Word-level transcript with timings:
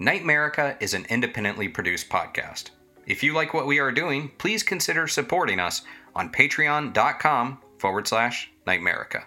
Nightmerica 0.00 0.80
is 0.80 0.94
an 0.94 1.06
independently 1.10 1.66
produced 1.66 2.08
podcast. 2.08 2.70
If 3.08 3.24
you 3.24 3.34
like 3.34 3.52
what 3.52 3.66
we 3.66 3.80
are 3.80 3.90
doing, 3.90 4.30
please 4.38 4.62
consider 4.62 5.08
supporting 5.08 5.58
us 5.58 5.82
on 6.14 6.30
patreon.com 6.30 7.58
forward 7.78 8.06
slash 8.06 8.48
Nightmerica. 8.64 9.24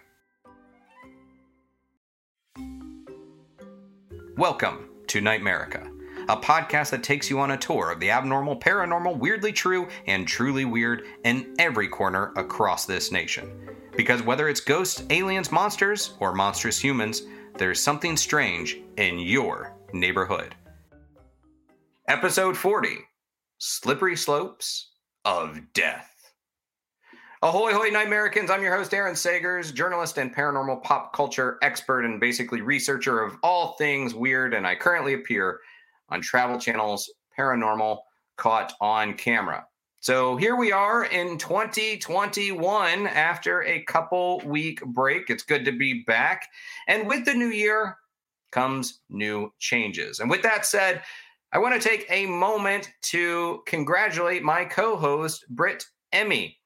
Welcome 4.38 4.88
to 5.08 5.20
Nightmerica, 5.20 5.92
a 6.30 6.38
podcast 6.38 6.92
that 6.92 7.04
takes 7.04 7.30
you 7.30 7.42
on 7.42 7.52
a 7.52 7.58
tour 7.58 7.92
of 7.92 8.00
the 8.00 8.12
abnormal, 8.12 8.56
paranormal, 8.56 9.18
weirdly 9.18 9.52
true, 9.52 9.90
and 10.08 10.26
truly 10.26 10.64
weird 10.64 11.04
in 11.26 11.54
every 11.60 11.90
corner 11.90 12.32
across 12.38 12.86
this 12.86 13.12
nation. 13.12 13.52
Because 13.98 14.24
whether 14.24 14.48
it's 14.48 14.62
ghosts, 14.62 15.04
aliens, 15.10 15.52
monsters, 15.52 16.14
or 16.22 16.34
monstrous 16.34 16.80
humans, 16.80 17.24
there's 17.58 17.82
something 17.82 18.16
strange 18.16 18.78
in 18.96 19.20
your 19.20 19.76
neighborhood. 19.92 20.56
Episode 22.12 22.58
40 22.58 22.98
Slippery 23.60 24.18
Slopes 24.18 24.92
of 25.24 25.62
Death. 25.74 26.12
Ahoy, 27.42 27.72
hoy, 27.72 27.90
Nightmericans. 27.90 28.50
I'm 28.50 28.62
your 28.62 28.76
host, 28.76 28.94
Aaron 28.94 29.16
Sagers, 29.16 29.74
journalist 29.74 30.18
and 30.18 30.36
paranormal 30.36 30.84
pop 30.84 31.16
culture 31.16 31.58
expert 31.62 32.04
and 32.04 32.20
basically 32.20 32.60
researcher 32.60 33.24
of 33.24 33.38
all 33.44 33.78
things 33.78 34.14
weird. 34.14 34.54
And 34.54 34.68
I 34.68 34.76
currently 34.76 35.14
appear 35.14 35.62
on 36.10 36.20
Travel 36.20 36.60
Channel's 36.60 37.10
Paranormal 37.40 38.00
Caught 38.36 38.74
on 38.82 39.14
Camera. 39.14 39.66
So 40.02 40.36
here 40.36 40.58
we 40.58 40.74
are 40.74 41.06
in 41.06 41.38
2021 41.38 43.08
after 43.08 43.64
a 43.64 43.84
couple 43.84 44.42
week 44.46 44.84
break. 44.84 45.30
It's 45.30 45.44
good 45.44 45.64
to 45.64 45.72
be 45.72 46.04
back. 46.04 46.46
And 46.90 47.08
with 47.08 47.24
the 47.24 47.34
new 47.34 47.52
year 47.52 47.96
comes 48.52 49.00
new 49.10 49.52
changes. 49.60 50.20
And 50.20 50.30
with 50.30 50.42
that 50.44 50.66
said, 50.66 51.04
I 51.54 51.58
want 51.58 51.80
to 51.80 51.90
take 51.90 52.06
a 52.10 52.26
moment 52.28 52.94
to 53.02 53.62
congratulate 53.66 54.42
my 54.42 54.64
co 54.64 54.96
host, 54.96 55.44
Britt 55.50 55.84
Emmy. 56.14 56.58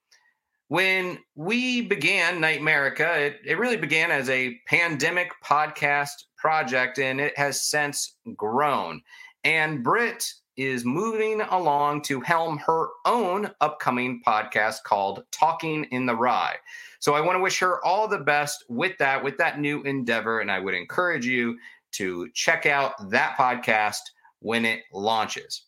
When 0.68 1.18
we 1.34 1.82
began 1.82 2.40
Nightmerica, 2.40 3.18
it, 3.18 3.40
it 3.44 3.58
really 3.58 3.78
began 3.78 4.12
as 4.12 4.30
a 4.30 4.60
pandemic 4.68 5.32
podcast 5.44 6.12
project 6.38 7.00
and 7.00 7.20
it 7.20 7.36
has 7.36 7.64
since 7.64 8.18
grown. 8.36 9.02
And 9.44 9.84
Britt 9.84 10.32
is 10.56 10.86
moving 10.86 11.42
along 11.42 12.04
to 12.04 12.22
helm 12.22 12.60
her 12.60 12.90
own 13.06 13.50
upcoming 13.62 14.22
podcast 14.26 14.84
called 14.84 15.24
Talking 15.32 15.86
in 15.86 16.06
the 16.06 16.16
Rye. 16.16 16.58
So 17.00 17.16
I 17.16 17.22
want 17.22 17.38
to 17.38 17.42
wish 17.42 17.58
her 17.60 17.84
all 17.84 18.08
the 18.08 18.20
best 18.20 18.64
with 18.70 18.96
that, 19.00 19.24
with 19.24 19.38
that 19.38 19.60
new 19.60 19.82
endeavor. 19.82 20.42
And 20.42 20.52
I 20.52 20.60
would 20.60 20.76
encourage 20.76 21.26
you 21.26 21.58
to 21.94 22.30
check 22.34 22.68
out 22.68 23.10
that 23.10 23.36
podcast 23.36 24.02
when 24.46 24.64
it 24.64 24.84
launches. 24.94 25.64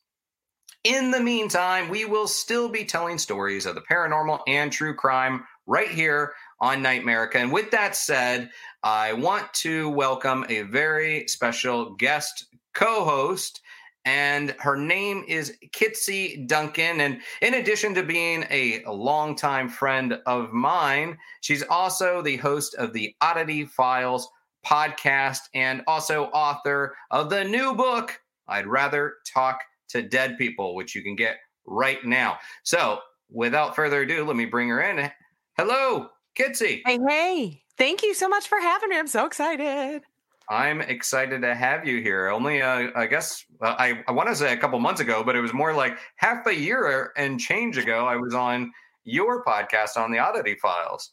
In 0.84 1.10
the 1.10 1.20
meantime, 1.20 1.90
we 1.90 2.06
will 2.06 2.28
still 2.28 2.70
be 2.70 2.86
telling 2.86 3.18
stories 3.18 3.66
of 3.66 3.74
the 3.74 3.82
paranormal 3.82 4.42
and 4.48 4.72
true 4.72 4.94
crime 4.94 5.44
right 5.66 5.90
here 5.90 6.34
on 6.62 6.84
Nightmerica. 6.84 7.38
And 7.38 7.52
with 7.52 7.72
that 7.72 7.96
said, 7.96 8.52
I 8.84 9.14
want 9.14 9.52
to 9.56 9.90
welcome 9.90 10.46
a 10.48 10.62
very 10.62 11.28
special 11.28 11.96
guest 11.96 12.46
co 12.76 13.04
host. 13.04 13.62
And 14.06 14.56
her 14.60 14.78
name 14.78 15.26
is 15.28 15.58
Kitsy 15.74 16.48
Duncan. 16.48 17.02
And 17.02 17.20
in 17.42 17.56
addition 17.56 17.96
to 17.96 18.04
being 18.04 18.46
a 18.52 18.84
longtime 18.88 19.70
friend 19.70 20.20
of 20.28 20.54
mine, 20.54 21.18
she's 21.42 21.64
also 21.64 22.22
the 22.22 22.38
host 22.38 22.76
of 22.76 22.94
the 22.94 23.16
Oddity 23.22 23.66
Files 23.66 24.30
podcast 24.66 25.40
and 25.54 25.82
also 25.88 26.26
author 26.26 26.96
of 27.12 27.30
the 27.30 27.44
new 27.44 27.74
book, 27.74 28.22
I'd 28.48 28.68
rather 28.68 29.16
talk 29.32 29.60
to 29.90 30.02
dead 30.02 30.38
people, 30.38 30.76
which 30.76 30.96
you 30.96 31.02
can 31.02 31.16
get 31.16 31.38
right 31.66 32.04
now. 32.06 32.38
So, 32.64 33.00
without 33.30 33.76
further 33.76 34.02
ado, 34.02 34.26
let 34.26 34.36
me 34.36 34.46
bring 34.46 34.70
her 34.70 34.82
in. 34.82 35.12
Hello, 35.58 36.10
Kitsy. 36.38 36.82
Hey, 36.86 37.00
hey. 37.08 37.64
Thank 37.78 38.04
you 38.04 38.14
so 38.14 38.28
much 38.28 38.48
for 38.48 38.60
having 38.60 38.90
me. 38.90 38.98
I'm 38.98 39.08
so 39.08 39.26
excited. 39.26 40.02
I'm 40.50 40.82
excited 40.82 41.42
to 41.42 41.54
have 41.54 41.86
you 41.86 42.02
here. 42.02 42.30
Only, 42.30 42.62
uh, 42.62 42.90
I 42.96 43.06
guess, 43.06 43.44
uh, 43.62 43.76
I, 43.78 44.04
I 44.08 44.12
want 44.12 44.30
to 44.30 44.36
say 44.36 44.54
a 44.54 44.58
couple 44.58 44.80
months 44.80 45.02
ago, 45.02 45.24
but 45.24 45.36
it 45.36 45.42
was 45.42 45.54
more 45.54 45.74
like 45.74 45.98
half 46.16 46.48
a 46.48 46.56
year 46.56 47.12
and 47.18 47.40
change 47.40 47.78
ago. 47.78 48.06
I 48.06 48.16
was 48.16 48.34
on 48.34 48.72
your 49.04 49.44
podcast 49.44 49.98
on 49.98 50.12
the 50.12 50.20
Oddity 50.20 50.56
Files. 50.56 51.12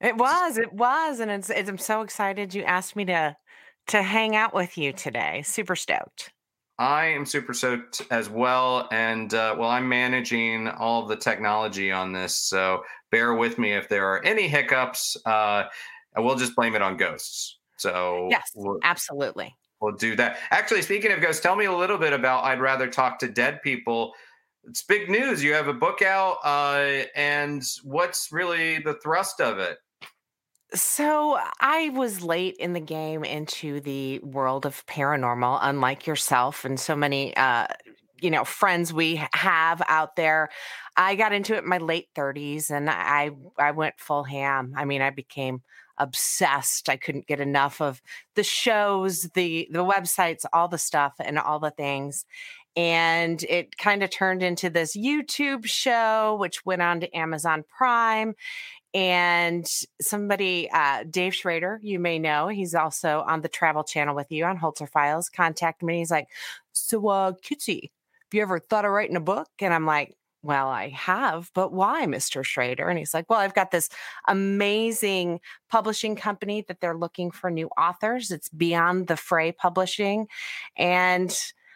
It 0.00 0.16
was, 0.16 0.58
it 0.58 0.72
was, 0.72 1.20
and 1.20 1.30
it's, 1.30 1.50
it's 1.50 1.68
I'm 1.68 1.78
so 1.78 2.02
excited 2.02 2.54
you 2.54 2.62
asked 2.62 2.96
me 2.96 3.04
to 3.06 3.36
to 3.88 4.02
hang 4.02 4.36
out 4.36 4.54
with 4.54 4.78
you 4.78 4.92
today. 4.92 5.42
Super 5.44 5.76
stoked. 5.76 6.32
I 6.78 7.06
am 7.06 7.26
super 7.26 7.54
stoked 7.54 8.02
as 8.10 8.28
well. 8.28 8.88
And 8.90 9.32
uh, 9.34 9.54
well, 9.58 9.70
I'm 9.70 9.88
managing 9.88 10.68
all 10.68 11.06
the 11.06 11.16
technology 11.16 11.92
on 11.92 12.12
this. 12.12 12.36
So 12.36 12.82
bear 13.10 13.34
with 13.34 13.58
me 13.58 13.72
if 13.72 13.88
there 13.88 14.06
are 14.06 14.24
any 14.24 14.48
hiccups. 14.48 15.16
Uh, 15.24 15.64
we'll 16.16 16.36
just 16.36 16.56
blame 16.56 16.74
it 16.74 16.82
on 16.82 16.96
ghosts. 16.96 17.58
So, 17.78 18.28
yes, 18.30 18.50
we'll, 18.54 18.78
absolutely. 18.82 19.54
We'll 19.80 19.96
do 19.96 20.14
that. 20.16 20.38
Actually, 20.50 20.82
speaking 20.82 21.10
of 21.10 21.20
ghosts, 21.20 21.42
tell 21.42 21.56
me 21.56 21.64
a 21.64 21.76
little 21.76 21.98
bit 21.98 22.12
about 22.12 22.44
I'd 22.44 22.60
Rather 22.60 22.88
Talk 22.88 23.18
to 23.18 23.28
Dead 23.28 23.60
People. 23.62 24.12
It's 24.64 24.84
big 24.84 25.10
news. 25.10 25.42
You 25.42 25.54
have 25.54 25.66
a 25.66 25.74
book 25.74 26.02
out, 26.02 26.36
uh, 26.44 27.02
and 27.16 27.64
what's 27.82 28.30
really 28.30 28.78
the 28.78 28.94
thrust 29.02 29.40
of 29.40 29.58
it? 29.58 29.78
So 30.74 31.38
I 31.60 31.90
was 31.90 32.22
late 32.22 32.56
in 32.56 32.72
the 32.72 32.80
game 32.80 33.24
into 33.24 33.80
the 33.80 34.20
world 34.20 34.64
of 34.64 34.86
paranormal, 34.86 35.58
unlike 35.60 36.06
yourself 36.06 36.64
and 36.64 36.80
so 36.80 36.96
many, 36.96 37.36
uh, 37.36 37.66
you 38.22 38.30
know, 38.30 38.44
friends 38.44 38.92
we 38.92 39.22
have 39.34 39.82
out 39.86 40.16
there. 40.16 40.48
I 40.96 41.14
got 41.14 41.32
into 41.32 41.54
it 41.54 41.64
in 41.64 41.68
my 41.68 41.78
late 41.78 42.08
30s, 42.14 42.70
and 42.70 42.88
I 42.88 43.30
I 43.58 43.72
went 43.72 43.98
full 43.98 44.24
ham. 44.24 44.72
I 44.76 44.84
mean, 44.86 45.02
I 45.02 45.10
became 45.10 45.62
obsessed. 45.98 46.88
I 46.88 46.96
couldn't 46.96 47.26
get 47.26 47.40
enough 47.40 47.80
of 47.82 48.00
the 48.34 48.44
shows, 48.44 49.28
the 49.34 49.68
the 49.70 49.84
websites, 49.84 50.44
all 50.54 50.68
the 50.68 50.78
stuff, 50.78 51.14
and 51.20 51.38
all 51.38 51.58
the 51.58 51.70
things. 51.70 52.24
And 52.74 53.42
it 53.44 53.76
kind 53.76 54.02
of 54.02 54.08
turned 54.08 54.42
into 54.42 54.70
this 54.70 54.96
YouTube 54.96 55.66
show, 55.66 56.36
which 56.40 56.64
went 56.64 56.80
on 56.80 57.00
to 57.00 57.14
Amazon 57.14 57.64
Prime 57.76 58.34
and 58.94 59.66
somebody, 60.00 60.70
uh, 60.70 61.04
Dave 61.08 61.34
Schrader, 61.34 61.80
you 61.82 61.98
may 61.98 62.18
know, 62.18 62.48
he's 62.48 62.74
also 62.74 63.24
on 63.26 63.40
the 63.40 63.48
Travel 63.48 63.84
Channel 63.84 64.14
with 64.14 64.30
you 64.30 64.44
on 64.44 64.58
Holzer 64.58 64.88
Files, 64.88 65.28
Contact 65.28 65.82
me. 65.82 65.98
He's 65.98 66.10
like, 66.10 66.28
So, 66.72 67.08
uh, 67.08 67.32
Kitsy, 67.32 67.82
have 67.82 68.34
you 68.34 68.42
ever 68.42 68.58
thought 68.58 68.84
of 68.84 68.90
writing 68.92 69.16
a 69.16 69.20
book? 69.20 69.48
And 69.60 69.72
I'm 69.74 69.86
like, 69.86 70.16
well, 70.42 70.68
I 70.68 70.88
have, 70.88 71.50
but 71.54 71.72
why, 71.72 72.04
Mr. 72.06 72.44
Schrader? 72.44 72.88
And 72.88 72.98
he's 72.98 73.14
like, 73.14 73.30
well, 73.30 73.38
I've 73.38 73.54
got 73.54 73.70
this 73.70 73.88
amazing 74.26 75.40
publishing 75.70 76.16
company 76.16 76.64
that 76.66 76.80
they're 76.80 76.96
looking 76.96 77.30
for 77.30 77.48
new 77.50 77.68
authors. 77.78 78.30
It's 78.32 78.48
Beyond 78.48 79.06
the 79.06 79.16
Fray 79.16 79.52
Publishing. 79.52 80.26
And 80.76 81.32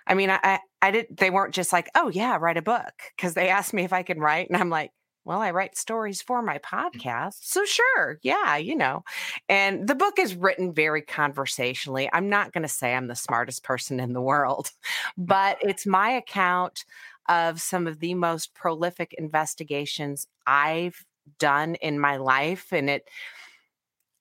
I 0.06 0.14
mean, 0.14 0.30
I, 0.30 0.58
I 0.82 0.90
did, 0.90 1.16
they 1.16 1.30
weren't 1.30 1.54
just 1.54 1.72
like, 1.72 1.88
oh, 1.94 2.08
yeah, 2.08 2.38
write 2.40 2.56
a 2.56 2.62
book. 2.62 2.92
Cause 3.19 3.34
they 3.34 3.48
asked 3.48 3.72
me 3.72 3.84
if 3.84 3.92
I 3.92 4.02
can 4.02 4.19
write. 4.19 4.48
And 4.48 4.56
I'm 4.56 4.70
like, 4.70 4.90
well, 5.26 5.43
I 5.43 5.50
write 5.50 5.76
stories 5.76 6.23
for 6.23 6.40
my 6.40 6.58
mm. 6.58 6.62
podcast. 6.62 7.38
So 7.40 7.64
sure. 7.64 8.19
Yeah, 8.23 8.56
you 8.56 8.76
know. 8.76 9.05
And 9.49 9.87
the 9.87 9.96
book 9.96 10.19
is 10.19 10.37
written 10.37 10.73
very 10.73 11.02
conversationally. 11.02 12.08
I'm 12.12 12.31
not 12.31 12.52
going 12.52 12.62
to 12.62 12.69
say 12.69 12.94
I'm 12.94 13.08
the 13.08 13.17
smartest 13.17 13.64
person 13.64 13.99
in 13.99 14.12
the 14.12 14.23
world, 14.23 14.70
but 15.19 15.58
it's 15.62 15.84
my 15.84 16.11
account 16.11 16.84
of 17.28 17.61
some 17.61 17.88
of 17.88 17.99
the 17.99 18.14
most 18.14 18.55
prolific 18.55 19.12
investigations 19.19 20.28
I've 20.46 21.05
done 21.40 21.75
in 21.75 21.99
my 21.99 22.19
life. 22.19 22.72
And 22.72 22.88
it, 22.88 23.08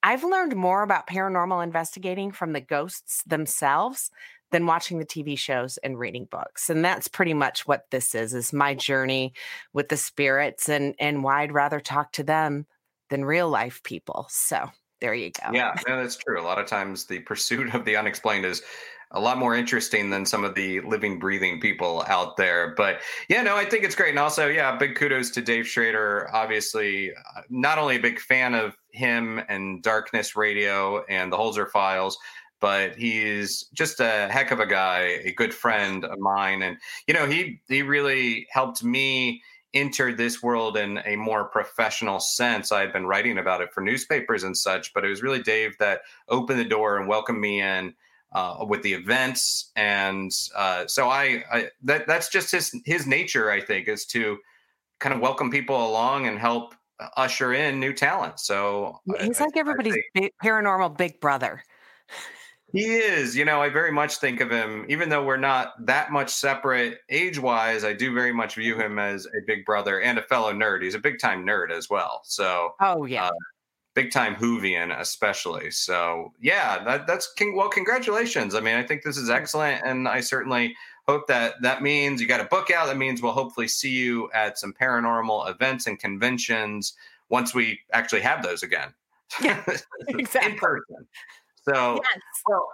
I've 0.02 0.24
learned 0.24 0.56
more 0.56 0.82
about 0.82 1.06
paranormal 1.06 1.62
investigating 1.62 2.32
from 2.32 2.52
the 2.52 2.60
ghosts 2.60 3.22
themselves 3.24 4.10
than 4.52 4.66
watching 4.66 4.98
the 4.98 5.06
TV 5.06 5.38
shows 5.38 5.76
and 5.78 5.98
reading 5.98 6.26
books. 6.30 6.70
And 6.70 6.84
that's 6.84 7.08
pretty 7.08 7.34
much 7.34 7.66
what 7.66 7.86
this 7.90 8.14
is, 8.14 8.34
is 8.34 8.52
my 8.52 8.74
journey 8.74 9.32
with 9.72 9.88
the 9.88 9.96
spirits 9.96 10.68
and 10.68 10.94
and 10.98 11.24
why 11.24 11.42
I'd 11.42 11.52
rather 11.52 11.80
talk 11.80 12.12
to 12.12 12.22
them 12.22 12.66
than 13.10 13.24
real 13.24 13.48
life 13.48 13.82
people. 13.82 14.26
So 14.30 14.70
there 15.00 15.14
you 15.14 15.30
go. 15.30 15.52
Yeah, 15.52 15.74
no, 15.86 16.00
that's 16.00 16.16
true. 16.16 16.40
A 16.40 16.44
lot 16.44 16.58
of 16.58 16.66
times 16.66 17.06
the 17.06 17.20
pursuit 17.20 17.74
of 17.74 17.84
the 17.84 17.96
unexplained 17.96 18.46
is 18.46 18.62
a 19.12 19.20
lot 19.20 19.38
more 19.38 19.54
interesting 19.54 20.10
than 20.10 20.26
some 20.26 20.44
of 20.44 20.54
the 20.54 20.80
living, 20.80 21.18
breathing 21.18 21.60
people 21.60 22.04
out 22.08 22.36
there. 22.36 22.74
But 22.76 23.00
yeah, 23.28 23.42
no, 23.42 23.56
I 23.56 23.64
think 23.64 23.84
it's 23.84 23.94
great. 23.94 24.10
And 24.10 24.18
also, 24.18 24.48
yeah, 24.48 24.76
big 24.76 24.96
kudos 24.96 25.30
to 25.30 25.42
Dave 25.42 25.66
Schrader. 25.66 26.28
Obviously, 26.32 27.12
uh, 27.12 27.42
not 27.48 27.78
only 27.78 27.96
a 27.96 28.00
big 28.00 28.18
fan 28.18 28.54
of 28.54 28.76
him 28.90 29.40
and 29.48 29.82
Darkness 29.82 30.34
Radio 30.34 31.04
and 31.04 31.32
the 31.32 31.36
Holzer 31.36 31.70
Files, 31.70 32.18
but 32.66 32.96
he's 32.96 33.66
just 33.74 34.00
a 34.00 34.26
heck 34.28 34.50
of 34.50 34.58
a 34.58 34.66
guy, 34.66 35.20
a 35.22 35.30
good 35.30 35.54
friend 35.54 36.04
of 36.04 36.18
mine. 36.18 36.62
And, 36.62 36.78
you 37.06 37.14
know, 37.14 37.24
he, 37.24 37.60
he 37.68 37.82
really 37.82 38.48
helped 38.50 38.82
me 38.82 39.40
enter 39.72 40.12
this 40.12 40.42
world 40.42 40.76
in 40.76 40.98
a 41.06 41.14
more 41.14 41.44
professional 41.44 42.18
sense. 42.18 42.72
I 42.72 42.80
had 42.80 42.92
been 42.92 43.06
writing 43.06 43.38
about 43.38 43.60
it 43.60 43.72
for 43.72 43.82
newspapers 43.82 44.42
and 44.42 44.56
such, 44.56 44.92
but 44.94 45.04
it 45.04 45.08
was 45.08 45.22
really 45.22 45.40
Dave 45.40 45.78
that 45.78 46.00
opened 46.28 46.58
the 46.58 46.64
door 46.64 46.98
and 46.98 47.06
welcomed 47.06 47.38
me 47.38 47.62
in 47.62 47.94
uh, 48.32 48.64
with 48.68 48.82
the 48.82 48.94
events, 48.94 49.70
and 49.76 50.32
uh, 50.56 50.88
so 50.88 51.08
I, 51.08 51.44
I, 51.50 51.68
that 51.84 52.08
that's 52.08 52.28
just 52.28 52.50
his 52.50 52.76
his 52.84 53.06
nature. 53.06 53.48
I 53.48 53.60
think 53.60 53.86
is 53.86 54.04
to 54.06 54.38
kind 54.98 55.14
of 55.14 55.20
welcome 55.20 55.52
people 55.52 55.88
along 55.88 56.26
and 56.26 56.36
help 56.36 56.74
usher 57.16 57.54
in 57.54 57.78
new 57.78 57.92
talent. 57.92 58.40
So 58.40 58.98
he's 59.20 59.40
I, 59.40 59.44
like 59.44 59.56
everybody's 59.56 59.96
big, 60.12 60.32
paranormal 60.42 60.98
big 60.98 61.20
brother. 61.20 61.62
He 62.76 62.96
is, 62.96 63.34
you 63.34 63.44
know, 63.44 63.62
I 63.62 63.70
very 63.70 63.90
much 63.90 64.16
think 64.16 64.40
of 64.40 64.50
him, 64.50 64.84
even 64.88 65.08
though 65.08 65.24
we're 65.24 65.38
not 65.38 65.72
that 65.86 66.12
much 66.12 66.30
separate 66.30 67.00
age 67.08 67.38
wise, 67.38 67.84
I 67.84 67.94
do 67.94 68.12
very 68.12 68.32
much 68.32 68.56
view 68.56 68.76
him 68.76 68.98
as 68.98 69.26
a 69.26 69.40
big 69.46 69.64
brother 69.64 70.00
and 70.00 70.18
a 70.18 70.22
fellow 70.22 70.52
nerd. 70.52 70.82
He's 70.82 70.94
a 70.94 70.98
big 70.98 71.18
time 71.18 71.46
nerd 71.46 71.70
as 71.70 71.88
well. 71.88 72.20
So, 72.24 72.74
oh, 72.80 73.06
yeah. 73.06 73.28
Uh, 73.28 73.32
big 73.94 74.10
time 74.12 74.36
Whovian, 74.36 74.96
especially. 75.00 75.70
So 75.72 76.32
yeah, 76.38 76.84
that, 76.84 77.06
that's 77.08 77.32
king. 77.32 77.56
Well, 77.56 77.70
congratulations. 77.70 78.54
I 78.54 78.60
mean, 78.60 78.76
I 78.76 78.82
think 78.84 79.02
this 79.02 79.16
is 79.16 79.30
excellent, 79.30 79.82
and 79.84 80.06
I 80.06 80.20
certainly 80.20 80.76
hope 81.08 81.26
that 81.28 81.54
that 81.62 81.82
means 81.82 82.20
you 82.20 82.28
got 82.28 82.40
a 82.40 82.44
book 82.44 82.70
out. 82.70 82.86
That 82.86 82.98
means 82.98 83.22
we'll 83.22 83.32
hopefully 83.32 83.68
see 83.68 83.90
you 83.90 84.30
at 84.32 84.58
some 84.58 84.72
paranormal 84.72 85.50
events 85.50 85.86
and 85.86 85.98
conventions 85.98 86.92
once 87.30 87.54
we 87.54 87.80
actually 87.92 88.20
have 88.20 88.42
those 88.42 88.62
again. 88.62 88.92
Yeah, 89.40 89.64
exactly. 90.08 90.52
In 90.52 90.58
person. 90.58 91.06
So, 91.68 91.94
yes. 91.94 92.20
well, 92.46 92.68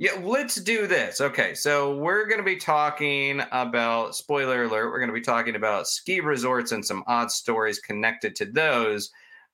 yeah, 0.00 0.12
let's 0.22 0.54
do 0.54 0.86
this. 0.86 1.20
Okay, 1.20 1.54
so 1.54 1.94
we're 1.94 2.26
going 2.26 2.38
to 2.38 2.44
be 2.44 2.56
talking 2.56 3.42
about 3.52 4.16
spoiler 4.16 4.64
alert. 4.64 4.90
We're 4.90 4.98
going 4.98 5.10
to 5.10 5.14
be 5.14 5.20
talking 5.20 5.56
about 5.56 5.88
ski 5.88 6.20
resorts 6.20 6.72
and 6.72 6.82
some 6.82 7.04
odd 7.06 7.30
stories 7.30 7.78
connected 7.78 8.34
to 8.36 8.46
those. 8.46 9.10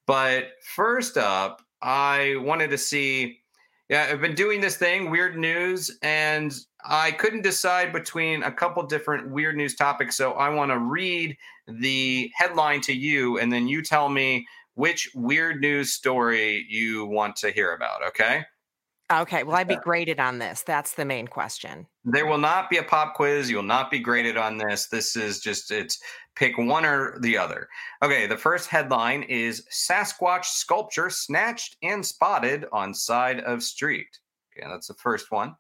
But 0.07 0.51
first 0.63 1.17
up, 1.17 1.63
I 1.83 2.37
wanted 2.39 2.71
to 2.71 2.79
see. 2.79 3.41
Yeah, 3.89 4.09
I've 4.11 4.21
been 4.21 4.37
doing 4.37 4.61
this 4.61 4.77
thing, 4.77 5.11
weird 5.11 5.37
news, 5.37 5.97
and 6.03 6.53
I 6.85 7.11
couldn't 7.11 7.43
decide 7.43 7.93
between 7.93 8.45
a 8.45 8.51
couple 8.53 8.85
different 8.85 9.31
weird 9.31 9.57
news 9.57 9.75
topics. 9.75 10.17
So 10.17 10.33
I 10.33 10.49
want 10.49 10.71
to 10.71 10.79
read 10.79 11.37
the 11.67 12.31
headline 12.37 12.81
to 12.83 12.93
you, 12.93 13.39
and 13.39 13.53
then 13.53 13.67
you 13.67 13.83
tell 13.83 14.09
me 14.09 14.47
which 14.75 15.11
weird 15.15 15.61
news 15.61 15.93
story 15.93 16.67
you 16.69 17.07
want 17.07 17.35
to 17.37 17.51
hear 17.51 17.75
about. 17.75 18.05
Okay. 18.09 18.45
Okay. 19.13 19.45
Will 19.45 19.55
I'd 19.55 19.69
be 19.69 19.77
graded 19.77 20.19
on 20.19 20.39
this? 20.39 20.63
That's 20.63 20.95
the 20.95 21.05
main 21.05 21.29
question. 21.29 21.87
There 22.05 22.27
will 22.27 22.39
not 22.39 22.69
be 22.69 22.79
a 22.79 22.83
pop 22.83 23.15
quiz. 23.15 23.49
You 23.49 23.57
will 23.57 23.63
not 23.63 23.91
be 23.91 24.01
graded 24.01 24.37
on 24.37 24.59
this. 24.59 24.89
This 24.89 25.17
is 25.17 25.41
just, 25.41 25.71
it's 25.71 25.99
pick 26.35 26.59
one 26.59 26.85
or 26.85 27.19
the 27.21 27.39
other. 27.39 27.69
Okay. 28.03 28.27
The 28.27 28.37
first 28.37 28.69
headline 28.69 29.23
is 29.25 29.65
Sasquatch 29.71 30.47
sculpture 30.47 31.11
snatched 31.11 31.77
and 31.83 32.05
spotted 32.05 32.67
on 32.73 32.95
side 32.95 33.41
of 33.41 33.63
street. 33.63 34.19
Okay. 34.57 34.67
That's 34.69 34.89
the 34.89 34.95
first 34.95 35.31
one. 35.31 35.55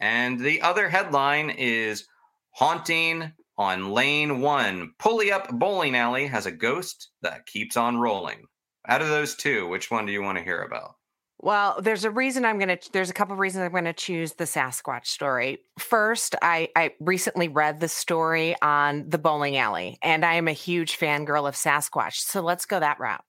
And 0.00 0.38
the 0.38 0.62
other 0.62 0.88
headline 0.88 1.50
is 1.50 2.06
Haunting 2.50 3.32
on 3.56 3.90
Lane 3.90 4.40
One. 4.40 4.92
Pulley 4.98 5.32
Up 5.32 5.50
Bowling 5.50 5.96
Alley 5.96 6.28
has 6.28 6.46
a 6.46 6.52
ghost 6.52 7.10
that 7.22 7.46
keeps 7.46 7.76
on 7.76 7.98
rolling. 7.98 8.46
Out 8.86 9.02
of 9.02 9.08
those 9.08 9.34
two, 9.34 9.66
which 9.68 9.90
one 9.90 10.06
do 10.06 10.12
you 10.12 10.22
want 10.22 10.38
to 10.38 10.44
hear 10.44 10.62
about? 10.62 10.94
Well, 11.40 11.80
there's 11.80 12.04
a 12.04 12.10
reason 12.10 12.44
I'm 12.44 12.58
going 12.58 12.76
to, 12.76 12.92
there's 12.92 13.10
a 13.10 13.14
couple 13.14 13.32
of 13.32 13.38
reasons 13.38 13.62
I'm 13.62 13.70
going 13.70 13.84
to 13.84 13.92
choose 13.92 14.32
the 14.32 14.44
Sasquatch 14.44 15.06
story. 15.06 15.58
First, 15.78 16.34
I, 16.42 16.68
I 16.74 16.94
recently 16.98 17.46
read 17.46 17.78
the 17.78 17.88
story 17.88 18.56
on 18.60 19.08
the 19.08 19.18
bowling 19.18 19.56
alley, 19.56 19.98
and 20.02 20.24
I 20.24 20.34
am 20.34 20.48
a 20.48 20.52
huge 20.52 20.98
fangirl 20.98 21.48
of 21.48 21.54
Sasquatch. 21.54 22.14
So 22.14 22.40
let's 22.40 22.66
go 22.66 22.80
that 22.80 22.98
route. 22.98 23.24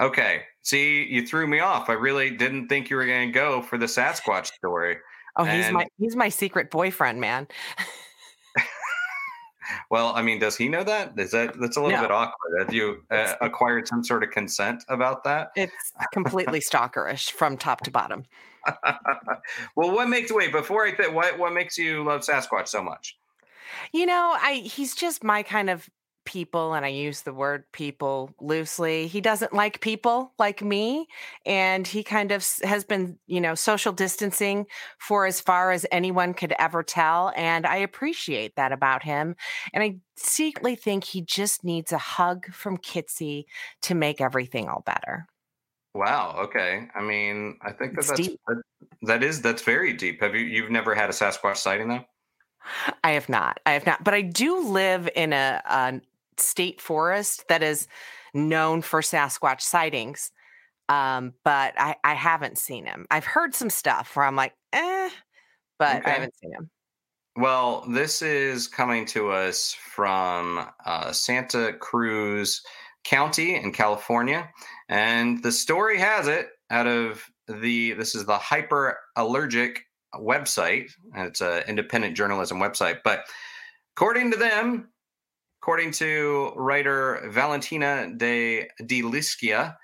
Okay. 0.00 0.42
See, 0.62 1.04
you 1.04 1.26
threw 1.26 1.46
me 1.46 1.60
off. 1.60 1.88
I 1.88 1.94
really 1.94 2.30
didn't 2.30 2.68
think 2.68 2.90
you 2.90 2.96
were 2.96 3.06
going 3.06 3.28
to 3.28 3.32
go 3.32 3.62
for 3.62 3.78
the 3.78 3.86
Sasquatch 3.86 4.46
story. 4.46 4.98
Oh, 5.36 5.44
he's 5.44 5.66
and... 5.66 5.74
my 5.74 5.86
he's 5.98 6.16
my 6.16 6.28
secret 6.28 6.70
boyfriend, 6.70 7.20
man. 7.20 7.48
Well, 9.90 10.12
I 10.14 10.22
mean, 10.22 10.38
does 10.38 10.56
he 10.56 10.68
know 10.68 10.84
that? 10.84 11.18
Is 11.18 11.30
that 11.32 11.58
that's 11.60 11.76
a 11.76 11.82
little 11.82 11.96
no. 11.96 12.02
bit 12.02 12.10
awkward? 12.10 12.58
Have 12.58 12.72
you 12.72 13.02
uh, 13.10 13.34
acquired 13.40 13.88
some 13.88 14.04
sort 14.04 14.22
of 14.22 14.30
consent 14.30 14.84
about 14.88 15.24
that? 15.24 15.52
It's 15.56 15.92
completely 16.12 16.60
stalkerish 16.60 17.32
from 17.32 17.56
top 17.56 17.82
to 17.82 17.90
bottom. 17.90 18.24
well, 19.76 19.90
what 19.90 20.08
makes 20.08 20.32
wait 20.32 20.52
before 20.52 20.86
I 20.86 20.92
th- 20.92 21.12
what 21.12 21.38
what 21.38 21.52
makes 21.52 21.78
you 21.78 22.04
love 22.04 22.20
Sasquatch 22.22 22.68
so 22.68 22.82
much? 22.82 23.16
You 23.92 24.06
know, 24.06 24.36
I 24.40 24.54
he's 24.54 24.94
just 24.94 25.24
my 25.24 25.42
kind 25.42 25.70
of 25.70 25.88
people 26.24 26.74
and 26.74 26.84
I 26.84 26.88
use 26.88 27.22
the 27.22 27.32
word 27.32 27.64
people 27.72 28.30
loosely. 28.40 29.06
He 29.06 29.20
doesn't 29.20 29.52
like 29.52 29.80
people 29.80 30.32
like 30.38 30.62
me 30.62 31.06
and 31.46 31.86
he 31.86 32.02
kind 32.02 32.32
of 32.32 32.46
has 32.62 32.84
been, 32.84 33.18
you 33.26 33.40
know, 33.40 33.54
social 33.54 33.92
distancing 33.92 34.66
for 34.98 35.26
as 35.26 35.40
far 35.40 35.72
as 35.72 35.86
anyone 35.90 36.34
could 36.34 36.54
ever 36.58 36.82
tell 36.82 37.32
and 37.36 37.66
I 37.66 37.76
appreciate 37.76 38.56
that 38.56 38.72
about 38.72 39.02
him. 39.02 39.36
And 39.72 39.82
I 39.82 39.96
secretly 40.16 40.74
think 40.74 41.04
he 41.04 41.22
just 41.22 41.64
needs 41.64 41.92
a 41.92 41.98
hug 41.98 42.52
from 42.52 42.76
Kitsy 42.76 43.44
to 43.82 43.94
make 43.94 44.20
everything 44.20 44.68
all 44.68 44.82
better. 44.84 45.26
Wow, 45.94 46.36
okay. 46.44 46.88
I 46.94 47.02
mean, 47.02 47.58
I 47.62 47.72
think 47.72 47.96
that 47.96 48.06
that's 48.06 48.28
that, 48.46 48.62
that 49.02 49.22
is 49.24 49.42
that's 49.42 49.62
very 49.62 49.92
deep. 49.92 50.20
Have 50.22 50.36
you 50.36 50.42
you've 50.42 50.70
never 50.70 50.94
had 50.94 51.10
a 51.10 51.12
Sasquatch 51.12 51.56
sighting 51.56 51.88
though? 51.88 52.04
I 53.02 53.12
have 53.12 53.28
not. 53.28 53.60
I 53.66 53.72
have 53.72 53.86
not. 53.86 54.04
But 54.04 54.14
I 54.14 54.22
do 54.22 54.60
live 54.60 55.08
in 55.14 55.32
a, 55.32 55.62
a 55.64 56.00
state 56.40 56.80
forest 56.80 57.44
that 57.48 57.62
is 57.62 57.86
known 58.34 58.82
for 58.82 59.00
Sasquatch 59.00 59.60
sightings. 59.60 60.32
Um, 60.88 61.34
but 61.44 61.74
I, 61.78 61.96
I 62.02 62.14
haven't 62.14 62.58
seen 62.58 62.84
him. 62.84 63.06
I've 63.10 63.24
heard 63.24 63.54
some 63.54 63.70
stuff 63.70 64.16
where 64.16 64.26
I'm 64.26 64.34
like, 64.34 64.54
eh, 64.72 65.10
but 65.78 65.98
okay. 65.98 66.10
I 66.10 66.14
haven't 66.14 66.36
seen 66.36 66.52
him. 66.52 66.70
Well, 67.36 67.84
this 67.88 68.22
is 68.22 68.66
coming 68.66 69.06
to 69.06 69.30
us 69.30 69.72
from 69.72 70.66
uh, 70.84 71.12
Santa 71.12 71.72
Cruz 71.74 72.60
County 73.04 73.54
in 73.54 73.72
California. 73.72 74.50
And 74.88 75.42
the 75.42 75.52
story 75.52 75.98
has 75.98 76.26
it 76.26 76.48
out 76.70 76.88
of 76.88 77.24
the, 77.46 77.92
this 77.92 78.14
is 78.16 78.26
the 78.26 78.36
Hyper 78.36 78.98
Allergic 79.16 79.82
website. 80.14 80.90
It's 81.14 81.40
an 81.40 81.62
independent 81.68 82.16
journalism 82.16 82.58
website. 82.58 82.98
But 83.04 83.20
according 83.96 84.32
to 84.32 84.36
them, 84.36 84.88
According 85.62 85.92
to 85.92 86.52
writer 86.56 87.28
Valentina 87.28 88.10
de 88.16 88.66
Deliskia, 88.80 89.76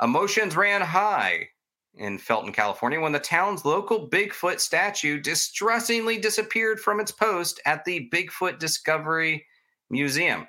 emotions 0.00 0.54
ran 0.54 0.80
high 0.80 1.48
in 1.96 2.18
Felton, 2.18 2.52
California, 2.52 3.00
when 3.00 3.10
the 3.10 3.18
town's 3.18 3.64
local 3.64 4.08
Bigfoot 4.08 4.60
statue 4.60 5.18
distressingly 5.18 6.18
disappeared 6.18 6.78
from 6.78 7.00
its 7.00 7.10
post 7.10 7.60
at 7.66 7.84
the 7.84 8.08
Bigfoot 8.12 8.60
Discovery 8.60 9.44
Museum. 9.90 10.46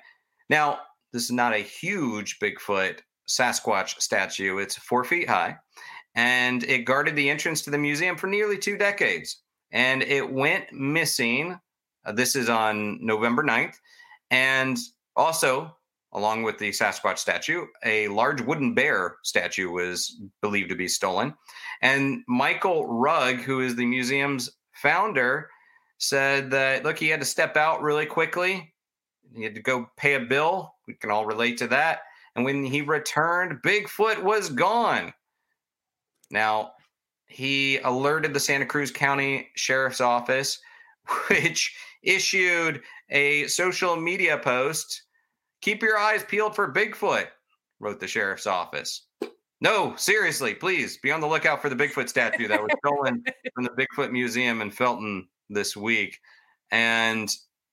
Now, 0.48 0.78
this 1.12 1.24
is 1.24 1.32
not 1.32 1.54
a 1.54 1.58
huge 1.58 2.38
Bigfoot 2.38 3.00
Sasquatch 3.28 4.00
statue, 4.00 4.58
it's 4.58 4.76
four 4.76 5.02
feet 5.02 5.28
high, 5.28 5.56
and 6.14 6.62
it 6.62 6.84
guarded 6.84 7.16
the 7.16 7.30
entrance 7.30 7.62
to 7.62 7.70
the 7.70 7.78
museum 7.78 8.16
for 8.16 8.26
nearly 8.26 8.58
two 8.58 8.76
decades. 8.76 9.42
And 9.72 10.02
it 10.02 10.32
went 10.32 10.72
missing. 10.72 11.58
Uh, 12.04 12.12
this 12.12 12.36
is 12.36 12.48
on 12.48 13.04
November 13.04 13.42
9th. 13.42 13.74
And 14.30 14.78
also, 15.16 15.76
along 16.12 16.42
with 16.42 16.58
the 16.58 16.70
Sasquatch 16.70 17.18
statue, 17.18 17.66
a 17.84 18.08
large 18.08 18.40
wooden 18.40 18.74
bear 18.74 19.16
statue 19.24 19.70
was 19.70 20.20
believed 20.42 20.70
to 20.70 20.76
be 20.76 20.88
stolen. 20.88 21.34
And 21.82 22.22
Michael 22.26 22.86
Rugg, 22.86 23.36
who 23.36 23.60
is 23.60 23.76
the 23.76 23.86
museum's 23.86 24.50
founder, 24.72 25.50
said 25.98 26.50
that, 26.50 26.84
look, 26.84 26.98
he 26.98 27.08
had 27.08 27.20
to 27.20 27.26
step 27.26 27.56
out 27.56 27.82
really 27.82 28.06
quickly. 28.06 28.72
He 29.34 29.42
had 29.42 29.54
to 29.54 29.62
go 29.62 29.90
pay 29.96 30.14
a 30.14 30.20
bill. 30.20 30.74
We 30.86 30.94
can 30.94 31.10
all 31.10 31.26
relate 31.26 31.58
to 31.58 31.66
that. 31.68 32.00
And 32.34 32.44
when 32.44 32.64
he 32.64 32.82
returned, 32.82 33.62
Bigfoot 33.62 34.22
was 34.22 34.48
gone. 34.48 35.12
Now, 36.30 36.72
he 37.26 37.78
alerted 37.78 38.32
the 38.32 38.40
Santa 38.40 38.64
Cruz 38.64 38.90
County 38.90 39.48
Sheriff's 39.56 40.00
Office, 40.00 40.60
which 41.28 41.76
issued 42.02 42.82
a 43.10 43.46
social 43.46 43.96
media 43.96 44.38
post 44.38 45.02
Keep 45.60 45.82
your 45.82 45.98
eyes 45.98 46.24
peeled 46.24 46.54
for 46.54 46.72
Bigfoot, 46.72 47.26
wrote 47.80 48.00
the 48.00 48.06
sheriff's 48.06 48.46
office. 48.46 49.06
No, 49.60 49.96
seriously, 49.96 50.54
please 50.54 50.98
be 50.98 51.10
on 51.10 51.20
the 51.20 51.26
lookout 51.26 51.60
for 51.60 51.68
the 51.68 51.74
Bigfoot 51.74 52.08
statue 52.08 52.46
that 52.46 52.62
was 52.62 52.70
stolen 52.84 53.24
from 53.54 53.64
the 53.64 53.70
Bigfoot 53.70 54.12
Museum 54.12 54.62
in 54.62 54.70
Felton 54.70 55.28
this 55.50 55.76
week. 55.76 56.20
And 56.70 57.28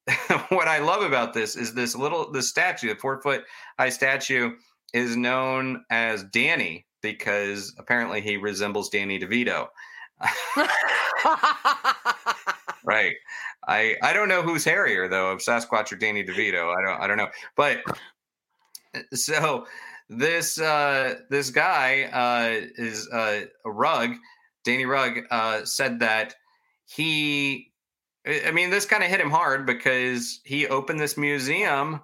what 0.50 0.68
I 0.68 0.80
love 0.80 1.04
about 1.04 1.34
this 1.34 1.56
is 1.56 1.75
this 1.75 1.96
little 1.96 2.32
the 2.32 2.42
statue, 2.42 2.89
the 2.89 2.96
four 2.96 3.22
foot 3.22 3.44
high 3.77 3.89
statue, 3.89 4.56
is 4.94 5.15
known 5.15 5.86
as 5.92 6.24
Danny 6.24 6.88
because 7.04 7.75
apparently 7.77 8.22
he 8.22 8.38
resembles 8.38 8.89
Danny 8.89 9.20
DeVito. 9.20 9.68
right. 12.86 13.15
I 13.68 13.96
I 14.01 14.13
don't 14.13 14.30
know 14.30 14.42
who's 14.42 14.63
hairier 14.63 15.08
though, 15.08 15.32
of 15.32 15.39
Sasquatch 15.39 15.92
or 15.92 15.96
Danny 15.96 16.24
DeVito. 16.24 16.75
I 16.75 16.82
don't 16.82 17.01
I 17.01 17.08
don't 17.08 17.18
know. 17.18 17.30
But 17.56 17.82
so 19.13 19.65
this 20.10 20.60
uh 20.60 21.15
this 21.30 21.50
guy 21.50 22.04
uh 22.04 22.68
is 22.77 23.10
uh 23.10 23.46
a 23.65 23.72
rug, 23.72 24.12
Danny 24.63 24.86
Rugg 24.86 25.22
uh 25.32 25.65
said 25.65 26.00
that 26.00 26.36
he 26.86 27.72
I 28.25 28.51
mean 28.51 28.70
this 28.70 28.86
kind 28.86 29.04
of 29.04 29.10
hit 29.10 29.20
him 29.20 29.32
hard 29.32 29.65
because 29.65 30.39
he 30.44 30.68
opened 30.68 31.00
this 31.00 31.18
museum 31.18 32.01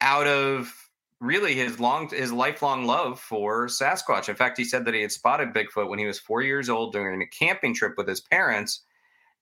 out 0.00 0.26
of 0.26 0.72
really 1.20 1.54
his 1.54 1.78
long 1.78 2.10
his 2.10 2.32
lifelong 2.32 2.84
love 2.84 3.20
for 3.20 3.68
Sasquatch. 3.68 4.28
In 4.28 4.34
fact, 4.34 4.58
he 4.58 4.64
said 4.64 4.84
that 4.84 4.94
he 4.94 5.02
had 5.02 5.12
spotted 5.12 5.54
Bigfoot 5.54 5.88
when 5.88 6.00
he 6.00 6.06
was 6.06 6.18
4 6.18 6.42
years 6.42 6.68
old 6.68 6.92
during 6.92 7.22
a 7.22 7.26
camping 7.26 7.72
trip 7.74 7.94
with 7.96 8.08
his 8.08 8.20
parents 8.20 8.82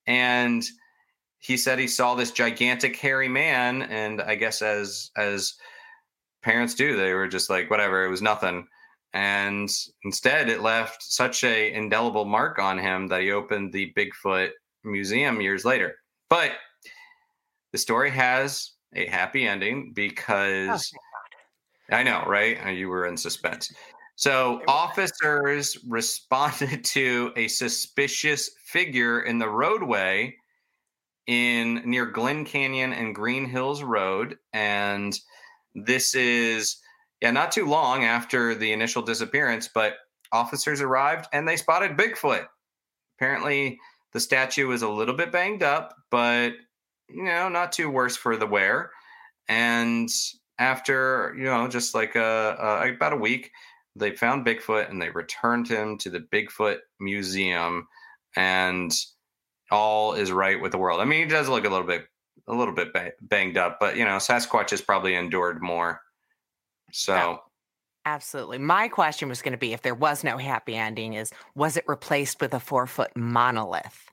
and 0.06 0.64
he 1.38 1.56
said 1.56 1.78
he 1.78 1.86
saw 1.86 2.14
this 2.14 2.32
gigantic 2.32 2.96
hairy 2.96 3.28
man 3.28 3.82
and 3.82 4.20
i 4.22 4.34
guess 4.34 4.62
as 4.62 5.10
as 5.16 5.54
parents 6.42 6.74
do 6.74 6.96
they 6.96 7.12
were 7.12 7.28
just 7.28 7.50
like 7.50 7.70
whatever 7.70 8.04
it 8.04 8.10
was 8.10 8.22
nothing. 8.22 8.66
And 9.12 9.68
instead 10.04 10.48
it 10.48 10.60
left 10.60 11.02
such 11.02 11.42
a 11.44 11.72
indelible 11.72 12.24
mark 12.24 12.58
on 12.58 12.78
him 12.78 13.08
that 13.08 13.22
he 13.22 13.32
opened 13.32 13.72
the 13.72 13.92
bigfoot 13.96 14.50
museum 14.84 15.40
years 15.40 15.64
later. 15.64 15.96
But 16.28 16.52
the 17.72 17.78
story 17.78 18.10
has 18.10 18.72
a 18.94 19.06
happy 19.06 19.46
ending 19.46 19.92
because 19.94 20.92
oh, 21.92 21.96
i 21.96 22.02
know 22.02 22.24
right? 22.26 22.74
You 22.74 22.88
were 22.88 23.06
in 23.06 23.16
suspense 23.16 23.72
so 24.20 24.60
officers 24.68 25.78
responded 25.88 26.84
to 26.92 27.32
a 27.36 27.48
suspicious 27.48 28.50
figure 28.66 29.22
in 29.22 29.38
the 29.38 29.48
roadway 29.48 30.36
in 31.26 31.80
near 31.86 32.04
Glen 32.04 32.44
Canyon 32.44 32.92
and 32.92 33.14
Green 33.14 33.46
Hills 33.46 33.82
Road. 33.82 34.36
And 34.52 35.18
this 35.74 36.14
is, 36.14 36.76
yeah, 37.22 37.30
not 37.30 37.50
too 37.50 37.64
long 37.64 38.04
after 38.04 38.54
the 38.54 38.72
initial 38.72 39.00
disappearance, 39.00 39.70
but 39.72 39.94
officers 40.32 40.82
arrived 40.82 41.26
and 41.32 41.48
they 41.48 41.56
spotted 41.56 41.96
Bigfoot. 41.96 42.44
Apparently, 43.16 43.78
the 44.12 44.20
statue 44.20 44.66
was 44.66 44.82
a 44.82 44.88
little 44.88 45.14
bit 45.14 45.32
banged 45.32 45.62
up, 45.62 45.94
but, 46.10 46.52
you 47.08 47.24
know, 47.24 47.48
not 47.48 47.72
too 47.72 47.88
worse 47.88 48.18
for 48.18 48.36
the 48.36 48.46
wear. 48.46 48.90
And 49.48 50.10
after, 50.58 51.34
you 51.38 51.44
know, 51.44 51.68
just 51.68 51.94
like 51.94 52.16
a, 52.16 52.82
a 52.84 52.92
about 52.92 53.14
a 53.14 53.16
week, 53.16 53.50
they 53.96 54.12
found 54.12 54.46
Bigfoot 54.46 54.90
and 54.90 55.00
they 55.00 55.10
returned 55.10 55.68
him 55.68 55.98
to 55.98 56.10
the 56.10 56.20
Bigfoot 56.20 56.78
Museum. 57.00 57.88
And 58.36 58.92
all 59.70 60.14
is 60.14 60.32
right 60.32 60.60
with 60.60 60.72
the 60.72 60.78
world. 60.78 61.00
I 61.00 61.04
mean, 61.04 61.22
he 61.22 61.28
does 61.28 61.48
look 61.48 61.64
a 61.64 61.68
little 61.68 61.86
bit 61.86 62.06
a 62.48 62.54
little 62.54 62.74
bit 62.74 62.88
banged 63.20 63.56
up, 63.56 63.78
but 63.78 63.96
you 63.96 64.04
know, 64.04 64.16
Sasquatch 64.16 64.70
has 64.70 64.80
probably 64.80 65.14
endured 65.14 65.62
more. 65.62 66.00
So 66.92 67.14
yeah, 67.14 67.36
absolutely. 68.06 68.58
My 68.58 68.88
question 68.88 69.28
was 69.28 69.42
going 69.42 69.52
to 69.52 69.58
be 69.58 69.72
if 69.72 69.82
there 69.82 69.94
was 69.94 70.24
no 70.24 70.38
happy 70.38 70.74
ending 70.74 71.14
is 71.14 71.30
was 71.54 71.76
it 71.76 71.84
replaced 71.86 72.40
with 72.40 72.54
a 72.54 72.58
4-foot 72.58 73.16
monolith? 73.16 74.10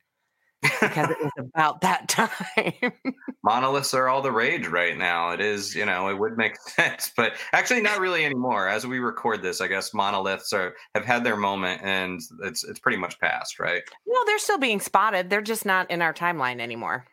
Because 0.62 1.12
it 1.12 1.18
was 1.22 1.32
about 1.38 1.82
that 1.82 2.08
time. 2.08 2.92
Monoliths 3.44 3.94
are 3.94 4.08
all 4.08 4.22
the 4.22 4.32
rage 4.32 4.68
right 4.68 4.98
now. 4.98 5.32
It 5.32 5.40
is, 5.40 5.76
you 5.76 5.86
know, 5.86 6.10
it 6.10 6.18
would 6.18 6.38
make 6.38 6.60
sense, 6.62 7.12
but 7.16 7.34
actually 7.54 7.82
not 7.82 8.00
really 8.00 8.26
anymore. 8.26 8.68
As 8.68 8.86
we 8.86 9.00
record 9.00 9.42
this, 9.42 9.62
I 9.62 9.68
guess 9.68 9.94
monoliths 9.94 10.54
are 10.54 10.76
have 10.96 11.06
had 11.06 11.24
their 11.24 11.38
moment 11.38 11.82
and 11.84 12.22
it's 12.44 12.64
it's 12.64 12.80
pretty 12.80 12.98
much 12.98 13.20
past, 13.20 13.60
right? 13.60 13.84
No, 14.06 14.26
they're 14.26 14.40
still 14.40 14.58
being 14.58 14.80
spotted. 14.80 15.30
They're 15.30 15.42
just 15.42 15.66
not 15.66 15.90
in 15.92 16.02
our 16.02 16.14
timeline 16.14 16.60
anymore. 16.60 17.06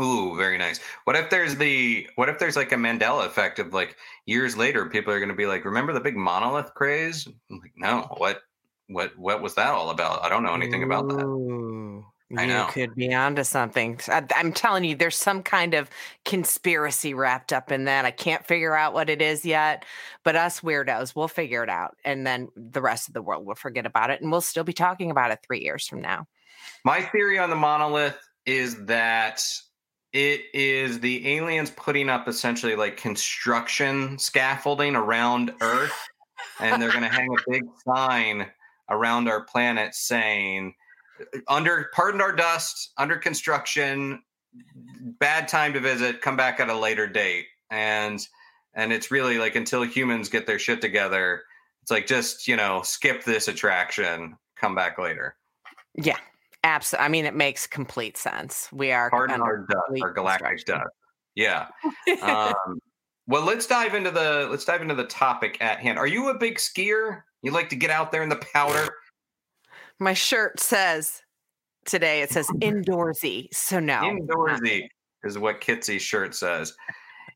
Ooh, 0.00 0.36
very 0.36 0.56
nice. 0.56 0.80
What 1.04 1.16
if 1.16 1.28
there's 1.28 1.56
the 1.56 2.08
what 2.14 2.28
if 2.28 2.38
there's 2.38 2.56
like 2.56 2.72
a 2.72 2.76
Mandela 2.76 3.26
effect 3.26 3.58
of 3.58 3.74
like 3.74 3.96
years 4.24 4.56
later 4.56 4.86
people 4.86 5.12
are 5.12 5.18
going 5.18 5.28
to 5.28 5.34
be 5.34 5.46
like, 5.46 5.64
"Remember 5.66 5.92
the 5.92 6.00
big 6.00 6.16
monolith 6.16 6.72
craze?" 6.74 7.26
I'm 7.26 7.58
like, 7.58 7.72
"No, 7.76 8.06
what 8.16 8.40
what 8.88 9.16
what 9.18 9.42
was 9.42 9.54
that 9.54 9.68
all 9.68 9.90
about? 9.90 10.22
I 10.22 10.28
don't 10.28 10.42
know 10.42 10.54
anything 10.54 10.82
about 10.82 11.08
that. 11.08 12.02
I 12.36 12.46
know. 12.46 12.66
You 12.66 12.72
could 12.72 12.94
be 12.94 13.12
onto 13.12 13.44
something. 13.44 14.00
I, 14.08 14.24
I'm 14.34 14.52
telling 14.52 14.84
you, 14.84 14.96
there's 14.96 15.16
some 15.16 15.42
kind 15.42 15.74
of 15.74 15.90
conspiracy 16.24 17.14
wrapped 17.14 17.52
up 17.52 17.70
in 17.70 17.84
that. 17.84 18.04
I 18.04 18.10
can't 18.10 18.46
figure 18.46 18.74
out 18.74 18.94
what 18.94 19.10
it 19.10 19.20
is 19.20 19.44
yet, 19.44 19.84
but 20.24 20.36
us 20.36 20.60
weirdos, 20.60 21.14
we'll 21.14 21.28
figure 21.28 21.62
it 21.62 21.68
out. 21.68 21.96
And 22.04 22.26
then 22.26 22.48
the 22.56 22.80
rest 22.80 23.08
of 23.08 23.14
the 23.14 23.22
world 23.22 23.44
will 23.44 23.54
forget 23.54 23.86
about 23.86 24.10
it. 24.10 24.22
And 24.22 24.30
we'll 24.30 24.40
still 24.40 24.64
be 24.64 24.72
talking 24.72 25.10
about 25.10 25.30
it 25.30 25.40
three 25.46 25.60
years 25.60 25.86
from 25.86 26.00
now. 26.00 26.26
My 26.84 27.02
theory 27.02 27.38
on 27.38 27.50
the 27.50 27.56
monolith 27.56 28.18
is 28.46 28.86
that 28.86 29.44
it 30.12 30.42
is 30.54 31.00
the 31.00 31.36
aliens 31.36 31.70
putting 31.70 32.08
up 32.08 32.28
essentially 32.28 32.76
like 32.76 32.96
construction 32.96 34.18
scaffolding 34.18 34.96
around 34.96 35.52
Earth. 35.60 36.08
and 36.60 36.80
they're 36.80 36.90
going 36.90 37.02
to 37.02 37.08
hang 37.08 37.28
a 37.28 37.50
big 37.50 37.64
sign 37.86 38.46
around 38.92 39.28
our 39.28 39.42
planet 39.44 39.94
saying, 39.94 40.74
under 41.48 41.90
pardon 41.94 42.20
our 42.20 42.32
dust, 42.32 42.92
under 42.98 43.16
construction, 43.16 44.22
bad 45.18 45.48
time 45.48 45.72
to 45.72 45.80
visit, 45.80 46.20
come 46.20 46.36
back 46.36 46.60
at 46.60 46.68
a 46.68 46.76
later 46.76 47.06
date. 47.06 47.46
And 47.70 48.26
and 48.74 48.92
it's 48.92 49.10
really 49.10 49.38
like 49.38 49.56
until 49.56 49.82
humans 49.82 50.28
get 50.28 50.46
their 50.46 50.58
shit 50.58 50.80
together, 50.80 51.42
it's 51.82 51.90
like 51.90 52.06
just, 52.06 52.46
you 52.48 52.56
know, 52.56 52.82
skip 52.82 53.24
this 53.24 53.48
attraction, 53.48 54.36
come 54.56 54.74
back 54.74 54.98
later. 54.98 55.36
Yeah. 55.94 56.16
Absolutely. 56.64 57.04
I 57.04 57.08
mean, 57.08 57.24
it 57.24 57.34
makes 57.34 57.66
complete 57.66 58.16
sense. 58.16 58.68
We 58.72 58.92
are 58.92 59.10
pardon 59.10 59.40
our 59.40 59.66
dust, 59.68 60.02
our 60.02 60.12
galactic 60.12 60.64
dust. 60.64 60.90
Yeah. 61.34 61.66
um, 62.22 62.80
well, 63.26 63.44
let's 63.44 63.66
dive 63.66 63.94
into 63.94 64.10
the 64.10 64.48
let's 64.50 64.64
dive 64.64 64.82
into 64.82 64.94
the 64.94 65.04
topic 65.04 65.56
at 65.60 65.78
hand. 65.78 65.98
Are 65.98 66.06
you 66.06 66.30
a 66.30 66.38
big 66.38 66.56
skier? 66.56 67.22
You 67.42 67.52
like 67.52 67.68
to 67.70 67.76
get 67.76 67.90
out 67.90 68.12
there 68.12 68.22
in 68.22 68.28
the 68.28 68.42
powder? 68.52 68.88
My 69.98 70.14
shirt 70.14 70.58
says 70.60 71.22
today, 71.84 72.22
it 72.22 72.30
says 72.30 72.48
indoorsy. 72.60 73.48
So 73.52 73.78
no. 73.78 74.00
Indoorsy 74.00 74.86
is 75.24 75.38
what 75.38 75.60
Kitsy's 75.60 76.02
shirt 76.02 76.34
says. 76.34 76.74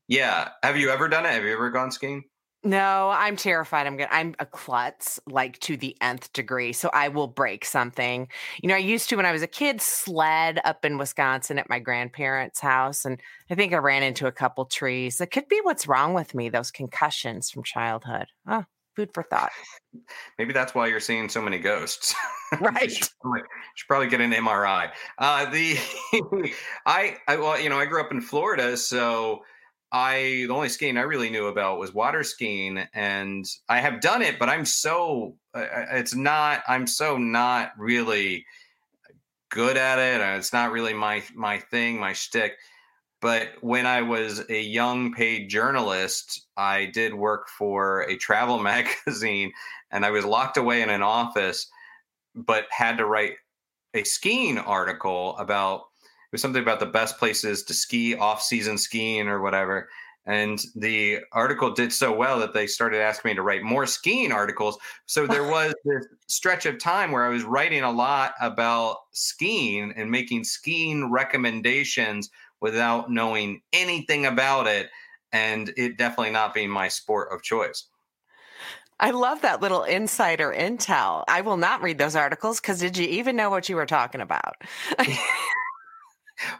Yeah. 0.09 0.49
Have 0.63 0.77
you 0.77 0.91
ever 0.91 1.09
done 1.09 1.27
it? 1.27 1.33
Have 1.33 1.45
you 1.45 1.53
ever 1.53 1.71
gone 1.71 1.91
skiing? 1.91 2.25
No, 2.67 3.11
I'm 3.11 3.37
terrified. 3.37 3.87
I'm 3.87 3.97
gonna 3.97 4.11
I'm 4.11 4.35
a 4.41 4.45
klutz 4.45 5.21
like 5.29 5.61
to 5.61 5.77
the 5.77 5.97
nth 6.01 6.33
degree. 6.33 6.73
So 6.73 6.91
I 6.93 7.07
will 7.07 7.29
break 7.29 7.65
something. 7.65 8.27
You 8.61 8.69
know, 8.69 8.75
I 8.75 8.79
used 8.79 9.09
to 9.11 9.17
when 9.17 9.25
I 9.25 9.31
was 9.31 9.43
a 9.43 9.47
kid 9.47 9.81
sled 9.81 10.59
up 10.65 10.85
in 10.85 10.99
Wisconsin 10.99 11.61
at 11.61 11.71
my 11.71 11.79
grandparents' 11.79 12.59
house 12.59 13.05
and 13.05 13.21
I 13.49 13.55
think 13.55 13.73
I 13.73 13.77
ran 13.77 14.03
into 14.03 14.27
a 14.27 14.33
couple 14.33 14.65
trees. 14.65 15.19
That 15.19 15.31
could 15.31 15.47
be 15.47 15.61
what's 15.63 15.87
wrong 15.87 16.13
with 16.13 16.35
me, 16.35 16.49
those 16.49 16.73
concussions 16.73 17.51
from 17.51 17.63
childhood. 17.63 18.27
Oh, 18.49 18.65
food 18.97 19.11
for 19.15 19.23
thought. 19.23 19.53
Maybe 20.39 20.53
that's 20.53 20.75
why 20.75 20.89
you're 20.89 20.99
seeing 20.99 21.29
so 21.29 21.41
many 21.41 21.61
ghosts. 21.61 22.15
Right. 22.61 22.93
should, 22.93 23.09
probably, 23.21 23.41
should 23.75 23.89
probably 23.89 24.07
get 24.07 24.21
an 24.21 24.31
MRI. 24.31 24.93
Uh, 25.19 25.51
the 25.51 25.77
I 26.87 27.17
I 27.27 27.35
well, 27.37 27.59
you 27.61 27.69
know, 27.69 27.77
I 27.77 27.87
grew 27.87 28.01
up 28.01 28.13
in 28.13 28.21
Florida, 28.21 28.77
so 28.77 29.43
I 29.93 30.45
the 30.47 30.53
only 30.55 30.69
skiing 30.69 30.97
I 30.97 31.03
really 31.03 31.31
knew 31.31 31.47
about 31.47 31.79
was 31.79 31.95
water 31.95 32.23
skiing, 32.23 32.87
and 32.93 33.45
I 33.69 33.81
have 33.81 34.01
done 34.01 34.23
it, 34.23 34.39
but 34.39 34.49
I'm 34.49 34.65
so 34.65 35.37
it's 35.55 36.15
not. 36.15 36.63
I'm 36.69 36.87
so 36.87 37.17
not 37.19 37.73
really 37.79 38.45
good 39.51 39.77
at 39.77 39.99
it. 39.99 40.21
It's 40.39 40.53
not 40.53 40.73
really 40.73 40.95
my 40.95 41.23
my 41.35 41.59
thing, 41.59 41.99
my 42.01 42.13
shtick. 42.13 42.57
But 43.23 43.49
when 43.61 43.87
I 43.87 44.03
was 44.03 44.45
a 44.51 44.61
young 44.61 45.13
paid 45.15 45.49
journalist, 45.49 46.47
I 46.57 46.87
did 46.87 47.15
work 47.15 47.49
for 47.49 48.03
a 48.03 48.17
travel 48.17 48.59
magazine, 48.63 49.53
and 49.91 50.05
I 50.05 50.11
was 50.11 50.25
locked 50.25 50.57
away 50.57 50.83
in 50.83 50.91
an 50.91 51.03
office 51.03 51.69
but 52.37 52.67
had 52.71 52.99
to 52.99 53.07
write 53.07 53.33
a 53.95 54.05
skiing 54.05 54.59
article 54.59 55.37
about 55.39 55.85
was 56.33 56.43
something 56.43 56.63
about 56.63 56.81
the 56.81 56.87
best 56.87 57.19
places 57.19 57.63
to 57.65 57.75
ski 57.75 58.15
off 58.17 58.43
season 58.43 58.79
skiing 58.79 59.29
or 59.29 59.41
whatever 59.41 59.89
and 60.27 60.65
the 60.75 61.21
article 61.33 61.71
did 61.71 61.93
so 61.93 62.13
well 62.13 62.41
that 62.41 62.53
they 62.53 62.67
started 62.67 63.01
asking 63.01 63.31
me 63.31 63.35
to 63.37 63.43
write 63.43 63.63
more 63.63 63.87
skiing 63.87 64.33
articles 64.33 64.77
so 65.07 65.27
there 65.27 65.45
was 65.51 65.75
this 65.85 66.07
stretch 66.27 66.67
of 66.67 66.79
time 66.79 67.13
where 67.13 67.25
i 67.25 67.29
was 67.29 67.45
writing 67.45 67.83
a 67.83 67.91
lot 67.91 68.35
about 68.41 68.99
skiing 69.13 69.93
and 69.97 70.11
making 70.11 70.45
skiing 70.45 71.11
recommendations 71.11 72.31
without 72.61 73.11
knowing 73.11 73.61
anything 73.73 74.27
about 74.27 74.67
it 74.67 74.89
and 75.33 75.73
it 75.77 75.97
definitely 75.97 76.33
not 76.33 76.55
being 76.55 76.71
my 76.71 76.89
sport 76.89 77.33
of 77.33 77.43
choice 77.43 77.87
I 78.99 79.11
love 79.11 79.43
that 79.43 79.61
little 79.61 79.85
insider 79.85 80.55
intel. 80.57 81.23
I 81.29 81.43
will 81.43 81.59
not 81.59 81.83
read 81.83 81.99
those 81.99 82.17
articles 82.17 82.63
because 82.63 82.81
did 82.81 82.97
you 82.97 83.07
even 83.07 83.37
know 83.37 83.51
what 83.51 83.69
you 83.69 83.77
were 83.77 83.85
talking 83.85 84.23
about? 84.23 84.55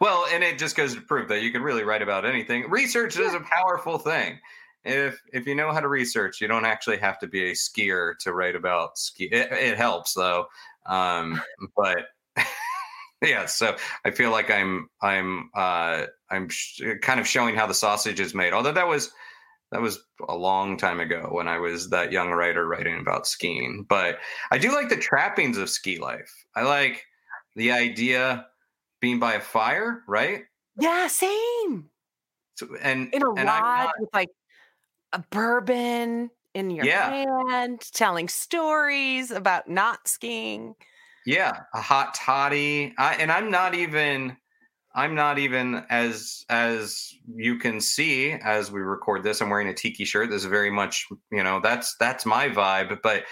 well, 0.01 0.25
and 0.33 0.43
it 0.43 0.59
just 0.59 0.77
goes 0.77 0.95
to 0.95 1.01
prove 1.01 1.29
that 1.29 1.43
you 1.43 1.53
can 1.53 1.63
really 1.63 1.85
write 1.85 2.03
about 2.03 2.25
anything. 2.25 2.71
Research 2.71 3.19
is 3.19 3.35
a 3.35 3.41
powerful 3.41 3.99
thing. 3.99 4.39
If 4.85 5.21
if 5.33 5.47
you 5.47 5.55
know 5.55 5.73
how 5.73 5.81
to 5.81 5.89
research, 5.89 6.41
you 6.41 6.49
don't 6.49 6.65
actually 6.65 6.99
have 6.99 7.19
to 7.19 7.27
be 7.27 7.51
a 7.51 7.53
skier 7.53 8.17
to 8.21 8.33
write 8.33 8.55
about 8.55 8.99
ski. 8.99 9.25
It, 9.25 9.51
it 9.51 9.77
helps 9.77 10.15
though, 10.15 10.47
um, 10.87 11.43
but 11.77 12.07
yeah. 13.23 13.47
So 13.47 13.77
I 14.05 14.13
feel 14.13 14.31
like 14.31 14.51
I'm 14.51 14.89
I'm 15.03 15.51
uh, 15.55 16.07
I'm 16.31 16.49
sh- 16.49 16.83
kind 17.03 17.19
of 17.19 17.27
showing 17.27 17.57
how 17.57 17.67
the 17.67 17.75
sausage 17.75 18.21
is 18.21 18.33
made. 18.33 18.53
Although 18.53 18.73
that 18.73 18.87
was 18.87 19.11
that 19.73 19.81
was 19.81 19.99
a 20.29 20.37
long 20.37 20.77
time 20.77 21.01
ago 21.01 21.29
when 21.33 21.49
I 21.49 21.59
was 21.59 21.91
that 21.91 22.13
young 22.13 22.31
writer 22.31 22.67
writing 22.67 23.01
about 23.01 23.27
skiing. 23.27 23.85
But 23.89 24.19
I 24.53 24.59
do 24.59 24.73
like 24.73 24.89
the 24.89 24.97
trappings 24.97 25.59
of 25.59 25.69
ski 25.69 25.99
life. 25.99 26.33
I 26.55 26.63
like 26.63 27.05
the 27.57 27.73
idea 27.73 28.47
being 29.01 29.19
by 29.19 29.35
a 29.35 29.41
fire, 29.41 30.03
right? 30.09 30.45
Yeah, 30.79 31.07
same. 31.09 31.91
So, 32.57 32.69
and 32.81 33.13
in 33.13 33.23
a 33.23 33.33
and 33.35 33.47
lodge 33.47 33.91
with 33.99 34.11
like 34.13 34.31
a 35.13 35.23
bourbon 35.31 36.31
in 36.55 36.71
your 36.71 36.87
yeah. 36.87 37.11
hand, 37.11 37.81
telling 37.93 38.29
stories 38.29 39.31
about 39.31 39.69
not 39.69 40.09
skiing. 40.09 40.75
Yeah, 41.27 41.61
a 41.75 41.81
hot 41.81 42.15
toddy. 42.15 42.95
I, 42.99 43.15
and 43.15 43.31
I'm 43.31 43.51
not 43.51 43.75
even 43.75 44.37
I'm 44.95 45.15
not 45.15 45.39
even 45.39 45.85
as 45.91 46.47
as 46.49 47.13
you 47.35 47.59
can 47.59 47.81
see 47.81 48.33
as 48.33 48.73
we 48.73 48.81
record 48.81 49.23
this. 49.23 49.43
I'm 49.43 49.51
wearing 49.51 49.69
a 49.69 49.75
tiki 49.75 50.07
shirt. 50.07 50.31
This 50.31 50.43
is 50.43 50.51
very 50.51 50.71
much 50.71 51.07
you 51.31 51.45
know 51.45 51.61
that's 51.61 51.95
that's 52.01 52.25
my 52.25 52.49
vibe. 52.49 53.01
But 53.03 53.25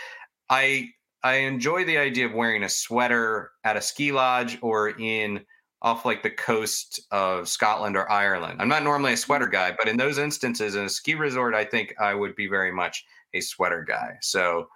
I 0.50 0.90
I 1.22 1.36
enjoy 1.36 1.86
the 1.86 1.96
idea 1.96 2.26
of 2.26 2.34
wearing 2.34 2.64
a 2.64 2.68
sweater 2.68 3.52
at 3.64 3.78
a 3.78 3.80
ski 3.80 4.12
lodge 4.12 4.58
or 4.60 4.90
in 4.90 5.46
off 5.84 6.04
like 6.04 6.24
the 6.24 6.30
coast 6.30 7.00
of 7.12 7.48
Scotland 7.48 7.96
or 7.96 8.10
Ireland. 8.10 8.60
I'm 8.60 8.68
not 8.68 8.82
normally 8.82 9.12
a 9.12 9.16
sweater 9.16 9.46
guy, 9.46 9.76
but 9.78 9.86
in 9.86 9.96
those 9.96 10.18
instances 10.18 10.74
in 10.74 10.84
a 10.86 10.88
ski 10.88 11.14
resort, 11.14 11.54
I 11.54 11.64
think 11.64 11.94
I 12.00 12.14
would 12.14 12.34
be 12.34 12.48
very 12.48 12.72
much 12.72 13.04
a 13.34 13.40
sweater 13.40 13.84
guy. 13.86 14.16
So 14.20 14.68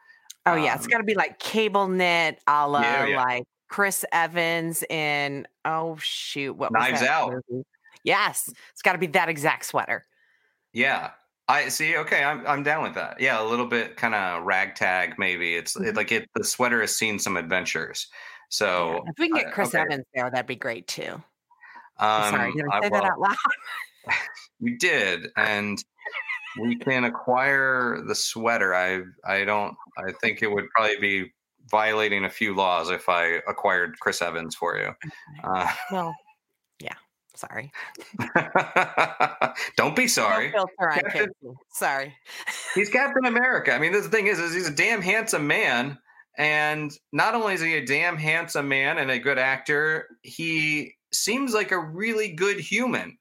Oh 0.49 0.55
yeah, 0.55 0.73
um, 0.73 0.79
it's 0.79 0.87
got 0.87 0.99
to 0.99 1.05
be 1.05 1.15
like 1.15 1.39
cable 1.39 1.89
knit, 1.89 2.41
a 2.47 2.69
la 2.69 2.81
yeah, 2.81 3.07
yeah. 3.07 3.23
like 3.23 3.45
Chris 3.69 4.05
Evans 4.13 4.83
in 4.85 5.47
oh 5.65 5.97
shoot, 6.01 6.55
what 6.55 6.73
Knives 6.73 7.03
Out? 7.03 7.33
Movie? 7.51 7.65
Yes, 8.05 8.51
it's 8.73 8.83
got 8.83 8.93
to 8.93 8.99
be 8.99 9.09
that 9.09 9.29
exact 9.29 9.67
sweater. 9.67 10.07
Yeah, 10.73 11.11
I 11.49 11.69
see. 11.69 11.97
Okay, 11.97 12.25
I'm 12.25 12.47
I'm 12.47 12.63
down 12.63 12.83
with 12.83 12.95
that. 12.95 13.21
Yeah, 13.21 13.43
a 13.43 13.45
little 13.45 13.67
bit 13.67 13.97
kind 13.97 14.15
of 14.15 14.45
ragtag 14.45 15.19
maybe. 15.19 15.55
It's 15.55 15.75
mm-hmm. 15.75 15.89
it, 15.89 15.97
like 15.97 16.13
it. 16.13 16.29
The 16.35 16.45
sweater 16.45 16.81
has 16.81 16.95
seen 16.95 17.19
some 17.19 17.37
adventures. 17.37 18.07
So 18.49 19.03
yeah. 19.05 19.11
if 19.11 19.19
we 19.19 19.29
can 19.29 19.37
get 19.37 19.53
Chris 19.53 19.69
okay. 19.69 19.81
Evans 19.81 20.05
there, 20.15 20.31
that'd 20.31 20.47
be 20.47 20.57
great 20.57 20.87
too. 20.87 21.23
Um, 21.99 22.31
sorry, 22.31 22.53
did 22.53 22.65
I 22.71 22.81
say 22.81 22.87
I, 22.87 22.89
well, 22.89 23.03
that 23.03 23.05
out 23.05 23.21
loud? 23.21 23.37
you 24.61 24.79
did, 24.79 25.29
and 25.37 25.83
we 26.61 26.77
can 26.77 27.05
acquire 27.05 28.01
the 28.07 28.15
sweater. 28.15 28.75
I 28.75 29.03
I 29.25 29.45
don't. 29.45 29.77
I 29.99 30.13
think 30.21 30.43
it 30.43 30.51
would 30.51 30.69
probably 30.75 30.97
be 30.99 31.33
violating 31.71 32.25
a 32.25 32.31
few 32.31 32.55
laws 32.55 32.91
if 32.91 33.09
I 33.09 33.41
acquired 33.49 33.99
Chris 34.01 34.23
Evans 34.23 34.55
for 34.55 34.77
you. 34.79 34.95
Uh, 35.45 35.71
well, 35.91 36.15
yeah. 36.81 36.95
Sorry. 37.35 37.71
Don't 39.77 39.95
be 39.95 40.09
sorry. 40.09 40.51
No 40.51 40.67
Captain, 40.81 41.29
sorry. 41.71 42.13
he's 42.75 42.89
Captain 42.89 43.27
America. 43.27 43.73
I 43.73 43.79
mean, 43.79 43.93
the 43.93 44.03
thing 44.03 44.27
is, 44.27 44.41
is 44.41 44.53
he's 44.53 44.69
a 44.69 44.75
damn 44.75 45.01
handsome 45.01 45.47
man. 45.47 45.99
And 46.39 46.97
not 47.13 47.35
only 47.35 47.55
is 47.55 47.61
he 47.61 47.75
a 47.75 47.85
damn 47.85 48.17
handsome 48.17 48.69
man 48.69 48.99
and 48.99 49.11
a 49.11 49.19
good 49.19 49.39
actor, 49.39 50.07
he 50.23 50.95
seems 51.13 51.53
like 51.53 51.73
a 51.73 51.79
really 51.79 52.33
good 52.33 52.61
human. 52.61 53.19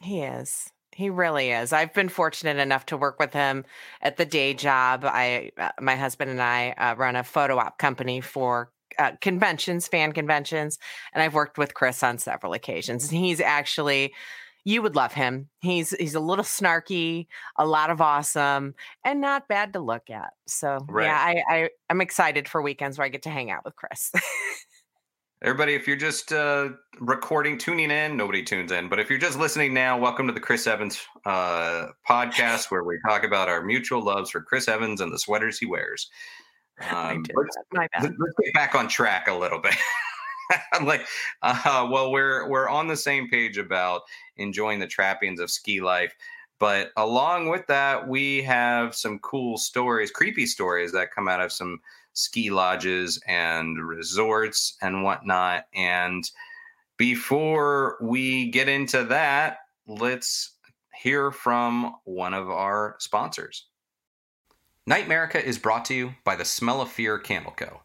He 0.00 0.22
is. 0.22 0.70
He 0.94 1.10
really 1.10 1.50
is. 1.50 1.72
I've 1.72 1.92
been 1.92 2.08
fortunate 2.08 2.56
enough 2.56 2.86
to 2.86 2.96
work 2.96 3.18
with 3.18 3.32
him 3.32 3.64
at 4.00 4.16
the 4.16 4.24
day 4.24 4.54
job. 4.54 5.04
I, 5.04 5.50
uh, 5.58 5.70
my 5.80 5.96
husband 5.96 6.30
and 6.30 6.40
I 6.40 6.70
uh, 6.70 6.94
run 6.96 7.16
a 7.16 7.24
photo 7.24 7.58
op 7.58 7.78
company 7.78 8.20
for 8.20 8.70
uh, 8.98 9.12
conventions, 9.20 9.88
fan 9.88 10.12
conventions, 10.12 10.78
and 11.12 11.22
I've 11.22 11.34
worked 11.34 11.58
with 11.58 11.74
Chris 11.74 12.02
on 12.02 12.16
several 12.16 12.54
occasions. 12.54 13.10
And 13.10 13.18
he's 13.18 13.40
actually, 13.40 14.14
you 14.66 14.82
would 14.82 14.96
love 14.96 15.12
him. 15.12 15.48
He's 15.60 15.90
he's 15.90 16.16
a 16.16 16.20
little 16.20 16.44
snarky, 16.44 17.28
a 17.56 17.64
lot 17.64 17.88
of 17.88 18.00
awesome, 18.00 18.74
and 19.04 19.20
not 19.20 19.46
bad 19.46 19.72
to 19.74 19.80
look 19.80 20.10
at. 20.10 20.32
So 20.48 20.84
right. 20.88 21.04
yeah, 21.04 21.42
I, 21.48 21.56
I 21.56 21.70
I'm 21.88 22.00
excited 22.00 22.48
for 22.48 22.60
weekends 22.60 22.98
where 22.98 23.04
I 23.04 23.08
get 23.08 23.22
to 23.22 23.30
hang 23.30 23.48
out 23.48 23.64
with 23.64 23.76
Chris. 23.76 24.10
Everybody, 25.42 25.74
if 25.74 25.86
you're 25.86 25.96
just 25.96 26.32
uh, 26.32 26.70
recording, 26.98 27.58
tuning 27.58 27.92
in, 27.92 28.16
nobody 28.16 28.42
tunes 28.42 28.72
in. 28.72 28.88
But 28.88 28.98
if 28.98 29.08
you're 29.08 29.20
just 29.20 29.38
listening 29.38 29.72
now, 29.72 29.96
welcome 29.98 30.26
to 30.26 30.32
the 30.32 30.40
Chris 30.40 30.66
Evans 30.66 31.00
uh, 31.24 31.86
podcast, 32.08 32.70
where 32.70 32.82
we 32.82 32.98
talk 33.06 33.22
about 33.22 33.48
our 33.48 33.62
mutual 33.62 34.02
loves 34.02 34.30
for 34.30 34.40
Chris 34.40 34.66
Evans 34.66 35.00
and 35.00 35.12
the 35.12 35.18
sweaters 35.18 35.58
he 35.58 35.66
wears. 35.66 36.10
Um, 36.90 37.24
let's, 37.34 37.56
let's, 37.72 38.34
get 38.44 38.52
back 38.52 38.74
on 38.74 38.86
track 38.86 39.28
a 39.28 39.34
little 39.34 39.58
bit. 39.58 39.74
I'm 40.72 40.86
like, 40.86 41.06
uh, 41.42 41.88
well, 41.90 42.10
we're 42.10 42.48
we're 42.48 42.68
on 42.68 42.88
the 42.88 42.96
same 42.96 43.28
page 43.28 43.58
about 43.58 44.02
enjoying 44.36 44.78
the 44.78 44.86
trappings 44.86 45.40
of 45.40 45.50
ski 45.50 45.80
life, 45.80 46.14
but 46.58 46.92
along 46.96 47.48
with 47.48 47.66
that, 47.66 48.08
we 48.08 48.42
have 48.42 48.94
some 48.94 49.18
cool 49.18 49.58
stories, 49.58 50.10
creepy 50.10 50.46
stories 50.46 50.92
that 50.92 51.12
come 51.12 51.28
out 51.28 51.40
of 51.40 51.52
some 51.52 51.80
ski 52.14 52.50
lodges 52.50 53.20
and 53.26 53.86
resorts 53.86 54.76
and 54.80 55.02
whatnot. 55.04 55.66
And 55.74 56.28
before 56.96 57.98
we 58.00 58.50
get 58.50 58.68
into 58.68 59.04
that, 59.04 59.58
let's 59.86 60.52
hear 60.94 61.30
from 61.30 61.94
one 62.04 62.32
of 62.32 62.48
our 62.48 62.96
sponsors. 62.98 63.66
Nightmerica 64.88 65.42
is 65.42 65.58
brought 65.58 65.84
to 65.86 65.94
you 65.94 66.14
by 66.24 66.36
the 66.36 66.44
Smell 66.44 66.80
of 66.80 66.90
Fear 66.90 67.18
Candle 67.18 67.52
Co. 67.52 67.82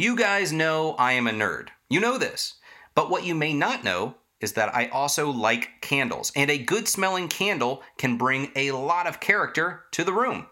You 0.00 0.16
guys 0.16 0.50
know 0.50 0.94
I 0.98 1.12
am 1.12 1.26
a 1.26 1.30
nerd. 1.30 1.68
You 1.90 2.00
know 2.00 2.16
this. 2.16 2.54
But 2.94 3.10
what 3.10 3.26
you 3.26 3.34
may 3.34 3.52
not 3.52 3.84
know 3.84 4.14
is 4.40 4.54
that 4.54 4.74
I 4.74 4.86
also 4.86 5.28
like 5.28 5.82
candles, 5.82 6.32
and 6.34 6.50
a 6.50 6.56
good 6.56 6.88
smelling 6.88 7.28
candle 7.28 7.82
can 7.98 8.16
bring 8.16 8.50
a 8.56 8.70
lot 8.70 9.06
of 9.06 9.20
character 9.20 9.84
to 9.90 10.02
the 10.02 10.14
room. 10.14 10.46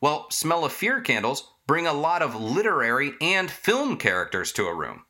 Well, 0.00 0.30
Smell 0.30 0.64
of 0.64 0.72
Fear 0.72 1.02
candles 1.02 1.52
bring 1.66 1.86
a 1.86 1.92
lot 1.92 2.22
of 2.22 2.40
literary 2.40 3.12
and 3.20 3.50
film 3.50 3.98
characters 3.98 4.50
to 4.52 4.64
a 4.64 4.74
room. 4.74 5.04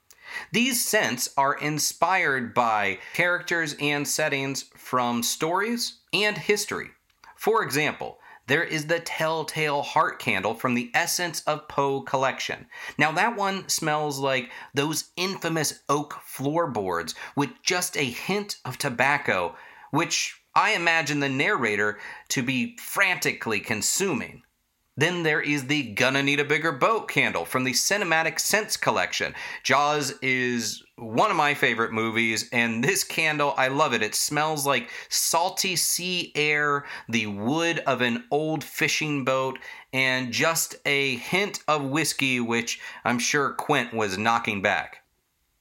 These 0.51 0.85
scents 0.85 1.29
are 1.37 1.55
inspired 1.55 2.55
by 2.55 2.99
characters 3.15 3.77
and 3.81 4.09
settings 4.09 4.65
from 4.75 5.23
stories 5.23 6.01
and 6.13 6.37
history. 6.37 6.89
For 7.37 7.63
example, 7.63 8.19
there 8.47 8.65
is 8.65 8.87
the 8.87 9.01
Telltale 9.01 9.83
Heart 9.83 10.19
candle 10.19 10.55
from 10.55 10.75
the 10.75 10.91
Essence 10.95 11.43
of 11.43 11.69
Poe 11.69 12.01
collection. 12.03 12.67
Now, 12.97 13.13
that 13.13 13.37
one 13.37 13.69
smells 13.69 14.19
like 14.19 14.51
those 14.75 15.11
infamous 15.17 15.81
oak 15.89 16.15
floorboards 16.25 17.15
with 17.35 17.51
just 17.63 17.97
a 17.97 18.05
hint 18.05 18.59
of 18.65 18.79
tobacco, 18.79 19.57
which 19.91 20.41
I 20.55 20.73
imagine 20.73 21.21
the 21.21 21.29
narrator 21.29 21.99
to 22.29 22.43
be 22.43 22.77
frantically 22.79 23.61
consuming. 23.61 24.43
Then 24.99 25.25
there 25.25 25.43
is 25.43 25.67
the 25.67 25.93
Gonna 25.93 26.23
Need 26.23 26.41
a 26.41 26.45
Bigger 26.45 26.73
Boat 26.73 27.09
candle 27.09 27.45
from 27.45 27.65
the 27.65 27.73
Cinematic 27.73 28.41
Scents 28.41 28.79
collection. 28.79 29.35
Jaws 29.63 30.15
is 30.23 30.83
one 30.97 31.31
of 31.31 31.37
my 31.37 31.53
favorite 31.53 31.93
movies, 31.93 32.49
and 32.51 32.83
this 32.83 33.05
candle, 33.05 33.53
I 33.59 33.69
love 33.69 33.93
it. 33.93 34.03
It 34.03 34.15
smells 34.15 34.67
like 34.67 34.91
salty 35.11 35.77
sea 35.77 36.33
air, 36.35 36.87
the 37.11 37.27
wood 37.27 37.81
of 37.81 38.01
an 38.01 38.25
old 38.31 38.65
fishing 38.65 39.23
boat, 39.23 39.59
and 39.93 40.33
just 40.33 40.77
a 40.87 41.17
hint 41.17 41.61
of 41.69 41.85
whiskey, 41.85 42.41
which 42.41 42.81
I'm 43.05 43.19
sure 43.19 43.51
Quint 43.51 43.93
was 43.93 44.17
knocking 44.17 44.63
back. 44.63 45.03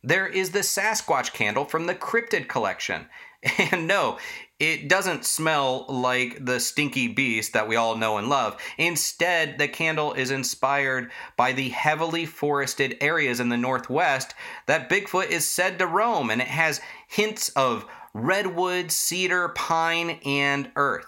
There 0.01 0.27
is 0.27 0.51
the 0.51 0.59
Sasquatch 0.59 1.33
candle 1.33 1.65
from 1.65 1.87
the 1.87 1.95
Cryptid 1.95 2.47
collection. 2.47 3.07
And 3.71 3.87
no, 3.87 4.17
it 4.59 4.87
doesn't 4.87 5.25
smell 5.25 5.85
like 5.89 6.45
the 6.45 6.59
stinky 6.59 7.07
beast 7.09 7.53
that 7.53 7.67
we 7.67 7.75
all 7.75 7.97
know 7.97 8.17
and 8.17 8.29
love. 8.29 8.57
Instead, 8.77 9.57
the 9.57 9.67
candle 9.67 10.13
is 10.13 10.31
inspired 10.31 11.11
by 11.35 11.51
the 11.51 11.69
heavily 11.69 12.25
forested 12.25 12.97
areas 13.01 13.39
in 13.39 13.49
the 13.49 13.57
Northwest 13.57 14.33
that 14.65 14.89
Bigfoot 14.89 15.29
is 15.29 15.45
said 15.45 15.77
to 15.79 15.87
roam, 15.87 16.29
and 16.29 16.41
it 16.41 16.47
has 16.47 16.79
hints 17.07 17.49
of 17.49 17.85
redwood, 18.13 18.91
cedar, 18.91 19.49
pine, 19.49 20.19
and 20.25 20.71
earth. 20.77 21.07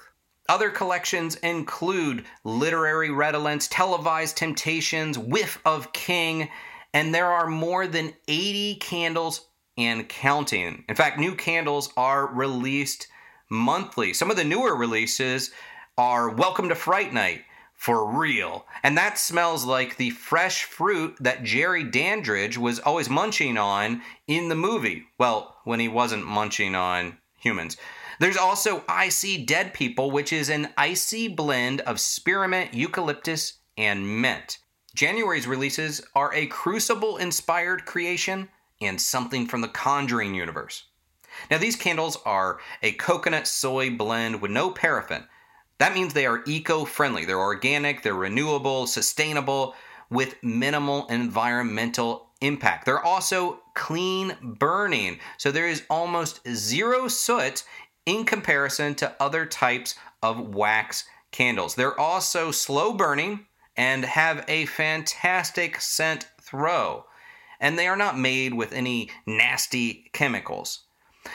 Other 0.49 0.69
collections 0.69 1.35
include 1.35 2.25
Literary 2.43 3.11
Redolence, 3.11 3.67
Televised 3.69 4.37
Temptations, 4.37 5.17
Whiff 5.17 5.59
of 5.65 5.93
King, 5.93 6.49
and 6.93 7.13
there 7.13 7.27
are 7.27 7.47
more 7.47 7.87
than 7.87 8.13
80 8.27 8.75
candles 8.75 9.47
and 9.77 10.09
counting. 10.09 10.83
In 10.89 10.95
fact, 10.95 11.19
new 11.19 11.35
candles 11.35 11.91
are 11.95 12.27
released 12.27 13.07
monthly. 13.49 14.13
Some 14.13 14.31
of 14.31 14.37
the 14.37 14.43
newer 14.43 14.75
releases 14.75 15.51
are 15.97 16.29
Welcome 16.29 16.69
to 16.69 16.75
Fright 16.75 17.13
Night 17.13 17.43
for 17.73 18.09
real. 18.11 18.65
And 18.83 18.97
that 18.97 19.19
smells 19.19 19.63
like 19.63 19.97
the 19.97 20.09
fresh 20.09 20.63
fruit 20.63 21.15
that 21.19 21.43
Jerry 21.43 21.83
Dandridge 21.83 22.57
was 22.57 22.79
always 22.79 23.09
munching 23.09 23.57
on 23.57 24.01
in 24.27 24.49
the 24.49 24.55
movie. 24.55 25.05
Well, 25.17 25.57
when 25.63 25.79
he 25.79 25.87
wasn't 25.87 26.25
munching 26.25 26.75
on 26.75 27.17
humans. 27.39 27.77
There's 28.19 28.37
also 28.37 28.83
I 28.89 29.09
See 29.09 29.45
Dead 29.45 29.73
People, 29.73 30.09
which 30.09 30.33
is 30.33 30.49
an 30.49 30.69
icy 30.75 31.27
blend 31.27 31.81
of 31.81 31.99
spearmint, 31.99 32.73
eucalyptus, 32.73 33.53
and 33.77 34.21
mint. 34.21 34.57
January's 34.95 35.45
releases 35.45 36.01
are 36.15 36.33
a 36.33 36.47
Crucible 36.47 37.17
inspired 37.17 37.85
creation 37.85 38.49
and 38.81 38.99
something 38.99 39.47
from 39.47 39.61
the 39.61 39.67
Conjuring 39.67 40.35
universe. 40.35 40.85
Now, 41.51 41.57
these 41.57 41.75
candles 41.75 42.17
are 42.25 42.59
a 42.81 42.93
coconut 42.93 43.47
soy 43.47 43.89
blend 43.89 44.41
with 44.41 44.51
no 44.51 44.71
paraffin. 44.71 45.25
That 45.77 45.93
means 45.93 46.13
they 46.13 46.25
are 46.25 46.43
eco 46.47 46.85
friendly. 46.85 47.25
They're 47.25 47.39
organic, 47.39 48.01
they're 48.01 48.13
renewable, 48.15 48.87
sustainable, 48.87 49.75
with 50.09 50.41
minimal 50.41 51.05
environmental 51.07 52.29
impact. 52.41 52.85
They're 52.85 53.03
also 53.03 53.59
clean 53.73 54.35
burning, 54.41 55.19
so 55.37 55.51
there 55.51 55.67
is 55.67 55.83
almost 55.89 56.47
zero 56.47 57.07
soot 57.07 57.63
in 58.05 58.23
comparison 58.23 58.95
to 58.95 59.15
other 59.19 59.45
types 59.45 59.95
of 60.23 60.55
wax 60.55 61.05
candles. 61.31 61.75
They're 61.75 61.99
also 61.99 62.51
slow 62.51 62.93
burning 62.93 63.45
and 63.75 64.05
have 64.05 64.43
a 64.47 64.65
fantastic 64.65 65.79
scent 65.81 66.27
throw, 66.41 67.05
and 67.59 67.77
they 67.77 67.87
are 67.87 67.95
not 67.95 68.17
made 68.17 68.53
with 68.53 68.73
any 68.73 69.09
nasty 69.25 70.09
chemicals. 70.13 70.85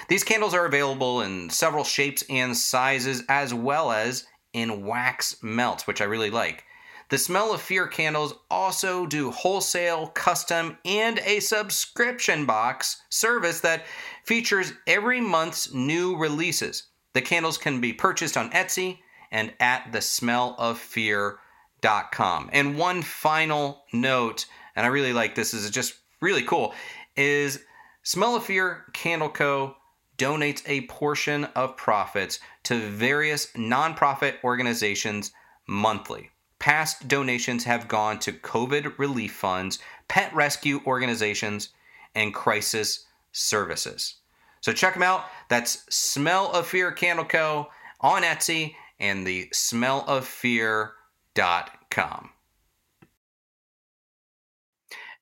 These 0.08 0.24
candles 0.24 0.54
are 0.54 0.66
available 0.66 1.20
in 1.20 1.50
several 1.50 1.84
shapes 1.84 2.24
and 2.30 2.56
sizes, 2.56 3.22
as 3.28 3.52
well 3.52 3.92
as 3.92 4.24
in 4.52 4.86
wax 4.86 5.36
melts, 5.42 5.86
which 5.86 6.00
I 6.00 6.04
really 6.04 6.30
like. 6.30 6.64
The 7.10 7.18
Smell 7.18 7.52
of 7.52 7.60
Fear 7.60 7.88
candles 7.88 8.32
also 8.50 9.04
do 9.04 9.30
wholesale, 9.30 10.06
custom, 10.08 10.78
and 10.84 11.18
a 11.18 11.40
subscription 11.40 12.46
box 12.46 13.02
service 13.10 13.60
that 13.60 13.84
features 14.24 14.72
every 14.86 15.20
month's 15.20 15.74
new 15.74 16.16
releases. 16.16 16.84
The 17.12 17.20
candles 17.20 17.58
can 17.58 17.82
be 17.82 17.92
purchased 17.92 18.38
on 18.38 18.50
Etsy 18.52 19.00
and 19.30 19.52
at 19.60 19.92
thesmelloffear.com. 19.92 22.50
And 22.52 22.78
one 22.78 23.02
final 23.02 23.84
note, 23.92 24.46
and 24.74 24.86
I 24.86 24.88
really 24.88 25.12
like 25.12 25.34
this, 25.34 25.52
is 25.52 25.70
just 25.70 25.96
really 26.22 26.42
cool, 26.42 26.72
is 27.16 27.64
Smell 28.02 28.36
of 28.36 28.44
Fear 28.44 28.86
Candle 28.94 29.28
Co 29.28 29.76
donates 30.16 30.62
a 30.66 30.86
portion 30.86 31.44
of 31.56 31.76
profits 31.76 32.38
to 32.62 32.78
various 32.78 33.48
nonprofit 33.52 34.36
organizations 34.44 35.32
monthly. 35.66 36.30
Past 36.58 37.08
donations 37.08 37.64
have 37.64 37.88
gone 37.88 38.18
to 38.20 38.32
COVID 38.32 38.98
relief 38.98 39.34
funds, 39.34 39.80
pet 40.08 40.34
rescue 40.34 40.80
organizations, 40.86 41.70
and 42.14 42.32
crisis 42.32 43.06
services. 43.32 44.14
So 44.60 44.72
check 44.72 44.94
them 44.94 45.02
out. 45.02 45.24
That's 45.48 45.84
Smell 45.94 46.50
of 46.52 46.68
Fear 46.68 46.92
Candle 46.92 47.24
Co. 47.24 47.68
on 48.00 48.22
Etsy 48.22 48.76
and 49.00 49.26
the 49.26 49.48
smell 49.52 50.04
of 50.06 50.24
smelloffear.com. 50.24 52.30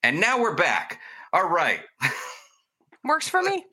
And 0.03 0.21
now 0.21 0.41
we're 0.41 0.55
back. 0.55 1.01
All 1.33 1.49
right. 1.49 1.81
Works 3.05 3.29
for 3.29 3.43
me. 3.43 3.65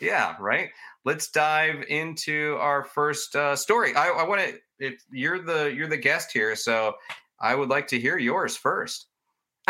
Yeah, 0.00 0.36
right. 0.38 0.68
Let's 1.04 1.30
dive 1.30 1.84
into 1.88 2.56
our 2.60 2.84
first 2.84 3.34
uh, 3.34 3.56
story. 3.56 3.94
I, 3.94 4.08
I 4.08 4.22
want 4.24 4.40
to. 4.40 4.58
If 4.78 5.02
you're 5.10 5.42
the 5.42 5.72
you're 5.74 5.88
the 5.88 5.96
guest 5.96 6.32
here, 6.32 6.56
so 6.56 6.94
I 7.40 7.54
would 7.54 7.68
like 7.68 7.86
to 7.88 8.00
hear 8.00 8.18
yours 8.18 8.56
first. 8.56 9.06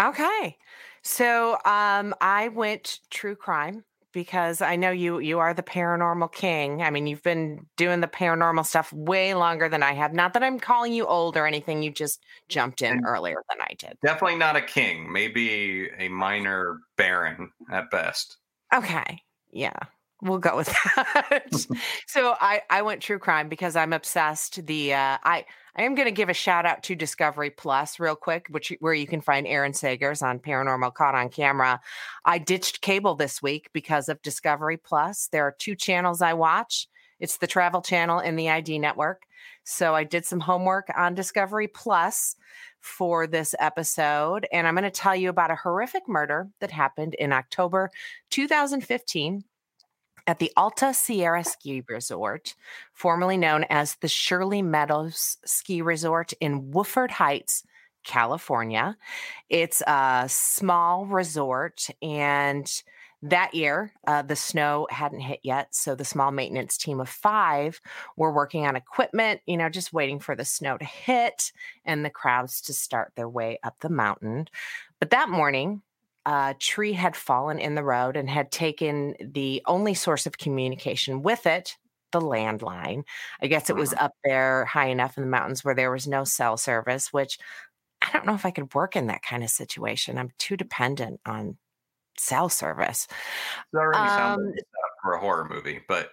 Okay, 0.01 0.57
so 1.03 1.59
um, 1.65 2.15
I 2.21 2.49
went 2.49 3.01
true 3.11 3.37
crime 3.37 3.85
because 4.13 4.61
I 4.61 4.77
know 4.77 4.91
you 4.91 5.19
you 5.19 5.39
are 5.39 5.55
the 5.55 5.63
paranormal 5.63 6.33
king. 6.33 6.83
I 6.83 6.91
mean, 6.91 7.07
you've 7.07 7.23
been 7.23 7.67
doing 7.77 8.01
the 8.01 8.09
paranormal 8.09 8.67
stuff 8.67 8.93
way 8.93 9.35
longer 9.35 9.69
than 9.69 9.83
I 9.83 9.93
have. 9.93 10.13
Not 10.13 10.35
that 10.35 10.43
I'm 10.43 10.59
calling 10.59 10.93
you 10.93 11.07
old 11.07 11.37
or 11.37 11.47
anything. 11.47 11.83
You 11.83 11.91
just 11.91 12.25
jumped 12.49 12.83
in 12.83 13.05
earlier 13.05 13.43
than 13.51 13.61
I 13.61 13.75
did. 13.79 13.99
Definitely 14.03 14.37
not 14.37 14.57
a 14.57 14.63
king. 14.63 15.13
Maybe 15.13 15.91
a 15.99 16.09
minor 16.09 16.81
baron 16.97 17.51
at 17.71 17.91
best. 17.91 18.37
Okay. 18.75 19.23
Yeah. 19.51 19.79
We'll 20.23 20.39
go 20.39 20.57
with 20.57 20.69
that. 20.97 21.67
so 22.07 22.37
I 22.41 22.63
I 22.71 22.83
went 22.83 23.03
true 23.03 23.19
crime 23.19 23.49
because 23.49 23.77
I'm 23.77 23.93
obsessed. 23.93 24.67
The 24.67 24.95
uh, 24.95 25.19
I 25.25 25.45
I 25.75 25.85
am 25.85 25.95
going 25.95 26.07
to 26.07 26.13
give 26.13 26.29
a 26.29 26.35
shout 26.35 26.67
out 26.67 26.83
to 26.85 26.95
Discovery 26.95 27.49
Plus 27.49 27.99
real 27.99 28.15
quick, 28.15 28.47
which 28.51 28.75
where 28.81 28.93
you 28.93 29.07
can 29.07 29.23
find 29.23 29.47
Aaron 29.47 29.73
Sagers 29.73 30.23
on 30.23 30.39
Paranormal 30.39 30.93
Caught 30.93 31.15
on 31.15 31.31
Camera. 31.31 31.81
I 32.27 32.39
ditched 32.39 32.83
cable 32.83 33.15
this 33.15 33.41
week 33.41 33.71
because 33.73 34.11
of 34.11 34.21
Discovery 34.21 34.77
Plus. 34.77 35.29
There 35.33 35.45
are 35.45 35.57
two 35.59 35.75
channels 35.75 36.21
I 36.21 36.35
watch. 36.35 36.89
It's 37.21 37.39
the 37.39 37.47
Travel 37.47 37.81
Channel 37.81 38.19
and 38.19 38.39
the 38.39 38.51
ID 38.51 38.81
Network. 38.81 39.23
So 39.65 39.95
I 39.95 40.05
did 40.05 40.27
some 40.27 40.41
homework 40.41 40.89
on 40.95 41.15
Discovery 41.15 41.69
Plus 41.69 42.37
for 42.81 43.27
this 43.27 43.55
episode, 43.59 44.47
and 44.53 44.67
I'm 44.67 44.75
going 44.75 44.83
to 44.85 44.91
tell 44.91 45.17
you 45.17 45.31
about 45.31 45.53
a 45.53 45.57
horrific 45.57 46.07
murder 46.07 46.49
that 46.61 46.73
happened 46.73 47.15
in 47.15 47.33
October 47.33 47.91
2015 48.31 49.45
at 50.27 50.39
the 50.39 50.53
Alta 50.57 50.95
Sierra 50.95 51.45
Ski 51.45 51.83
Resort, 51.89 52.55
formerly 52.93 53.37
known 53.37 53.65
as 53.71 53.97
the 53.97 54.09
Shirley 54.09 54.63
Meadows 54.63 55.39
Ski 55.45 55.83
Resort 55.83 56.33
in 56.41 56.71
Woodford 56.71 57.11
Heights, 57.11 57.65
California. 58.05 58.97
It's 59.49 59.83
a 59.83 60.27
small 60.29 61.07
resort, 61.07 61.89
and 62.01 62.71
that 63.23 63.55
year, 63.55 63.93
uh, 64.09 64.23
the 64.23 64.35
snow 64.35 64.89
hadn't 64.91 65.21
hit 65.21 65.39
yet. 65.45 65.75
So 65.75 65.95
the 65.95 66.05
small 66.05 66.33
maintenance 66.33 66.77
team 66.77 67.01
of 67.01 67.09
five 67.09 67.81
were 68.17 68.33
working 68.33 68.67
on 68.67 68.75
equipment, 68.75 69.41
you 69.47 69.57
know, 69.57 69.69
just 69.69 69.93
waiting 69.93 70.19
for 70.19 70.35
the 70.35 70.45
snow 70.45 70.77
to 70.77 70.85
hit 70.85 71.53
and 71.85 72.05
the 72.05 72.11
crowds 72.11 72.61
to 72.63 72.73
start 72.73 73.13
their 73.15 73.29
way 73.29 73.61
up 73.63 73.77
the 73.81 73.89
mountain. 73.89 74.49
But 74.99 75.11
that 75.11 75.29
morning, 75.29 75.83
a 76.27 76.55
tree 76.59 76.93
had 76.93 77.17
fallen 77.17 77.59
in 77.59 77.75
the 77.75 77.83
road 77.83 78.17
and 78.17 78.29
had 78.31 78.51
taken 78.51 79.15
the 79.21 79.63
only 79.67 79.95
source 79.95 80.27
of 80.27 80.39
communication 80.39 81.23
with 81.23 81.47
it, 81.47 81.77
the 82.13 82.21
landline. 82.21 83.05
I 83.41 83.47
guess 83.49 83.71
it 83.71 83.77
was 83.77 83.91
mm-hmm. 83.91 84.05
up 84.05 84.13
there 84.25 84.65
high 84.67 84.89
enough 84.89 85.17
in 85.17 85.25
the 85.25 85.31
mountains 85.31 85.65
where 85.65 85.75
there 85.75 85.91
was 85.91 86.07
no 86.07 86.25
cell 86.25 86.57
service, 86.57 87.13
which 87.13 87.39
I 88.01 88.11
don't 88.13 88.27
know 88.27 88.35
if 88.35 88.47
I 88.47 88.51
could 88.51 88.75
work 88.75 88.97
in 88.97 89.07
that 89.09 89.23
kind 89.23 89.43
of 89.43 89.51
situation. 89.51 90.19
I'm 90.19 90.31
too 90.39 90.57
dependent 90.57 91.21
on 91.27 91.57
cell 92.19 92.49
service. 92.49 93.09
It 93.73 93.77
already 93.77 93.99
um, 93.99 94.09
sounds 94.09 94.55
like 94.55 94.65
for 95.03 95.15
a 95.15 95.21
horror 95.21 95.49
movie, 95.49 95.81
but 95.89 96.11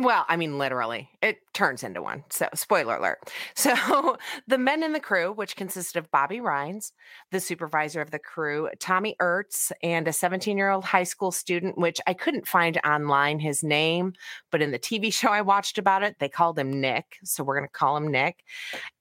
Well, 0.00 0.24
I 0.28 0.36
mean, 0.36 0.58
literally, 0.58 1.10
it 1.20 1.38
turns 1.54 1.82
into 1.82 2.00
one. 2.00 2.22
So, 2.30 2.48
spoiler 2.54 2.96
alert. 2.96 3.18
So, 3.56 4.16
the 4.46 4.56
men 4.58 4.84
in 4.84 4.92
the 4.92 5.00
crew, 5.00 5.32
which 5.32 5.56
consisted 5.56 5.98
of 5.98 6.10
Bobby 6.12 6.40
Rhines, 6.40 6.92
the 7.32 7.40
supervisor 7.40 8.00
of 8.00 8.12
the 8.12 8.20
crew, 8.20 8.70
Tommy 8.78 9.16
Ertz, 9.20 9.72
and 9.82 10.06
a 10.06 10.12
17 10.12 10.56
year 10.56 10.70
old 10.70 10.84
high 10.84 11.02
school 11.02 11.32
student, 11.32 11.76
which 11.76 12.00
I 12.06 12.14
couldn't 12.14 12.46
find 12.46 12.78
online 12.86 13.40
his 13.40 13.64
name, 13.64 14.12
but 14.52 14.62
in 14.62 14.70
the 14.70 14.78
TV 14.78 15.12
show 15.12 15.30
I 15.30 15.42
watched 15.42 15.78
about 15.78 16.04
it, 16.04 16.16
they 16.20 16.28
called 16.28 16.58
him 16.58 16.80
Nick. 16.80 17.16
So, 17.24 17.42
we're 17.42 17.56
going 17.56 17.68
to 17.68 17.72
call 17.72 17.96
him 17.96 18.08
Nick. 18.08 18.44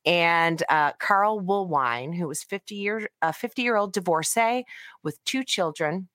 And 0.05 0.63
uh, 0.69 0.93
Carl 0.93 1.41
Woolwine, 1.41 2.15
who 2.17 2.27
was 2.27 2.41
50 2.41 2.73
year, 2.73 3.07
a 3.21 3.31
50 3.31 3.61
year 3.61 3.75
old 3.75 3.93
divorcee 3.93 4.65
with 5.03 5.23
two 5.25 5.43
children 5.43 6.07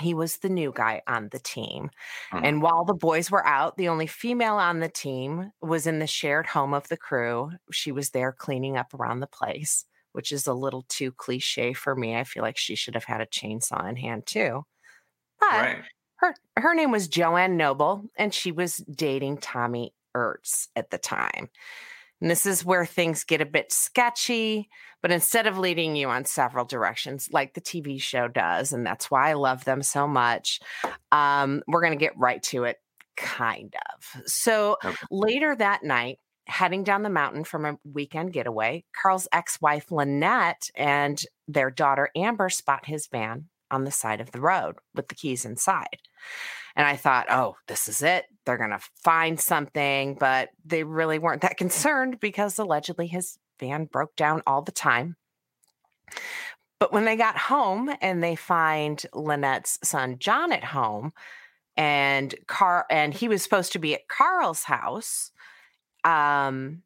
he 0.00 0.14
was 0.14 0.38
the 0.38 0.48
new 0.48 0.72
guy 0.74 1.02
on 1.06 1.28
the 1.30 1.38
team. 1.38 1.90
Mm-hmm. 2.32 2.44
And 2.44 2.62
while 2.62 2.84
the 2.84 2.94
boys 2.94 3.30
were 3.30 3.46
out, 3.46 3.76
the 3.76 3.88
only 3.88 4.06
female 4.06 4.54
on 4.54 4.80
the 4.80 4.88
team 4.88 5.52
was 5.60 5.86
in 5.86 5.98
the 5.98 6.06
shared 6.06 6.46
home 6.46 6.74
of 6.74 6.88
the 6.88 6.96
crew. 6.96 7.50
She 7.72 7.92
was 7.92 8.10
there 8.10 8.32
cleaning 8.32 8.76
up 8.76 8.94
around 8.94 9.20
the 9.20 9.26
place, 9.26 9.84
which 10.12 10.32
is 10.32 10.46
a 10.46 10.54
little 10.54 10.84
too 10.88 11.12
cliche 11.12 11.72
for 11.72 11.94
me. 11.94 12.16
I 12.16 12.24
feel 12.24 12.42
like 12.42 12.56
she 12.56 12.74
should 12.76 12.94
have 12.94 13.04
had 13.04 13.20
a 13.20 13.26
chainsaw 13.26 13.88
in 13.88 13.96
hand 13.96 14.26
too. 14.26 14.64
But 15.40 15.50
right. 15.50 15.82
her 16.16 16.34
her 16.56 16.74
name 16.74 16.90
was 16.90 17.08
Joanne 17.08 17.56
Noble, 17.56 18.04
and 18.16 18.34
she 18.34 18.52
was 18.52 18.78
dating 18.78 19.38
Tommy 19.38 19.94
Ertz 20.16 20.68
at 20.74 20.90
the 20.90 20.98
time. 20.98 21.48
And 22.20 22.30
this 22.30 22.46
is 22.46 22.64
where 22.64 22.84
things 22.84 23.24
get 23.24 23.40
a 23.40 23.46
bit 23.46 23.72
sketchy, 23.72 24.68
but 25.02 25.12
instead 25.12 25.46
of 25.46 25.58
leading 25.58 25.94
you 25.94 26.08
on 26.08 26.24
several 26.24 26.64
directions 26.64 27.28
like 27.32 27.54
the 27.54 27.60
TV 27.60 28.00
show 28.00 28.28
does, 28.28 28.72
and 28.72 28.84
that's 28.84 29.10
why 29.10 29.30
I 29.30 29.34
love 29.34 29.64
them 29.64 29.82
so 29.82 30.08
much, 30.08 30.60
um, 31.12 31.62
we're 31.66 31.82
going 31.82 31.92
to 31.92 32.04
get 32.04 32.18
right 32.18 32.42
to 32.44 32.64
it, 32.64 32.78
kind 33.16 33.74
of. 33.94 34.22
So 34.26 34.78
okay. 34.84 34.96
later 35.10 35.54
that 35.54 35.84
night, 35.84 36.18
heading 36.46 36.82
down 36.82 37.02
the 37.02 37.10
mountain 37.10 37.44
from 37.44 37.64
a 37.64 37.78
weekend 37.84 38.32
getaway, 38.32 38.84
Carl's 39.00 39.28
ex 39.32 39.60
wife 39.60 39.92
Lynette 39.92 40.70
and 40.74 41.20
their 41.46 41.70
daughter 41.70 42.10
Amber 42.16 42.48
spot 42.48 42.86
his 42.86 43.06
van 43.06 43.46
on 43.70 43.84
the 43.84 43.90
side 43.90 44.20
of 44.20 44.32
the 44.32 44.40
road 44.40 44.76
with 44.94 45.08
the 45.08 45.14
keys 45.14 45.44
inside. 45.44 45.98
And 46.78 46.86
I 46.86 46.96
thought, 46.96 47.26
oh, 47.28 47.56
this 47.66 47.88
is 47.88 48.02
it. 48.02 48.26
They're 48.46 48.56
going 48.56 48.70
to 48.70 48.80
find 49.02 49.38
something. 49.38 50.14
But 50.14 50.50
they 50.64 50.84
really 50.84 51.18
weren't 51.18 51.42
that 51.42 51.56
concerned 51.58 52.20
because 52.20 52.58
allegedly 52.58 53.08
his 53.08 53.38
van 53.58 53.84
broke 53.86 54.14
down 54.16 54.42
all 54.46 54.62
the 54.62 54.72
time. 54.72 55.16
But 56.78 56.92
when 56.92 57.04
they 57.04 57.16
got 57.16 57.36
home 57.36 57.90
and 58.00 58.22
they 58.22 58.36
find 58.36 59.04
Lynette's 59.12 59.80
son 59.82 60.18
John 60.20 60.52
at 60.52 60.64
home, 60.64 61.12
and 61.76 62.34
Carl 62.46 62.84
and 62.90 63.12
he 63.12 63.28
was 63.28 63.42
supposed 63.42 63.72
to 63.72 63.78
be 63.78 63.94
at 63.94 64.08
Carl's 64.08 64.62
house, 64.62 65.32
um, 66.04 66.82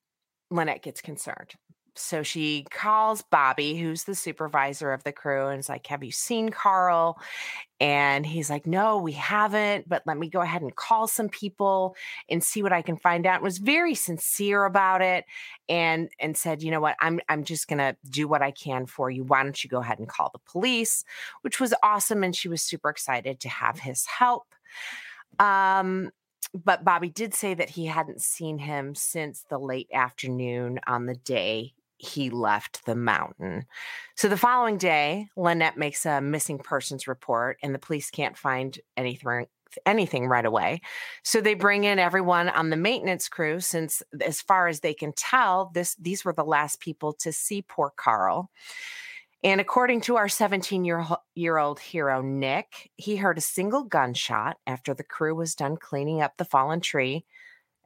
Lynette 0.50 0.82
gets 0.82 1.00
concerned 1.00 1.54
so 1.94 2.22
she 2.22 2.64
calls 2.70 3.22
Bobby, 3.22 3.76
who's 3.76 4.04
the 4.04 4.14
supervisor 4.14 4.92
of 4.92 5.04
the 5.04 5.12
crew, 5.12 5.48
and 5.48 5.60
is 5.60 5.68
like, 5.68 5.86
Have 5.88 6.02
you 6.02 6.12
seen 6.12 6.48
Carl? 6.48 7.20
And 7.80 8.24
he's 8.24 8.48
like, 8.48 8.66
No, 8.66 8.98
we 8.98 9.12
haven't, 9.12 9.88
but 9.88 10.02
let 10.06 10.16
me 10.16 10.30
go 10.30 10.40
ahead 10.40 10.62
and 10.62 10.74
call 10.74 11.06
some 11.06 11.28
people 11.28 11.94
and 12.30 12.42
see 12.42 12.62
what 12.62 12.72
I 12.72 12.80
can 12.80 12.96
find 12.96 13.26
out. 13.26 13.42
was 13.42 13.58
very 13.58 13.94
sincere 13.94 14.64
about 14.64 15.02
it 15.02 15.26
and 15.68 16.08
and 16.18 16.36
said, 16.36 16.62
you 16.62 16.70
know 16.70 16.80
what, 16.80 16.96
I'm 17.00 17.20
I'm 17.28 17.44
just 17.44 17.68
gonna 17.68 17.96
do 18.08 18.26
what 18.26 18.42
I 18.42 18.52
can 18.52 18.86
for 18.86 19.10
you. 19.10 19.24
Why 19.24 19.42
don't 19.42 19.62
you 19.62 19.68
go 19.68 19.80
ahead 19.80 19.98
and 19.98 20.08
call 20.08 20.30
the 20.32 20.50
police? 20.50 21.04
Which 21.42 21.60
was 21.60 21.74
awesome. 21.82 22.24
And 22.24 22.34
she 22.34 22.48
was 22.48 22.62
super 22.62 22.88
excited 22.88 23.40
to 23.40 23.48
have 23.50 23.80
his 23.80 24.06
help. 24.06 24.54
Um, 25.38 26.10
but 26.54 26.84
Bobby 26.84 27.08
did 27.08 27.34
say 27.34 27.54
that 27.54 27.70
he 27.70 27.86
hadn't 27.86 28.20
seen 28.20 28.58
him 28.58 28.94
since 28.94 29.44
the 29.48 29.58
late 29.58 29.88
afternoon 29.92 30.80
on 30.86 31.06
the 31.06 31.14
day 31.14 31.74
he 32.02 32.30
left 32.30 32.84
the 32.84 32.96
mountain. 32.96 33.64
So 34.16 34.28
the 34.28 34.36
following 34.36 34.76
day, 34.76 35.28
Lynette 35.36 35.78
makes 35.78 36.04
a 36.04 36.20
missing 36.20 36.58
persons 36.58 37.06
report, 37.06 37.58
and 37.62 37.72
the 37.72 37.78
police 37.78 38.10
can't 38.10 38.36
find 38.36 38.78
anything 38.96 39.46
anything 39.86 40.26
right 40.26 40.44
away. 40.44 40.82
So 41.24 41.40
they 41.40 41.54
bring 41.54 41.84
in 41.84 41.98
everyone 41.98 42.50
on 42.50 42.68
the 42.68 42.76
maintenance 42.76 43.26
crew 43.30 43.58
since 43.60 44.02
as 44.20 44.42
far 44.42 44.68
as 44.68 44.80
they 44.80 44.92
can 44.92 45.14
tell 45.16 45.70
this 45.72 45.94
these 45.94 46.26
were 46.26 46.34
the 46.34 46.44
last 46.44 46.78
people 46.78 47.14
to 47.20 47.32
see 47.32 47.62
poor 47.62 47.90
Carl. 47.96 48.50
And 49.42 49.60
according 49.60 50.02
to 50.02 50.16
our 50.16 50.28
17 50.28 50.84
year, 50.84 51.06
year 51.34 51.56
old 51.56 51.80
hero, 51.80 52.20
Nick, 52.20 52.90
he 52.96 53.16
heard 53.16 53.38
a 53.38 53.42
single 53.42 53.84
gunshot 53.84 54.58
after 54.66 54.92
the 54.92 55.04
crew 55.04 55.34
was 55.34 55.54
done 55.54 55.78
cleaning 55.78 56.20
up 56.20 56.34
the 56.36 56.44
fallen 56.44 56.80
tree. 56.80 57.24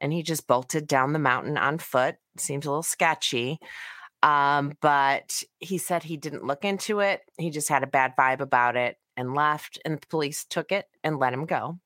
And 0.00 0.12
he 0.12 0.22
just 0.22 0.46
bolted 0.46 0.86
down 0.88 1.12
the 1.12 1.18
mountain 1.18 1.56
on 1.56 1.78
foot. 1.78 2.16
Seems 2.36 2.66
a 2.66 2.70
little 2.70 2.82
sketchy. 2.82 3.58
Um, 4.26 4.72
but 4.80 5.44
he 5.60 5.78
said 5.78 6.02
he 6.02 6.16
didn't 6.16 6.44
look 6.44 6.64
into 6.64 6.98
it. 6.98 7.20
He 7.38 7.50
just 7.50 7.68
had 7.68 7.84
a 7.84 7.86
bad 7.86 8.14
vibe 8.18 8.40
about 8.40 8.76
it 8.76 8.96
and 9.16 9.34
left. 9.34 9.78
And 9.84 10.00
the 10.00 10.06
police 10.08 10.44
took 10.44 10.72
it 10.72 10.86
and 11.04 11.20
let 11.20 11.32
him 11.32 11.46
go. 11.46 11.78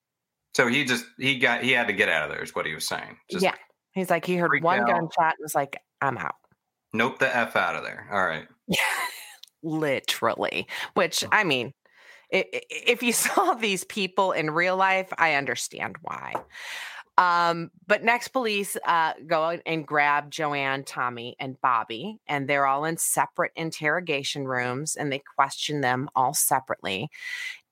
So 0.55 0.67
he 0.67 0.87
just 0.87 1.05
he 1.19 1.39
got 1.39 1.63
he 1.63 1.73
had 1.73 1.87
to 1.89 1.93
get 1.93 2.09
out 2.09 2.25
of 2.25 2.35
there 2.35 2.43
is 2.43 2.55
what 2.55 2.65
he 2.65 2.75
was 2.75 2.89
saying. 2.89 3.19
Just 3.31 3.45
yeah. 3.45 3.55
He's 3.93 4.09
like 4.09 4.25
he 4.25 4.37
heard 4.37 4.63
one 4.63 4.81
out. 4.81 4.87
gunshot 4.87 5.35
and 5.35 5.43
was 5.43 5.55
like, 5.55 5.77
I'm 6.01 6.17
out. 6.17 6.37
Nope 6.95 7.19
the 7.19 7.35
F 7.35 7.57
out 7.57 7.77
of 7.77 7.85
there. 7.85 8.09
All 8.11 8.25
right. 8.25 8.49
Literally. 9.63 10.67
Which 10.95 11.23
I 11.31 11.45
mean, 11.45 11.75
if 12.31 13.03
you 13.03 13.13
saw 13.13 13.53
these 13.53 13.85
people 13.85 14.33
in 14.33 14.51
real 14.51 14.79
life, 14.79 15.13
I 15.19 15.35
understand 15.35 15.97
why. 16.01 16.33
Um, 17.21 17.71
but 17.87 18.03
next, 18.03 18.29
police 18.29 18.79
uh, 18.87 19.13
go 19.27 19.59
and 19.67 19.87
grab 19.87 20.31
Joanne, 20.31 20.85
Tommy, 20.85 21.37
and 21.39 21.61
Bobby, 21.61 22.17
and 22.27 22.49
they're 22.49 22.67
all 22.67 22.87
in 22.87 22.97
separate 22.97 23.53
interrogation 23.57 24.49
rooms, 24.49 24.97
and 24.97 25.13
they 25.13 25.23
question 25.37 25.83
them 25.83 26.09
all 26.17 26.33
separately. 26.33 27.11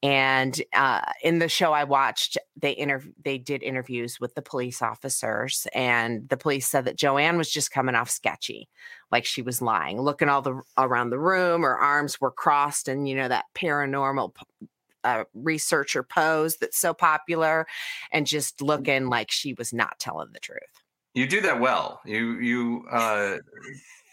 And 0.03 0.61
uh, 0.75 1.01
in 1.23 1.39
the 1.39 1.49
show 1.49 1.73
I 1.73 1.85
watched, 1.85 2.37
they 2.61 2.75
interv- 2.77 3.11
they 3.25 3.39
did 3.39 3.63
interviews 3.63 4.21
with 4.21 4.35
the 4.35 4.43
police 4.43 4.83
officers, 4.83 5.67
and 5.75 6.29
the 6.29 6.37
police 6.37 6.69
said 6.69 6.85
that 6.85 6.99
Joanne 6.99 7.39
was 7.39 7.51
just 7.51 7.71
coming 7.71 7.95
off 7.95 8.11
sketchy, 8.11 8.69
like 9.11 9.25
she 9.25 9.41
was 9.41 9.63
lying, 9.63 9.99
looking 9.99 10.29
all 10.29 10.43
the 10.43 10.61
around 10.77 11.09
the 11.09 11.19
room. 11.19 11.63
Her 11.63 11.79
arms 11.79 12.21
were 12.21 12.31
crossed, 12.31 12.87
and 12.87 13.09
you 13.09 13.15
know 13.15 13.29
that 13.29 13.47
paranormal 13.55 14.35
uh, 15.09 15.25
researcher 15.35 16.03
pose 16.03 16.57
that's 16.57 16.79
so 16.79 16.95
popular 16.95 17.67
and 18.13 18.27
just 18.27 18.59
mm. 18.59 18.67
looking 18.67 19.09
like 19.09 19.31
she 19.31 19.55
was 19.55 19.73
not 19.73 19.99
telling 19.99 20.29
the 20.33 20.41
truth. 20.41 20.61
You 21.15 21.27
do 21.27 21.41
that 21.41 21.61
well. 21.61 22.01
You 22.05 22.39
you 22.39 22.85
uh 22.91 23.39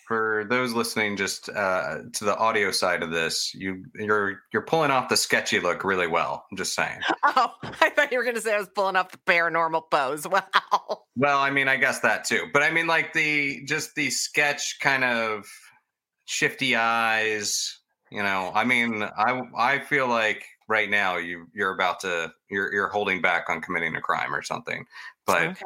for 0.08 0.45
those 0.49 0.73
listening 0.73 1.17
just 1.17 1.49
uh 1.49 1.99
to 2.13 2.23
the 2.23 2.36
audio 2.38 2.71
side 2.71 3.03
of 3.03 3.12
this, 3.12 3.53
you 3.53 3.86
you're 3.95 4.39
you're 4.53 4.63
pulling 4.63 4.91
off 4.91 5.10
the 5.10 5.17
sketchy 5.17 5.60
look 5.60 5.84
really 5.84 6.08
well. 6.08 6.45
I'm 6.49 6.58
just 6.58 6.73
saying. 6.73 6.99
Oh, 7.38 7.51
I 7.81 7.89
thought 7.89 8.12
you 8.12 8.17
were 8.17 8.23
gonna 8.23 8.39
say 8.39 8.53
I 8.53 8.60
was 8.60 8.69
pulling 8.73 8.95
off 8.95 9.12
the 9.12 9.17
paranormal 9.27 9.84
pose. 9.91 10.25
Wow. 10.36 11.03
Well, 11.17 11.39
I 11.39 11.49
mean, 11.49 11.67
I 11.67 11.75
guess 11.77 11.99
that 11.99 12.23
too. 12.23 12.47
But 12.53 12.63
I 12.63 12.71
mean 12.71 12.88
like 12.88 13.13
the 13.13 13.63
just 13.65 13.95
the 13.95 14.10
sketch 14.10 14.77
kind 14.79 15.03
of 15.03 15.45
shifty 16.25 16.75
eyes, 16.75 17.79
you 18.12 18.23
know. 18.23 18.51
I 18.53 18.63
mean, 18.63 19.03
I 19.03 19.41
I 19.58 19.79
feel 19.79 20.08
like 20.08 20.45
right 20.67 20.89
now 20.89 21.17
you 21.17 21.47
you're 21.54 21.73
about 21.73 21.99
to 22.01 22.32
you're 22.49 22.71
you're 22.73 22.89
holding 22.89 23.21
back 23.21 23.49
on 23.49 23.62
committing 23.62 23.95
a 23.95 24.01
crime 24.01 24.34
or 24.34 24.41
something. 24.41 24.86
But 25.25 25.43
okay. 25.43 25.65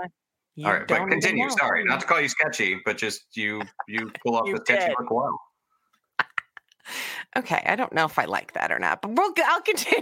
all 0.66 0.74
right, 0.74 0.88
but 0.88 1.08
continue. 1.08 1.50
Sorry, 1.50 1.84
not 1.84 1.98
mm. 1.98 2.02
to 2.02 2.08
call 2.08 2.22
you 2.22 2.30
sketchy, 2.30 2.80
but 2.86 2.98
just 2.98 3.22
you 3.34 3.62
you 3.88 4.12
pull 4.24 4.36
off 4.36 4.46
the 4.46 4.62
sketchy 4.66 4.94
look 5.00 5.12
well. 5.12 5.40
Okay, 7.38 7.62
I 7.66 7.76
don't 7.76 7.94
know 7.94 8.06
if 8.06 8.18
I 8.18 8.26
like 8.26 8.54
that 8.54 8.72
or 8.72 8.80
not, 8.80 9.02
but 9.02 9.12
we'll 9.12 9.34
I'll 9.46 9.62
continue. 9.62 10.02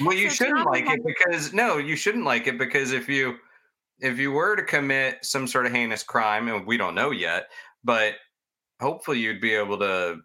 Well, 0.00 0.14
you 0.14 0.28
so 0.28 0.44
shouldn't 0.44 0.66
like 0.66 0.86
it 0.86 1.00
because 1.04 1.54
no, 1.54 1.78
you 1.78 1.96
shouldn't 1.96 2.24
like 2.24 2.46
it 2.46 2.58
because 2.58 2.92
if 2.92 3.08
you 3.08 3.36
if 4.00 4.18
you 4.18 4.32
were 4.32 4.56
to 4.56 4.62
commit 4.62 5.24
some 5.24 5.46
sort 5.46 5.66
of 5.66 5.72
heinous 5.72 6.02
crime, 6.02 6.48
and 6.48 6.66
we 6.66 6.76
don't 6.76 6.94
know 6.94 7.10
yet, 7.10 7.44
but 7.82 8.14
hopefully 8.80 9.20
you'd 9.20 9.40
be 9.40 9.54
able 9.54 9.78
to 9.78 10.18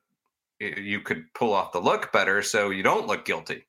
you 0.59 0.99
could 0.99 1.23
pull 1.33 1.53
off 1.53 1.71
the 1.71 1.79
look 1.79 2.11
better 2.11 2.41
so 2.41 2.69
you 2.69 2.83
don't 2.83 3.07
look 3.07 3.23
guilty. 3.23 3.65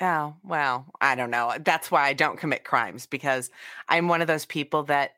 Oh, 0.00 0.34
well, 0.44 0.86
I 1.00 1.14
don't 1.14 1.30
know. 1.30 1.48
Uh, 1.48 1.58
that's 1.62 1.90
why 1.90 2.06
I 2.06 2.12
don't 2.12 2.38
commit 2.38 2.64
crimes 2.64 3.06
because 3.06 3.50
I'm 3.88 4.08
one 4.08 4.20
of 4.20 4.26
those 4.26 4.44
people 4.44 4.84
that 4.84 5.12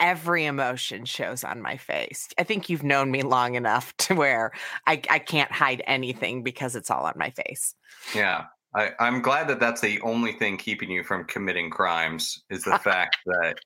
every 0.00 0.46
emotion 0.46 1.04
shows 1.04 1.44
on 1.44 1.60
my 1.60 1.76
face. 1.76 2.28
I 2.38 2.44
think 2.44 2.68
you've 2.68 2.82
known 2.82 3.10
me 3.10 3.22
long 3.22 3.54
enough 3.54 3.96
to 3.98 4.14
where 4.14 4.52
I, 4.86 5.02
I 5.10 5.18
can't 5.18 5.52
hide 5.52 5.82
anything 5.86 6.42
because 6.42 6.76
it's 6.76 6.90
all 6.90 7.04
on 7.04 7.14
my 7.16 7.30
face. 7.30 7.74
Yeah. 8.14 8.44
I, 8.74 8.92
I'm 9.00 9.22
glad 9.22 9.48
that 9.48 9.60
that's 9.60 9.80
the 9.80 10.00
only 10.02 10.32
thing 10.32 10.56
keeping 10.56 10.90
you 10.90 11.02
from 11.02 11.24
committing 11.24 11.70
crimes 11.70 12.42
is 12.50 12.64
the 12.64 12.78
fact 12.82 13.16
that 13.26 13.58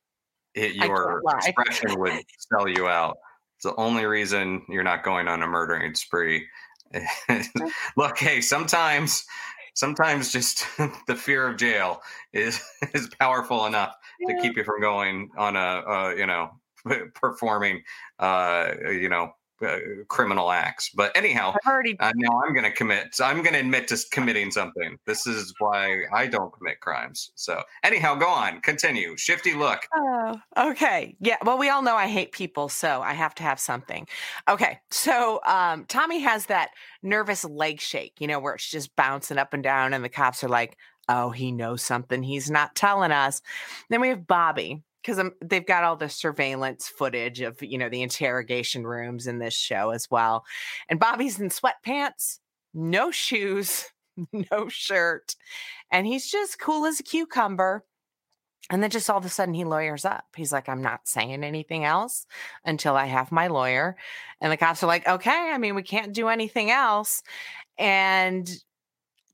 it, 0.54 0.74
your 0.74 1.22
expression 1.38 1.98
would 1.98 2.20
sell 2.38 2.68
you 2.68 2.88
out. 2.88 3.16
It's 3.56 3.64
the 3.64 3.76
only 3.76 4.06
reason 4.06 4.62
you're 4.68 4.82
not 4.82 5.04
going 5.04 5.28
on 5.28 5.42
a 5.42 5.46
murdering 5.46 5.94
spree. 5.94 6.46
Look, 7.96 8.18
hey, 8.18 8.40
sometimes 8.40 9.24
sometimes 9.74 10.32
just 10.32 10.66
the 11.06 11.16
fear 11.16 11.48
of 11.48 11.56
jail 11.56 12.02
is 12.32 12.60
is 12.94 13.08
powerful 13.20 13.66
enough 13.66 13.94
yeah. 14.20 14.34
to 14.34 14.42
keep 14.42 14.56
you 14.56 14.64
from 14.64 14.80
going 14.80 15.28
on 15.36 15.56
a, 15.56 15.60
a 15.60 16.16
you 16.16 16.26
know 16.26 16.50
performing 17.14 17.82
uh 18.18 18.72
you 18.84 19.08
know 19.08 19.32
uh, 19.62 19.78
criminal 20.08 20.50
acts. 20.50 20.90
But 20.94 21.16
anyhow, 21.16 21.54
I've 21.54 21.72
already... 21.72 21.96
uh, 21.98 22.12
now 22.16 22.40
I'm 22.44 22.52
going 22.52 22.64
to 22.64 22.72
commit. 22.72 23.14
So 23.14 23.24
I'm 23.24 23.42
going 23.42 23.54
to 23.54 23.60
admit 23.60 23.88
to 23.88 23.98
committing 24.10 24.50
something. 24.50 24.98
This 25.06 25.26
is 25.26 25.54
why 25.58 26.02
I 26.12 26.26
don't 26.26 26.52
commit 26.52 26.80
crimes. 26.80 27.30
So 27.34 27.62
anyhow, 27.82 28.14
go 28.14 28.28
on, 28.28 28.60
continue. 28.60 29.16
Shifty 29.16 29.54
look. 29.54 29.80
Oh, 29.94 30.40
okay. 30.56 31.16
Yeah. 31.20 31.36
Well, 31.44 31.58
we 31.58 31.68
all 31.68 31.82
know 31.82 31.96
I 31.96 32.08
hate 32.08 32.32
people, 32.32 32.68
so 32.68 33.02
I 33.02 33.12
have 33.12 33.34
to 33.36 33.42
have 33.42 33.60
something. 33.60 34.06
Okay. 34.48 34.78
So 34.90 35.40
um, 35.46 35.84
Tommy 35.86 36.20
has 36.20 36.46
that 36.46 36.70
nervous 37.02 37.44
leg 37.44 37.80
shake, 37.80 38.14
you 38.18 38.26
know, 38.26 38.40
where 38.40 38.54
it's 38.54 38.70
just 38.70 38.94
bouncing 38.96 39.38
up 39.38 39.54
and 39.54 39.62
down, 39.62 39.94
and 39.94 40.04
the 40.04 40.08
cops 40.08 40.44
are 40.44 40.48
like, 40.48 40.76
"Oh, 41.08 41.30
he 41.30 41.52
knows 41.52 41.82
something. 41.82 42.22
He's 42.22 42.50
not 42.50 42.74
telling 42.74 43.12
us." 43.12 43.42
Then 43.90 44.00
we 44.00 44.08
have 44.08 44.26
Bobby 44.26 44.82
because 45.02 45.22
they've 45.40 45.66
got 45.66 45.84
all 45.84 45.96
the 45.96 46.08
surveillance 46.08 46.88
footage 46.88 47.40
of 47.40 47.62
you 47.62 47.78
know 47.78 47.88
the 47.88 48.02
interrogation 48.02 48.86
rooms 48.86 49.26
in 49.26 49.38
this 49.38 49.54
show 49.54 49.90
as 49.90 50.10
well 50.10 50.44
and 50.88 51.00
bobby's 51.00 51.40
in 51.40 51.48
sweatpants 51.48 52.38
no 52.74 53.10
shoes 53.10 53.86
no 54.32 54.68
shirt 54.68 55.34
and 55.90 56.06
he's 56.06 56.30
just 56.30 56.58
cool 56.58 56.86
as 56.86 57.00
a 57.00 57.02
cucumber 57.02 57.84
and 58.70 58.82
then 58.82 58.90
just 58.90 59.10
all 59.10 59.18
of 59.18 59.24
a 59.24 59.28
sudden 59.28 59.54
he 59.54 59.64
lawyers 59.64 60.04
up. 60.04 60.24
He's 60.36 60.52
like 60.52 60.68
i'm 60.68 60.82
not 60.82 61.08
saying 61.08 61.44
anything 61.44 61.84
else 61.84 62.26
until 62.64 62.96
i 62.96 63.06
have 63.06 63.32
my 63.32 63.48
lawyer 63.48 63.96
and 64.40 64.52
the 64.52 64.56
cops 64.56 64.82
are 64.82 64.86
like 64.86 65.06
okay 65.08 65.50
i 65.52 65.58
mean 65.58 65.74
we 65.74 65.82
can't 65.82 66.12
do 66.12 66.28
anything 66.28 66.70
else 66.70 67.22
and 67.78 68.48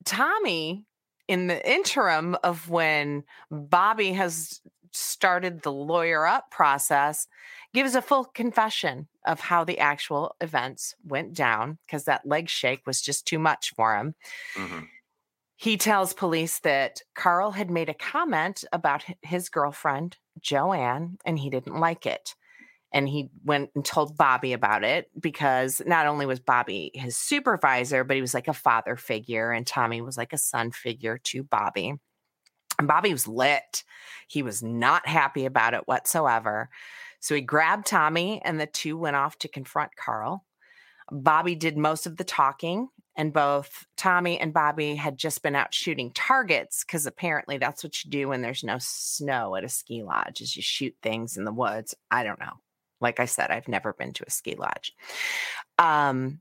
tommy 0.05 0.87
in 1.29 1.47
the 1.47 1.71
interim 1.71 2.37
of 2.43 2.69
when 2.71 3.23
Bobby 3.51 4.13
has 4.13 4.61
started 4.99 5.63
the 5.63 5.73
lawyer 5.73 6.27
up 6.27 6.51
process, 6.51 7.27
gives 7.73 7.95
a 7.95 8.03
full 8.03 8.25
confession 8.25 9.09
of 9.27 9.41
how 9.41 9.65
the 9.65 9.79
actual 9.79 10.35
events 10.41 10.95
went 11.05 11.35
down 11.35 11.79
because 11.87 12.05
that 12.05 12.27
leg 12.27 12.49
shake 12.49 12.87
was 12.87 13.01
just 13.01 13.27
too 13.27 13.39
much 13.39 13.73
for 13.75 13.97
him. 13.97 14.15
Mm-hmm. 14.57 14.81
He 15.57 15.77
tells 15.77 16.13
police 16.13 16.61
that 16.61 17.03
Carl 17.15 17.51
had 17.51 17.71
made 17.71 17.89
a 17.89 17.95
comment 17.95 18.65
about 18.73 19.05
his 19.23 19.49
girlfriend, 19.49 20.17
Joanne, 20.41 21.19
and 21.25 21.39
he 21.39 21.51
didn't 21.51 21.81
like 21.81 22.07
it. 22.07 22.37
And 22.93 23.09
he 23.09 23.29
went 23.45 23.71
and 23.75 23.85
told 23.85 24.17
Bobby 24.17 24.53
about 24.53 24.85
it 24.85 25.11
because 25.19 25.83
not 25.85 26.07
only 26.07 26.27
was 26.27 26.41
Bobby 26.41 26.91
his 26.95 27.17
supervisor, 27.17 28.05
but 28.05 28.15
he 28.15 28.23
was 28.23 28.35
like 28.35 28.49
a 28.49 28.55
father 28.55 28.97
figure, 28.97 29.51
and 29.51 29.67
Tommy 29.67 30.01
was 30.01 30.17
like 30.17 30.33
a 30.33 30.39
son 30.39 30.71
figure 30.71 31.19
to 31.25 31.43
Bobby. 31.43 31.95
And 32.79 32.88
Bobby 32.88 33.12
was 33.12 33.27
lit. 33.27 33.85
He 34.29 34.43
was 34.43 34.62
not 34.62 35.07
happy 35.07 35.47
about 35.47 35.75
it 35.75 35.88
whatsoever. 35.88 36.69
So 37.21 37.35
he 37.35 37.41
grabbed 37.41 37.87
Tommy 37.87 38.41
and 38.45 38.61
the 38.61 38.67
two 38.67 38.97
went 38.97 39.17
off 39.17 39.38
to 39.38 39.49
confront 39.49 39.97
Carl. 39.97 40.45
Bobby 41.11 41.55
did 41.55 41.77
most 41.77 42.07
of 42.07 42.17
the 42.17 42.25
talking, 42.25 42.88
and 43.17 43.33
both 43.33 43.87
Tommy 43.97 44.38
and 44.38 44.53
Bobby 44.53 44.95
had 44.95 45.17
just 45.17 45.43
been 45.43 45.57
out 45.57 45.75
shooting 45.75 46.12
targets 46.12 46.85
because 46.85 47.07
apparently 47.07 47.59
that's 47.59 47.83
what 47.83 48.05
you 48.05 48.11
do 48.11 48.29
when 48.29 48.43
there's 48.43 48.62
no 48.62 48.77
snow 48.79 49.57
at 49.57 49.64
a 49.64 49.69
ski 49.69 50.03
lodge 50.03 50.41
is 50.41 50.55
you 50.55 50.62
shoot 50.62 50.95
things 51.03 51.37
in 51.37 51.45
the 51.45 51.53
woods. 51.53 51.95
I 52.11 52.23
don't 52.23 52.38
know. 52.38 52.53
Like 53.01 53.21
I 53.21 53.25
said, 53.25 53.51
I've 53.51 53.69
never 53.69 53.93
been 53.93 54.12
to 54.14 54.25
a 54.27 54.31
ski 54.31 54.55
lodge. 54.57 54.95
Um, 55.79 56.41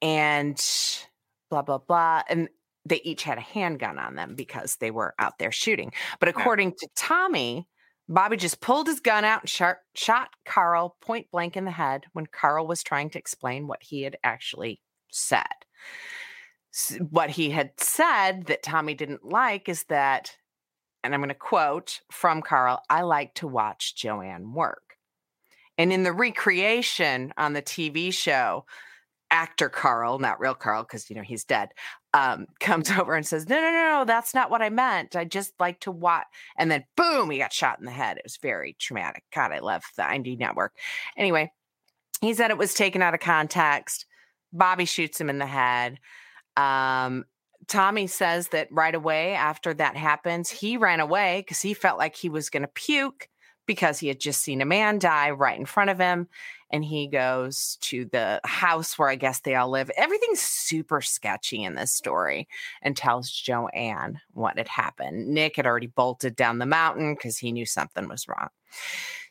and 0.00 0.62
blah 1.50 1.62
blah 1.62 1.78
blah. 1.78 2.22
And 2.28 2.48
they 2.84 3.00
each 3.04 3.22
had 3.22 3.38
a 3.38 3.42
handgun 3.42 3.98
on 3.98 4.14
them 4.14 4.34
because 4.34 4.76
they 4.76 4.90
were 4.90 5.14
out 5.18 5.38
there 5.38 5.52
shooting. 5.52 5.92
But 6.18 6.28
according 6.28 6.70
yeah. 6.70 6.74
to 6.80 6.88
Tommy, 6.96 7.68
Bobby 8.08 8.36
just 8.36 8.60
pulled 8.60 8.88
his 8.88 9.00
gun 9.00 9.24
out 9.24 9.42
and 9.42 9.50
shot, 9.50 9.76
shot 9.94 10.30
Carl 10.44 10.96
point 11.00 11.30
blank 11.30 11.56
in 11.56 11.64
the 11.64 11.70
head 11.70 12.04
when 12.12 12.26
Carl 12.26 12.66
was 12.66 12.82
trying 12.82 13.10
to 13.10 13.18
explain 13.18 13.66
what 13.66 13.82
he 13.82 14.02
had 14.02 14.16
actually 14.24 14.80
said. 15.10 15.46
What 17.10 17.30
he 17.30 17.50
had 17.50 17.72
said 17.78 18.46
that 18.46 18.62
Tommy 18.62 18.94
didn't 18.94 19.24
like 19.24 19.68
is 19.68 19.84
that, 19.84 20.36
and 21.04 21.14
I'm 21.14 21.20
going 21.20 21.28
to 21.28 21.34
quote 21.34 22.00
from 22.10 22.42
Carl 22.42 22.82
I 22.88 23.02
like 23.02 23.34
to 23.34 23.46
watch 23.46 23.94
Joanne 23.94 24.52
work. 24.52 24.96
And 25.78 25.92
in 25.92 26.02
the 26.02 26.12
recreation 26.12 27.32
on 27.36 27.52
the 27.52 27.62
TV 27.62 28.12
show, 28.12 28.64
actor 29.32 29.68
Carl, 29.68 30.20
not 30.20 30.38
real 30.38 30.54
Carl, 30.54 30.84
because 30.84 31.10
you 31.10 31.16
know 31.16 31.22
he's 31.22 31.44
dead, 31.44 31.70
um, 32.14 32.46
comes 32.60 32.90
over 32.90 33.14
and 33.14 33.26
says, 33.26 33.48
"No, 33.48 33.56
no, 33.56 33.70
no, 33.72 33.98
no, 33.98 34.04
that's 34.04 34.34
not 34.34 34.50
what 34.50 34.62
I 34.62 34.68
meant. 34.70 35.16
I 35.16 35.24
just 35.24 35.54
like 35.58 35.80
to 35.80 35.90
watch." 35.90 36.26
And 36.56 36.70
then, 36.70 36.84
boom, 36.96 37.30
he 37.30 37.38
got 37.38 37.52
shot 37.52 37.80
in 37.80 37.86
the 37.86 37.90
head. 37.90 38.18
It 38.18 38.24
was 38.24 38.36
very 38.36 38.76
traumatic. 38.78 39.24
God, 39.34 39.50
I 39.50 39.58
love 39.58 39.82
the 39.96 40.08
ID 40.08 40.36
network. 40.36 40.74
Anyway, 41.16 41.50
he 42.20 42.34
said 42.34 42.50
it 42.50 42.58
was 42.58 42.74
taken 42.74 43.02
out 43.02 43.14
of 43.14 43.20
context. 43.20 44.06
Bobby 44.52 44.84
shoots 44.84 45.20
him 45.20 45.30
in 45.30 45.38
the 45.38 45.46
head. 45.46 45.98
Um, 46.56 47.24
Tommy 47.68 48.06
says 48.06 48.48
that 48.48 48.68
right 48.70 48.94
away 48.94 49.34
after 49.34 49.72
that 49.74 49.96
happens, 49.96 50.50
he 50.50 50.76
ran 50.76 51.00
away 51.00 51.40
because 51.40 51.60
he 51.60 51.74
felt 51.74 51.98
like 51.98 52.16
he 52.16 52.28
was 52.28 52.50
going 52.50 52.62
to 52.62 52.68
puke 52.68 53.28
because 53.72 53.98
he 53.98 54.08
had 54.08 54.20
just 54.20 54.42
seen 54.42 54.60
a 54.60 54.66
man 54.66 54.98
die 54.98 55.30
right 55.30 55.58
in 55.58 55.64
front 55.64 55.88
of 55.88 55.98
him 55.98 56.28
and 56.70 56.84
he 56.84 57.06
goes 57.06 57.78
to 57.80 58.04
the 58.06 58.40
house 58.44 58.98
where 58.98 59.08
I 59.08 59.16
guess 59.16 59.40
they 59.40 59.54
all 59.54 59.70
live. 59.70 59.90
Everything's 59.96 60.40
super 60.40 61.00
sketchy 61.00 61.64
in 61.64 61.74
this 61.74 61.92
story 61.92 62.48
and 62.82 62.96
tells 62.96 63.30
Joanne 63.30 64.20
what 64.32 64.58
had 64.58 64.68
happened. 64.68 65.28
Nick 65.28 65.56
had 65.56 65.66
already 65.66 65.86
bolted 65.86 66.36
down 66.36 66.58
the 66.58 66.66
mountain 66.66 67.14
because 67.14 67.38
he 67.38 67.52
knew 67.52 67.66
something 67.66 68.08
was 68.08 68.28
wrong. 68.28 68.48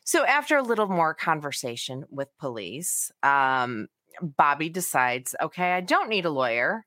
So, 0.04 0.24
after 0.24 0.56
a 0.56 0.62
little 0.62 0.88
more 0.88 1.14
conversation 1.14 2.04
with 2.10 2.36
police, 2.38 3.12
um, 3.22 3.86
Bobby 4.20 4.68
decides, 4.68 5.36
okay, 5.40 5.72
I 5.72 5.80
don't 5.80 6.08
need 6.08 6.24
a 6.24 6.30
lawyer. 6.30 6.84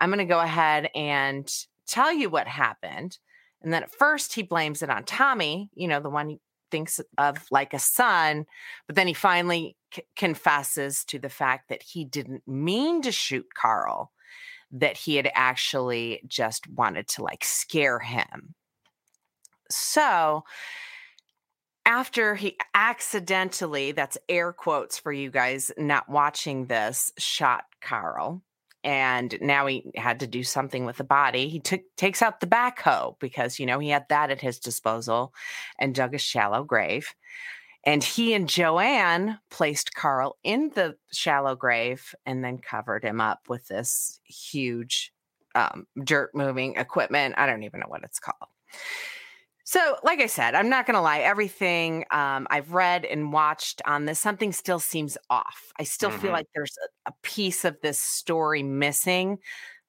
I'm 0.00 0.10
going 0.10 0.18
to 0.18 0.24
go 0.24 0.40
ahead 0.40 0.90
and 0.94 1.48
tell 1.86 2.12
you 2.12 2.28
what 2.28 2.48
happened. 2.48 3.18
And 3.62 3.72
then 3.72 3.82
at 3.82 3.90
first 3.90 4.34
he 4.34 4.42
blames 4.42 4.82
it 4.82 4.90
on 4.90 5.04
Tommy, 5.04 5.70
you 5.74 5.88
know, 5.88 6.00
the 6.00 6.10
one 6.10 6.38
thinks 6.70 7.00
of 7.18 7.46
like 7.50 7.74
a 7.74 7.78
son, 7.78 8.46
but 8.86 8.96
then 8.96 9.06
he 9.06 9.14
finally 9.14 9.76
c- 9.94 10.02
confesses 10.16 11.04
to 11.06 11.18
the 11.18 11.28
fact 11.28 11.68
that 11.68 11.82
he 11.82 12.04
didn't 12.04 12.46
mean 12.46 13.02
to 13.02 13.12
shoot 13.12 13.46
Carl, 13.54 14.12
that 14.72 14.96
he 14.96 15.16
had 15.16 15.30
actually 15.34 16.22
just 16.26 16.68
wanted 16.68 17.08
to 17.08 17.22
like 17.22 17.44
scare 17.44 17.98
him. 17.98 18.54
So, 19.70 20.44
after 21.84 22.34
he 22.34 22.56
accidentally, 22.74 23.92
that's 23.92 24.18
air 24.28 24.52
quotes 24.52 24.98
for 24.98 25.12
you 25.12 25.30
guys 25.30 25.70
not 25.78 26.08
watching 26.08 26.66
this, 26.66 27.12
shot 27.16 27.64
Carl, 27.80 28.42
and 28.86 29.36
now 29.40 29.66
he 29.66 29.84
had 29.96 30.20
to 30.20 30.28
do 30.28 30.44
something 30.44 30.86
with 30.86 30.96
the 30.96 31.04
body. 31.04 31.48
He 31.48 31.58
took 31.58 31.82
takes 31.96 32.22
out 32.22 32.38
the 32.38 32.46
backhoe 32.46 33.18
because 33.18 33.58
you 33.58 33.66
know 33.66 33.80
he 33.80 33.88
had 33.88 34.06
that 34.08 34.30
at 34.30 34.40
his 34.40 34.60
disposal 34.60 35.34
and 35.80 35.92
dug 35.94 36.14
a 36.14 36.18
shallow 36.18 36.62
grave. 36.62 37.12
And 37.84 38.02
he 38.02 38.32
and 38.32 38.48
Joanne 38.48 39.38
placed 39.50 39.94
Carl 39.94 40.38
in 40.44 40.70
the 40.74 40.96
shallow 41.12 41.56
grave 41.56 42.14
and 42.24 42.44
then 42.44 42.58
covered 42.58 43.04
him 43.04 43.20
up 43.20 43.40
with 43.48 43.66
this 43.66 44.20
huge 44.24 45.12
um, 45.56 45.86
dirt 46.02 46.30
moving 46.32 46.76
equipment. 46.76 47.34
I 47.36 47.46
don't 47.46 47.64
even 47.64 47.80
know 47.80 47.88
what 47.88 48.04
it's 48.04 48.20
called. 48.20 48.50
So, 49.68 49.96
like 50.04 50.20
I 50.20 50.26
said, 50.26 50.54
I'm 50.54 50.68
not 50.68 50.86
going 50.86 50.94
to 50.94 51.00
lie. 51.00 51.18
Everything 51.18 52.04
um, 52.12 52.46
I've 52.50 52.72
read 52.72 53.04
and 53.04 53.32
watched 53.32 53.82
on 53.84 54.04
this, 54.04 54.20
something 54.20 54.52
still 54.52 54.78
seems 54.78 55.18
off. 55.28 55.72
I 55.76 55.82
still 55.82 56.10
mm-hmm. 56.10 56.20
feel 56.20 56.30
like 56.30 56.46
there's 56.54 56.76
a, 56.84 57.10
a 57.10 57.14
piece 57.22 57.64
of 57.64 57.76
this 57.82 57.98
story 57.98 58.62
missing, 58.62 59.38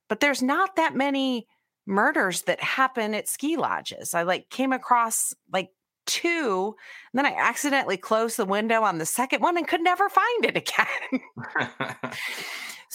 but 0.10 0.20
there's 0.20 0.42
not 0.42 0.78
that 0.78 0.96
many 0.96 1.46
murders 1.86 2.42
that 2.44 2.60
happen 2.60 3.14
at 3.14 3.28
ski 3.28 3.56
lodges. 3.56 4.16
I 4.16 4.24
like 4.24 4.50
came 4.50 4.74
across 4.74 5.36
like 5.54 5.70
two, 6.08 6.76
and 7.14 7.20
then 7.20 7.32
I 7.32 7.36
accidentally 7.38 7.98
closed 7.98 8.38
the 8.38 8.46
window 8.46 8.82
on 8.82 8.98
the 8.98 9.06
second 9.06 9.44
one 9.44 9.58
and 9.58 9.68
could 9.68 9.82
never 9.82 10.10
find 10.10 10.46
it 10.46 10.58
again. 10.58 11.22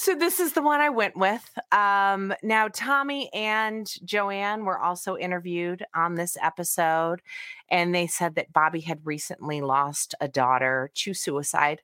So 0.03 0.17
this 0.17 0.41
is 0.41 0.53
the 0.53 0.63
one 0.63 0.81
I 0.81 0.89
went 0.89 1.17
with. 1.17 1.49
Um, 1.71 2.35
now, 2.43 2.67
Tommy 2.67 3.33
and 3.33 3.89
Joanne 4.05 4.65
were 4.65 4.81
also 4.81 5.17
interviewed 5.17 5.85
on 5.95 6.17
this 6.17 6.37
episode, 6.43 7.23
and 7.69 7.95
they 7.95 8.09
said 8.09 8.35
that 8.35 8.53
Bobby 8.53 8.81
had 8.81 9.07
recently 9.07 9.61
lost 9.61 10.17
a 10.21 10.27
daughter 10.27 10.91
to 10.93 11.15
suicide, 11.15 11.83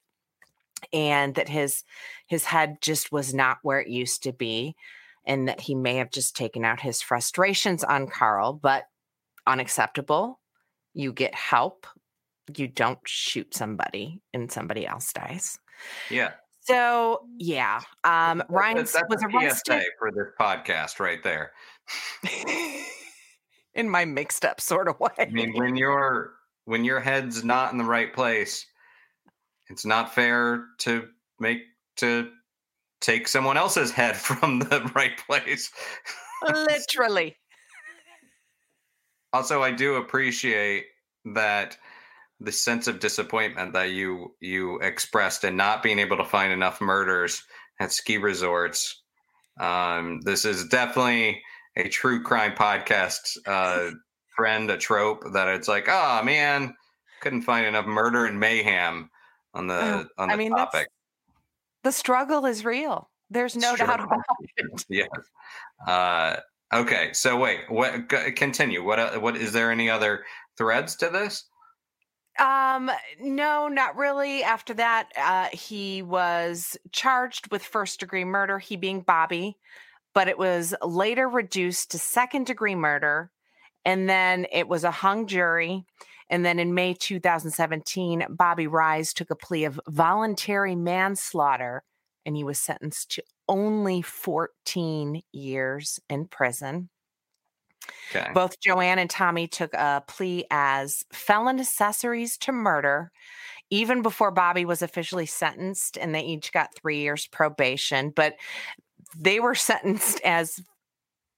and 0.92 1.36
that 1.36 1.48
his 1.48 1.84
his 2.26 2.46
head 2.46 2.78
just 2.80 3.12
was 3.12 3.32
not 3.32 3.58
where 3.62 3.78
it 3.78 3.86
used 3.86 4.24
to 4.24 4.32
be, 4.32 4.74
and 5.24 5.46
that 5.46 5.60
he 5.60 5.76
may 5.76 5.94
have 5.94 6.10
just 6.10 6.34
taken 6.34 6.64
out 6.64 6.80
his 6.80 7.00
frustrations 7.00 7.84
on 7.84 8.08
Carl, 8.08 8.52
but 8.52 8.88
unacceptable. 9.46 10.40
You 10.92 11.12
get 11.12 11.36
help. 11.36 11.86
You 12.52 12.66
don't 12.66 12.98
shoot 13.06 13.54
somebody 13.54 14.22
and 14.34 14.50
somebody 14.50 14.88
else 14.88 15.12
dies. 15.12 15.60
Yeah. 16.10 16.32
So 16.68 17.22
yeah, 17.38 17.80
um, 18.04 18.42
Ryan 18.50 18.76
was 18.76 19.24
arrested 19.24 19.84
for 19.98 20.10
this 20.10 20.26
podcast 20.38 21.00
right 21.00 21.22
there. 21.22 21.52
in 23.74 23.88
my 23.88 24.04
mixed 24.04 24.44
up 24.44 24.60
sort 24.60 24.86
of 24.86 25.00
way. 25.00 25.08
I 25.18 25.26
mean, 25.26 25.54
when 25.54 25.76
your 25.76 26.34
when 26.66 26.84
your 26.84 27.00
head's 27.00 27.42
not 27.42 27.72
in 27.72 27.78
the 27.78 27.84
right 27.84 28.12
place, 28.12 28.66
it's 29.70 29.86
not 29.86 30.14
fair 30.14 30.66
to 30.80 31.08
make 31.40 31.62
to 31.96 32.28
take 33.00 33.28
someone 33.28 33.56
else's 33.56 33.90
head 33.90 34.16
from 34.18 34.58
the 34.58 34.90
right 34.94 35.16
place. 35.26 35.70
Literally. 36.46 37.34
also, 39.32 39.62
I 39.62 39.70
do 39.70 39.94
appreciate 39.94 40.84
that 41.34 41.78
the 42.40 42.52
sense 42.52 42.86
of 42.86 43.00
disappointment 43.00 43.72
that 43.72 43.90
you 43.90 44.34
you 44.40 44.78
expressed 44.80 45.44
in 45.44 45.56
not 45.56 45.82
being 45.82 45.98
able 45.98 46.16
to 46.16 46.24
find 46.24 46.52
enough 46.52 46.80
murders 46.80 47.42
at 47.80 47.92
ski 47.92 48.16
resorts. 48.18 49.02
Um, 49.60 50.20
this 50.22 50.44
is 50.44 50.68
definitely 50.68 51.42
a 51.76 51.88
true 51.88 52.22
crime 52.22 52.52
podcast 52.52 53.38
uh, 53.46 53.90
trend, 54.36 54.70
a 54.70 54.76
trope 54.76 55.24
that 55.32 55.48
it's 55.48 55.68
like, 55.68 55.88
oh 55.88 56.22
man, 56.22 56.74
couldn't 57.20 57.42
find 57.42 57.66
enough 57.66 57.86
murder 57.86 58.26
and 58.26 58.38
mayhem 58.38 59.10
on 59.54 59.66
the 59.66 60.08
on 60.16 60.28
the 60.28 60.34
I 60.34 60.36
mean, 60.36 60.52
topic. 60.52 60.88
The 61.82 61.92
struggle 61.92 62.46
is 62.46 62.64
real. 62.64 63.10
There's 63.30 63.56
no 63.56 63.76
doubt 63.76 64.00
about 64.00 64.20
it. 64.56 64.84
yes. 64.88 65.08
Uh, 65.86 66.36
okay. 66.72 67.12
So 67.12 67.36
wait. 67.36 67.60
What? 67.68 68.08
Continue. 68.36 68.84
What? 68.84 68.98
Uh, 68.98 69.18
what 69.18 69.36
is 69.36 69.52
there? 69.52 69.70
Any 69.70 69.90
other 69.90 70.24
threads 70.56 70.96
to 70.96 71.08
this? 71.08 71.44
Um, 72.38 72.90
no, 73.20 73.68
not 73.68 73.96
really. 73.96 74.42
After 74.42 74.74
that, 74.74 75.10
uh, 75.16 75.48
he 75.52 76.02
was 76.02 76.76
charged 76.92 77.50
with 77.50 77.62
first 77.62 78.00
degree 78.00 78.24
murder, 78.24 78.58
he 78.58 78.76
being 78.76 79.00
Bobby, 79.00 79.56
but 80.14 80.28
it 80.28 80.38
was 80.38 80.74
later 80.82 81.28
reduced 81.28 81.90
to 81.90 81.98
second 81.98 82.46
degree 82.46 82.76
murder. 82.76 83.30
And 83.84 84.08
then 84.08 84.46
it 84.52 84.68
was 84.68 84.84
a 84.84 84.90
hung 84.90 85.26
jury. 85.26 85.84
And 86.30 86.44
then 86.44 86.58
in 86.58 86.74
May 86.74 86.94
2017, 86.94 88.26
Bobby 88.28 88.66
Rise 88.66 89.12
took 89.12 89.30
a 89.30 89.36
plea 89.36 89.64
of 89.64 89.80
voluntary 89.88 90.76
manslaughter 90.76 91.84
and 92.26 92.36
he 92.36 92.44
was 92.44 92.58
sentenced 92.58 93.12
to 93.12 93.22
only 93.48 94.02
14 94.02 95.22
years 95.32 95.98
in 96.10 96.26
prison. 96.26 96.90
Okay. 98.14 98.30
Both 98.34 98.60
Joanne 98.60 98.98
and 98.98 99.10
Tommy 99.10 99.46
took 99.46 99.74
a 99.74 100.02
plea 100.06 100.44
as 100.50 101.04
felon 101.12 101.60
accessories 101.60 102.36
to 102.38 102.52
murder 102.52 103.10
even 103.70 104.02
before 104.02 104.30
Bobby 104.30 104.64
was 104.64 104.82
officially 104.82 105.26
sentenced, 105.26 105.98
and 105.98 106.14
they 106.14 106.22
each 106.22 106.52
got 106.52 106.74
three 106.74 107.00
years 107.00 107.26
probation. 107.26 108.10
But 108.10 108.36
they 109.16 109.40
were 109.40 109.54
sentenced 109.54 110.20
as 110.22 110.60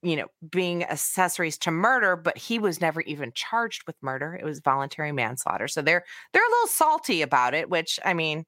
you 0.02 0.16
know 0.16 0.26
being 0.50 0.82
accessories 0.84 1.58
to 1.58 1.70
murder 1.70 2.16
but 2.16 2.38
he 2.38 2.58
was 2.58 2.80
never 2.80 3.02
even 3.02 3.30
charged 3.34 3.82
with 3.86 3.94
murder 4.00 4.34
it 4.34 4.46
was 4.46 4.58
voluntary 4.60 5.12
manslaughter 5.12 5.68
so 5.68 5.82
they're 5.82 6.02
they're 6.32 6.42
a 6.42 6.50
little 6.50 6.68
salty 6.68 7.20
about 7.20 7.52
it 7.52 7.68
which 7.68 8.00
i 8.02 8.14
mean 8.14 8.46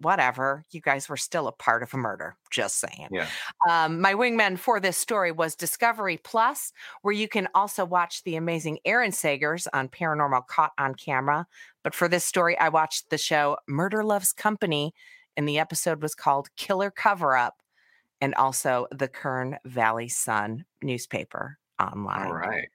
whatever 0.00 0.64
you 0.70 0.80
guys 0.80 1.08
were 1.08 1.16
still 1.16 1.46
a 1.46 1.52
part 1.52 1.82
of 1.82 1.94
a 1.94 1.96
murder 1.96 2.36
just 2.50 2.78
saying. 2.80 3.08
Yeah. 3.10 3.28
Um, 3.68 4.00
my 4.00 4.14
wingman 4.14 4.58
for 4.58 4.80
this 4.80 4.96
story 4.96 5.32
was 5.32 5.54
discovery 5.54 6.18
plus 6.22 6.72
where 7.02 7.14
you 7.14 7.28
can 7.28 7.48
also 7.54 7.84
watch 7.84 8.22
the 8.24 8.36
amazing 8.36 8.78
aaron 8.84 9.12
sagers 9.12 9.66
on 9.72 9.88
paranormal 9.88 10.46
caught 10.46 10.72
on 10.78 10.94
camera. 10.94 11.46
But 11.84 11.94
for 11.94 12.08
this 12.08 12.24
story 12.24 12.58
i 12.58 12.68
watched 12.68 13.10
the 13.10 13.18
show 13.18 13.56
murder 13.66 14.04
loves 14.04 14.32
company 14.32 14.94
and 15.36 15.48
the 15.48 15.58
episode 15.58 16.02
was 16.02 16.14
called 16.14 16.48
killer 16.56 16.90
cover 16.90 17.36
up 17.36 17.62
and 18.20 18.34
also 18.34 18.86
the 18.90 19.08
kern 19.08 19.58
valley 19.64 20.08
sun 20.08 20.64
newspaper 20.82 21.58
online. 21.80 22.26
All 22.26 22.34
right 22.34 22.68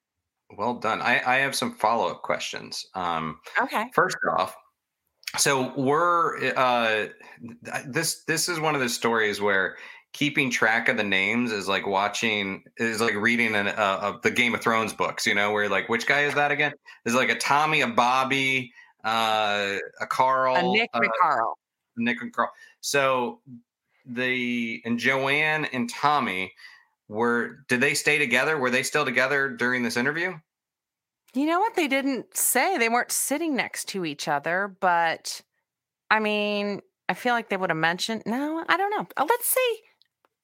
well 0.57 0.75
done. 0.75 1.01
I, 1.01 1.21
I 1.25 1.35
have 1.37 1.55
some 1.55 1.73
follow-up 1.73 2.21
questions. 2.21 2.85
Um, 2.93 3.39
okay. 3.61 3.85
first 3.93 4.17
off 4.37 4.55
so 5.37 5.73
we're 5.75 6.53
uh 6.55 7.07
this 7.85 8.23
this 8.23 8.47
is 8.47 8.59
one 8.59 8.75
of 8.75 8.81
the 8.81 8.89
stories 8.89 9.41
where 9.41 9.77
keeping 10.11 10.51
track 10.51 10.89
of 10.89 10.97
the 10.97 11.03
names 11.03 11.51
is 11.51 11.67
like 11.67 11.87
watching 11.87 12.63
is 12.77 13.01
like 13.01 13.15
reading 13.15 13.55
an, 13.55 13.67
uh, 13.67 13.99
of 14.01 14.21
the 14.21 14.29
game 14.29 14.53
of 14.53 14.61
thrones 14.61 14.93
books 14.93 15.25
you 15.25 15.33
know 15.33 15.51
where 15.51 15.67
like 15.67 15.89
which 15.89 16.05
guy 16.05 16.21
is 16.21 16.35
that 16.35 16.51
again? 16.51 16.73
There's 17.03 17.15
like 17.15 17.29
a 17.29 17.37
tommy 17.37 17.81
a 17.81 17.87
bobby 17.87 18.71
uh 19.03 19.77
a 19.99 20.07
carl 20.07 20.55
a 20.55 20.71
nick 20.71 20.89
and 20.93 21.05
uh, 21.05 21.09
carl 21.21 21.57
nick 21.97 22.21
and 22.21 22.31
carl. 22.31 22.51
So 22.81 23.39
the 24.05 24.81
and 24.85 24.99
joanne 24.99 25.65
and 25.65 25.89
tommy 25.89 26.53
were 27.07 27.63
did 27.67 27.81
they 27.81 27.95
stay 27.95 28.19
together? 28.19 28.57
Were 28.57 28.69
they 28.69 28.83
still 28.83 29.05
together 29.05 29.49
during 29.49 29.83
this 29.83 29.97
interview 29.97 30.35
you 31.33 31.45
know 31.45 31.59
what? 31.59 31.75
They 31.75 31.87
didn't 31.87 32.35
say 32.37 32.77
they 32.77 32.89
weren't 32.89 33.11
sitting 33.11 33.55
next 33.55 33.87
to 33.89 34.05
each 34.05 34.27
other, 34.27 34.75
but 34.79 35.41
I 36.09 36.19
mean, 36.19 36.81
I 37.09 37.13
feel 37.15 37.33
like 37.33 37.49
they 37.49 37.57
would 37.57 37.69
have 37.69 37.77
mentioned. 37.77 38.23
No, 38.25 38.63
I 38.67 38.77
don't 38.77 38.91
know. 38.91 39.07
Uh, 39.17 39.25
let's 39.27 39.47
see. 39.47 39.79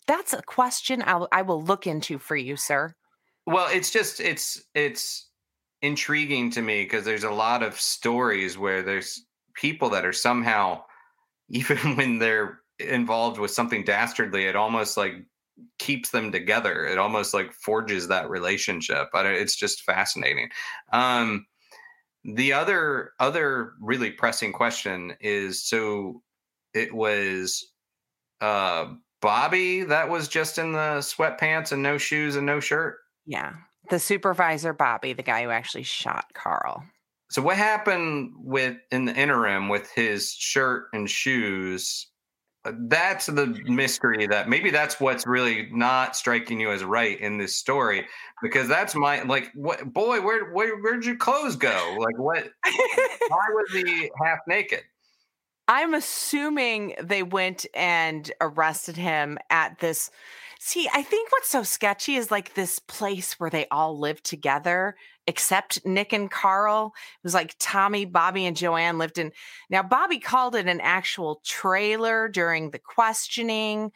That's 0.07 0.33
a 0.33 0.41
question 0.41 1.03
I'll, 1.05 1.27
I 1.31 1.43
will 1.43 1.61
look 1.61 1.85
into 1.85 2.17
for 2.17 2.35
you, 2.35 2.55
sir. 2.55 2.95
Well, 3.45 3.67
it's 3.71 3.91
just 3.91 4.19
it's 4.19 4.61
it's 4.73 5.29
intriguing 5.81 6.51
to 6.51 6.61
me 6.61 6.83
because 6.83 7.05
there's 7.05 7.23
a 7.23 7.31
lot 7.31 7.63
of 7.63 7.79
stories 7.79 8.57
where 8.57 8.81
there's 8.81 9.23
people 9.53 9.89
that 9.91 10.05
are 10.05 10.13
somehow, 10.13 10.83
even 11.49 11.95
when 11.95 12.19
they're 12.19 12.59
involved 12.79 13.39
with 13.39 13.51
something 13.51 13.83
dastardly, 13.83 14.45
it 14.45 14.55
almost 14.55 14.97
like 14.97 15.15
keeps 15.77 16.11
them 16.11 16.31
together. 16.31 16.85
It 16.85 16.97
almost 16.97 17.33
like 17.33 17.53
forges 17.53 18.07
that 18.07 18.29
relationship. 18.29 19.09
It's 19.13 19.55
just 19.55 19.83
fascinating. 19.83 20.49
Um, 20.91 21.45
the 22.23 22.53
other 22.53 23.11
other 23.19 23.73
really 23.81 24.11
pressing 24.11 24.51
question 24.51 25.13
is 25.21 25.63
so 25.63 26.21
it 26.73 26.93
was 26.93 27.71
uh 28.41 28.93
Bobby 29.21 29.83
that 29.83 30.09
was 30.09 30.27
just 30.27 30.57
in 30.57 30.71
the 30.71 30.99
sweatpants 30.99 31.71
and 31.71 31.83
no 31.83 31.97
shoes 31.97 32.35
and 32.35 32.45
no 32.45 32.59
shirt. 32.59 32.97
Yeah. 33.25 33.53
The 33.89 33.99
supervisor 33.99 34.73
Bobby, 34.73 35.13
the 35.13 35.23
guy 35.23 35.43
who 35.43 35.49
actually 35.49 35.83
shot 35.83 36.25
Carl. 36.33 36.83
So 37.29 37.41
what 37.41 37.57
happened 37.57 38.33
with 38.37 38.77
in 38.91 39.05
the 39.05 39.15
interim 39.15 39.69
with 39.69 39.89
his 39.91 40.31
shirt 40.31 40.85
and 40.93 41.09
shoes 41.09 42.07
that's 42.87 43.25
the 43.27 43.47
mystery 43.65 44.27
that 44.27 44.49
maybe 44.49 44.69
that's 44.69 44.99
what's 44.99 45.25
really 45.25 45.69
not 45.71 46.15
striking 46.15 46.59
you 46.59 46.71
as 46.71 46.83
right 46.83 47.19
in 47.19 47.37
this 47.37 47.55
story 47.55 48.05
because 48.41 48.67
that's 48.67 48.95
my 48.95 49.21
like 49.23 49.51
what 49.53 49.93
boy 49.93 50.21
where 50.21 50.51
where 50.51 50.77
where'd 50.77 51.05
your 51.05 51.17
clothes 51.17 51.55
go? 51.55 51.97
Like 51.99 52.17
what 52.17 52.49
why 52.63 53.45
was 53.49 53.71
he 53.71 54.11
half 54.23 54.39
naked? 54.47 54.81
I'm 55.67 55.93
assuming 55.93 56.95
they 57.01 57.21
went 57.21 57.65
and 57.75 58.31
arrested 58.41 58.97
him 58.97 59.37
at 59.51 59.77
this 59.79 60.09
See, 60.61 60.89
I 60.93 61.03
think 61.03 61.31
what's 61.31 61.49
so 61.49 61.63
sketchy 61.63 62.15
is 62.15 62.31
like 62.31 62.53
this 62.53 62.79
place 62.79 63.39
where 63.39 63.49
they 63.49 63.65
all 63.71 63.97
live 63.97 64.21
together, 64.21 64.97
except 65.25 65.85
Nick 65.85 66.11
and 66.11 66.29
Carl. 66.29 66.91
It 66.95 67.23
was 67.23 67.33
like 67.33 67.55
Tommy, 67.59 68.03
Bobby, 68.03 68.45
and 68.45 68.57
Joanne 68.57 68.97
lived 68.97 69.17
in. 69.17 69.31
Now, 69.69 69.83
Bobby 69.83 70.19
called 70.19 70.55
it 70.55 70.67
an 70.67 70.81
actual 70.81 71.39
trailer 71.45 72.27
during 72.27 72.71
the 72.71 72.79
questioning 72.79 73.93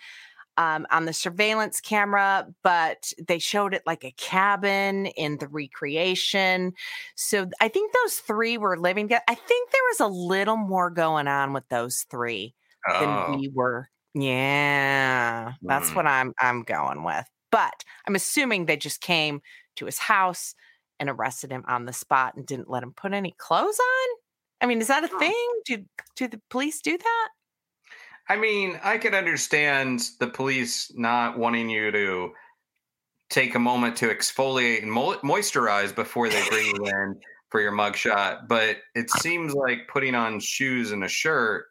um, 0.55 0.87
on 0.89 1.03
the 1.03 1.11
surveillance 1.11 1.81
camera, 1.81 2.47
but 2.63 3.11
they 3.27 3.39
showed 3.39 3.73
it 3.73 3.83
like 3.85 4.05
a 4.05 4.13
cabin 4.17 5.07
in 5.07 5.39
the 5.39 5.49
recreation. 5.49 6.71
So 7.15 7.49
I 7.59 7.67
think 7.67 7.91
those 7.91 8.15
three 8.15 8.57
were 8.57 8.79
living 8.79 9.07
together. 9.09 9.23
I 9.27 9.35
think 9.35 9.69
there 9.71 9.81
was 9.91 9.99
a 9.99 10.07
little 10.07 10.57
more 10.57 10.89
going 10.89 11.27
on 11.27 11.51
with 11.51 11.67
those 11.67 12.05
three 12.09 12.55
oh. 12.89 12.99
than 13.01 13.39
we 13.39 13.49
were 13.53 13.89
yeah, 14.13 15.53
that's 15.61 15.89
mm. 15.89 15.95
what 15.95 16.07
I'm 16.07 16.33
I'm 16.39 16.63
going 16.63 17.03
with. 17.03 17.25
But 17.51 17.83
I'm 18.07 18.15
assuming 18.15 18.65
they 18.65 18.77
just 18.77 19.01
came 19.01 19.41
to 19.75 19.85
his 19.85 19.99
house 19.99 20.55
and 20.99 21.09
arrested 21.09 21.51
him 21.51 21.63
on 21.67 21.85
the 21.85 21.93
spot 21.93 22.35
and 22.35 22.45
didn't 22.45 22.69
let 22.69 22.83
him 22.83 22.93
put 22.93 23.13
any 23.13 23.33
clothes 23.37 23.79
on. 23.79 24.17
I 24.61 24.65
mean, 24.65 24.79
is 24.79 24.87
that 24.87 25.03
a 25.03 25.19
thing? 25.19 25.47
Do 25.65 25.85
do 26.15 26.27
the 26.27 26.41
police 26.49 26.81
do 26.81 26.97
that? 26.97 27.29
I 28.29 28.37
mean, 28.37 28.79
I 28.83 28.97
could 28.97 29.13
understand 29.13 30.01
the 30.19 30.27
police 30.27 30.91
not 30.95 31.37
wanting 31.37 31.69
you 31.69 31.91
to 31.91 32.31
take 33.29 33.55
a 33.55 33.59
moment 33.59 33.97
to 33.97 34.07
exfoliate 34.07 34.81
and 34.81 34.91
mo- 34.91 35.17
moisturize 35.17 35.93
before 35.93 36.29
they 36.29 36.41
bring 36.49 36.67
you 36.67 36.85
in 36.85 37.19
for 37.49 37.59
your 37.61 37.71
mugshot, 37.71 38.47
but 38.47 38.77
it 38.95 39.09
seems 39.09 39.53
like 39.53 39.87
putting 39.91 40.15
on 40.15 40.39
shoes 40.39 40.91
and 40.91 41.03
a 41.03 41.07
shirt 41.07 41.65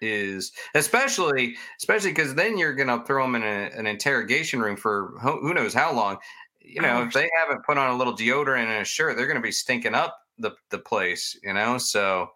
is 0.00 0.52
especially 0.74 1.56
especially 1.78 2.10
because 2.10 2.34
then 2.34 2.58
you're 2.58 2.74
gonna 2.74 3.04
throw 3.04 3.24
them 3.24 3.34
in 3.36 3.42
a, 3.42 3.70
an 3.76 3.86
interrogation 3.86 4.60
room 4.60 4.76
for 4.76 5.14
who, 5.20 5.54
knows 5.54 5.74
how 5.74 5.92
long. 5.92 6.18
You 6.60 6.82
know 6.82 7.02
if 7.02 7.12
they 7.12 7.28
haven't 7.40 7.64
put 7.64 7.78
on 7.78 7.90
a 7.90 7.96
little 7.96 8.16
deodorant 8.16 8.64
and 8.64 8.82
a 8.82 8.84
shirt 8.84 9.16
they're 9.16 9.26
gonna 9.26 9.40
be 9.40 9.52
stinking 9.52 9.94
up 9.94 10.16
the, 10.38 10.52
the 10.70 10.78
place 10.78 11.38
you 11.42 11.52
know? 11.52 11.78
So 11.78 12.30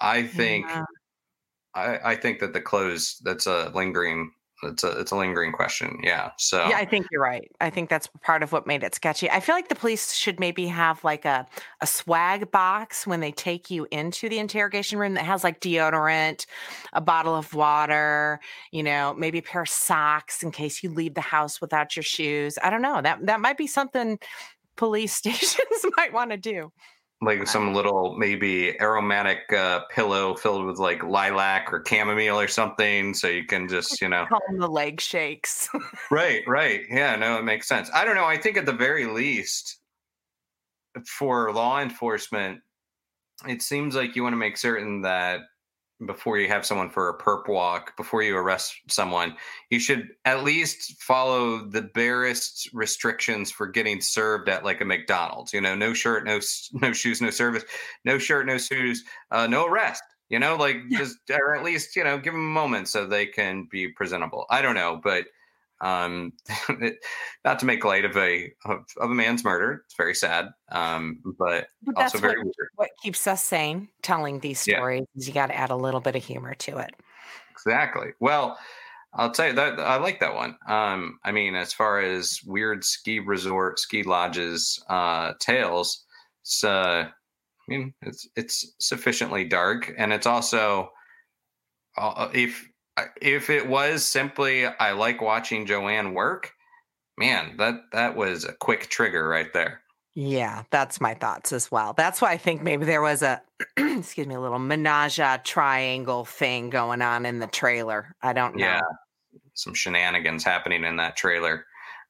i 0.00 0.22
think 0.22 0.66
yeah. 0.66 0.84
I, 1.74 2.12
I 2.12 2.16
think 2.16 2.40
that 2.40 2.52
the 2.52 2.60
clothes 2.60 3.20
that's 3.22 3.46
a 3.46 3.70
lingering 3.74 4.32
it's 4.62 4.82
a 4.82 4.98
it's 4.98 5.12
a 5.12 5.16
lingering 5.16 5.52
question. 5.52 6.00
Yeah. 6.02 6.30
So 6.36 6.66
yeah, 6.68 6.78
I 6.78 6.84
think 6.84 7.06
you're 7.10 7.22
right. 7.22 7.50
I 7.60 7.70
think 7.70 7.88
that's 7.88 8.08
part 8.22 8.42
of 8.42 8.52
what 8.52 8.66
made 8.66 8.82
it 8.82 8.94
sketchy. 8.94 9.30
I 9.30 9.40
feel 9.40 9.54
like 9.54 9.68
the 9.68 9.74
police 9.74 10.12
should 10.12 10.40
maybe 10.40 10.66
have 10.66 11.02
like 11.04 11.24
a 11.24 11.46
a 11.80 11.86
swag 11.86 12.50
box 12.50 13.06
when 13.06 13.20
they 13.20 13.30
take 13.30 13.70
you 13.70 13.86
into 13.90 14.28
the 14.28 14.38
interrogation 14.38 14.98
room 14.98 15.14
that 15.14 15.24
has 15.24 15.44
like 15.44 15.60
deodorant, 15.60 16.46
a 16.92 17.00
bottle 17.00 17.34
of 17.34 17.54
water, 17.54 18.40
you 18.72 18.82
know, 18.82 19.14
maybe 19.16 19.38
a 19.38 19.42
pair 19.42 19.62
of 19.62 19.68
socks 19.68 20.42
in 20.42 20.50
case 20.50 20.82
you 20.82 20.90
leave 20.90 21.14
the 21.14 21.20
house 21.20 21.60
without 21.60 21.94
your 21.94 22.02
shoes. 22.02 22.58
I 22.62 22.70
don't 22.70 22.82
know. 22.82 23.00
That 23.00 23.26
that 23.26 23.40
might 23.40 23.58
be 23.58 23.66
something 23.66 24.18
police 24.76 25.14
stations 25.14 25.84
might 25.96 26.12
want 26.12 26.32
to 26.32 26.36
do 26.36 26.72
like 27.20 27.48
some 27.48 27.74
little 27.74 28.16
maybe 28.16 28.80
aromatic 28.80 29.52
uh, 29.52 29.80
pillow 29.90 30.34
filled 30.36 30.64
with 30.64 30.78
like 30.78 31.02
lilac 31.02 31.72
or 31.72 31.82
chamomile 31.86 32.38
or 32.38 32.46
something 32.46 33.12
so 33.12 33.26
you 33.26 33.44
can 33.44 33.66
just 33.68 34.00
you 34.00 34.08
know 34.08 34.24
calm 34.28 34.58
the 34.58 34.68
leg 34.68 35.00
shakes. 35.00 35.68
Right 36.10 36.42
right. 36.46 36.82
Yeah 36.88 37.16
no 37.16 37.38
it 37.38 37.42
makes 37.42 37.66
sense. 37.66 37.90
I 37.92 38.04
don't 38.04 38.14
know 38.14 38.24
i 38.24 38.36
think 38.36 38.56
at 38.56 38.66
the 38.66 38.72
very 38.72 39.06
least 39.06 39.78
for 41.06 41.52
law 41.52 41.80
enforcement 41.80 42.60
it 43.46 43.62
seems 43.62 43.94
like 43.94 44.16
you 44.16 44.22
want 44.22 44.32
to 44.32 44.38
make 44.38 44.56
certain 44.56 45.02
that 45.02 45.40
before 46.06 46.38
you 46.38 46.48
have 46.48 46.64
someone 46.64 46.90
for 46.90 47.08
a 47.08 47.18
perp 47.18 47.48
walk, 47.48 47.96
before 47.96 48.22
you 48.22 48.36
arrest 48.36 48.74
someone, 48.88 49.36
you 49.70 49.80
should 49.80 50.08
at 50.24 50.44
least 50.44 51.00
follow 51.02 51.58
the 51.58 51.82
barest 51.82 52.68
restrictions 52.72 53.50
for 53.50 53.66
getting 53.66 54.00
served 54.00 54.48
at 54.48 54.64
like 54.64 54.80
a 54.80 54.84
McDonald's. 54.84 55.52
You 55.52 55.60
know, 55.60 55.74
no 55.74 55.94
shirt, 55.94 56.24
no 56.24 56.40
no 56.72 56.92
shoes, 56.92 57.20
no 57.20 57.30
service, 57.30 57.64
no 58.04 58.18
shirt, 58.18 58.46
no 58.46 58.58
shoes, 58.58 59.04
uh, 59.30 59.46
no 59.46 59.66
arrest. 59.66 60.02
You 60.28 60.38
know, 60.38 60.56
like 60.56 60.76
yeah. 60.88 60.98
just 60.98 61.18
or 61.30 61.56
at 61.56 61.64
least 61.64 61.96
you 61.96 62.04
know 62.04 62.18
give 62.18 62.34
them 62.34 62.42
a 62.42 62.52
moment 62.52 62.88
so 62.88 63.06
they 63.06 63.26
can 63.26 63.66
be 63.70 63.88
presentable. 63.88 64.46
I 64.50 64.62
don't 64.62 64.74
know, 64.74 65.00
but 65.02 65.24
um, 65.80 66.32
not 67.44 67.58
to 67.60 67.66
make 67.66 67.84
light 67.84 68.04
of 68.04 68.16
a 68.16 68.52
of, 68.64 68.84
of, 68.96 69.10
a 69.10 69.14
man's 69.14 69.44
murder. 69.44 69.82
It's 69.84 69.94
very 69.96 70.14
sad, 70.14 70.48
um, 70.72 71.20
but, 71.38 71.68
but 71.82 71.96
also 71.96 72.18
very 72.18 72.38
what, 72.38 72.44
weird. 72.44 72.68
What 72.74 72.90
keeps 73.02 73.26
us 73.26 73.44
sane 73.44 73.88
telling 74.02 74.40
these 74.40 74.60
stories 74.60 75.06
yeah. 75.14 75.20
is 75.20 75.28
you 75.28 75.34
got 75.34 75.46
to 75.46 75.56
add 75.56 75.70
a 75.70 75.76
little 75.76 76.00
bit 76.00 76.16
of 76.16 76.24
humor 76.24 76.54
to 76.54 76.78
it. 76.78 76.94
Exactly. 77.52 78.08
Well, 78.20 78.58
I'll 79.14 79.30
tell 79.30 79.48
you 79.48 79.54
that 79.54 79.80
I 79.80 79.96
like 79.96 80.20
that 80.20 80.34
one. 80.34 80.56
Um, 80.66 81.18
I 81.24 81.32
mean, 81.32 81.54
as 81.54 81.72
far 81.72 82.00
as 82.00 82.40
weird 82.44 82.84
ski 82.84 83.20
resort, 83.20 83.78
ski 83.78 84.02
lodges, 84.02 84.82
uh, 84.88 85.32
tales, 85.40 86.04
it's, 86.42 86.62
uh, 86.62 87.08
I 87.08 87.12
mean, 87.68 87.94
it's 88.02 88.28
it's 88.36 88.74
sufficiently 88.78 89.44
dark, 89.44 89.92
and 89.96 90.12
it's 90.12 90.26
also 90.26 90.90
uh, 91.96 92.28
if 92.32 92.67
if 93.20 93.50
it 93.50 93.68
was 93.68 94.04
simply 94.04 94.66
I 94.66 94.92
like 94.92 95.20
watching 95.20 95.66
Joanne 95.66 96.14
work, 96.14 96.52
man, 97.16 97.56
that 97.58 97.74
that 97.92 98.16
was 98.16 98.44
a 98.44 98.52
quick 98.52 98.88
trigger 98.88 99.28
right 99.28 99.52
there. 99.52 99.82
Yeah, 100.14 100.64
that's 100.70 101.00
my 101.00 101.14
thoughts 101.14 101.52
as 101.52 101.70
well. 101.70 101.92
That's 101.92 102.20
why 102.20 102.32
I 102.32 102.38
think 102.38 102.62
maybe 102.62 102.84
there 102.84 103.02
was 103.02 103.22
a 103.22 103.40
excuse 103.76 104.26
me, 104.26 104.34
a 104.34 104.40
little 104.40 104.58
menage 104.58 105.18
a 105.18 105.40
triangle 105.44 106.24
thing 106.24 106.70
going 106.70 107.02
on 107.02 107.24
in 107.26 107.38
the 107.38 107.46
trailer. 107.46 108.14
I 108.22 108.32
don't 108.32 108.56
know. 108.56 108.64
Yeah, 108.64 108.80
some 109.54 109.74
shenanigans 109.74 110.44
happening 110.44 110.84
in 110.84 110.96
that 110.96 111.16
trailer. 111.16 111.66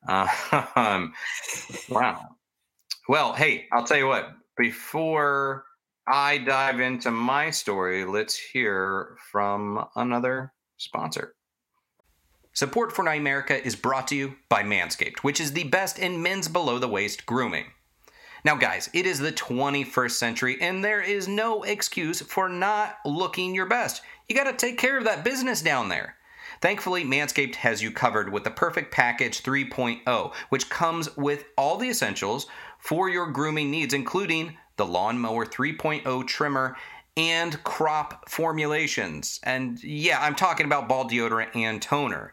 Uh, 0.07 0.29
um, 0.77 1.13
wow. 1.89 2.23
Well, 3.09 3.33
hey, 3.33 3.67
I'll 3.73 3.85
tell 3.85 3.99
you 3.99 4.07
what. 4.07 4.31
Before 4.57 5.65
I 6.07 6.39
dive 6.39 6.81
into 6.81 7.11
my 7.11 7.51
story, 7.51 8.05
let's 8.05 8.37
hear 8.37 9.17
from 9.31 9.85
another 9.97 10.53
sponsor. 10.79 11.35
Support 12.55 12.93
for 12.93 13.05
Nightmerica 13.05 13.65
is 13.65 13.77
brought 13.77 14.09
to 14.09 14.17
you 14.17 14.37
by 14.49 14.63
Manscaped, 14.63 15.19
which 15.19 15.41
is 15.41 15.53
the 15.53 15.65
best 15.65 15.99
in 15.99 16.23
men's 16.23 16.49
below 16.49 16.79
the 16.79 16.89
waist 16.89 17.27
grooming. 17.27 17.67
Now, 18.45 18.57
guys, 18.57 18.89
it 18.93 19.07
is 19.07 19.19
the 19.19 19.33
21st 19.33 20.13
century, 20.13 20.57
and 20.61 20.83
there 20.83 21.03
is 21.03 21.29
no 21.29 21.63
excuse 21.65 22.21
for 22.21 22.49
not 22.49 22.97
looking 23.05 23.55
your 23.55 23.67
best. 23.67 24.03
You 24.29 24.35
got 24.35 24.45
to 24.45 24.53
take 24.53 24.79
care 24.79 24.97
of 24.97 25.05
that 25.05 25.25
business 25.25 25.61
down 25.63 25.89
there. 25.89 26.17
Thankfully, 26.61 27.05
Manscaped 27.05 27.57
has 27.57 27.83
you 27.83 27.93
covered 27.93 28.33
with 28.33 28.45
the 28.45 28.51
Perfect 28.51 28.93
Package 28.93 29.43
3.0, 29.43 30.35
which 30.49 30.71
comes 30.71 31.17
with 31.17 31.45
all 31.57 31.77
the 31.77 31.91
essentials 31.91 32.47
for 32.79 33.09
your 33.09 33.31
grooming 33.31 33.71
needs, 33.71 33.95
including 33.95 34.57
the 34.77 34.87
Lawnmower 34.87 35.47
3.0 35.47 36.27
trimmer 36.27 36.77
and 37.19 37.63
crop 37.65 38.31
formulations. 38.31 39.41
And 39.43 39.83
yeah, 39.83 40.19
I'm 40.23 40.37
talking 40.37 40.65
about 40.65 40.89
ball 40.89 41.07
deodorant 41.07 41.55
and 41.55 41.83
toner. 41.83 42.33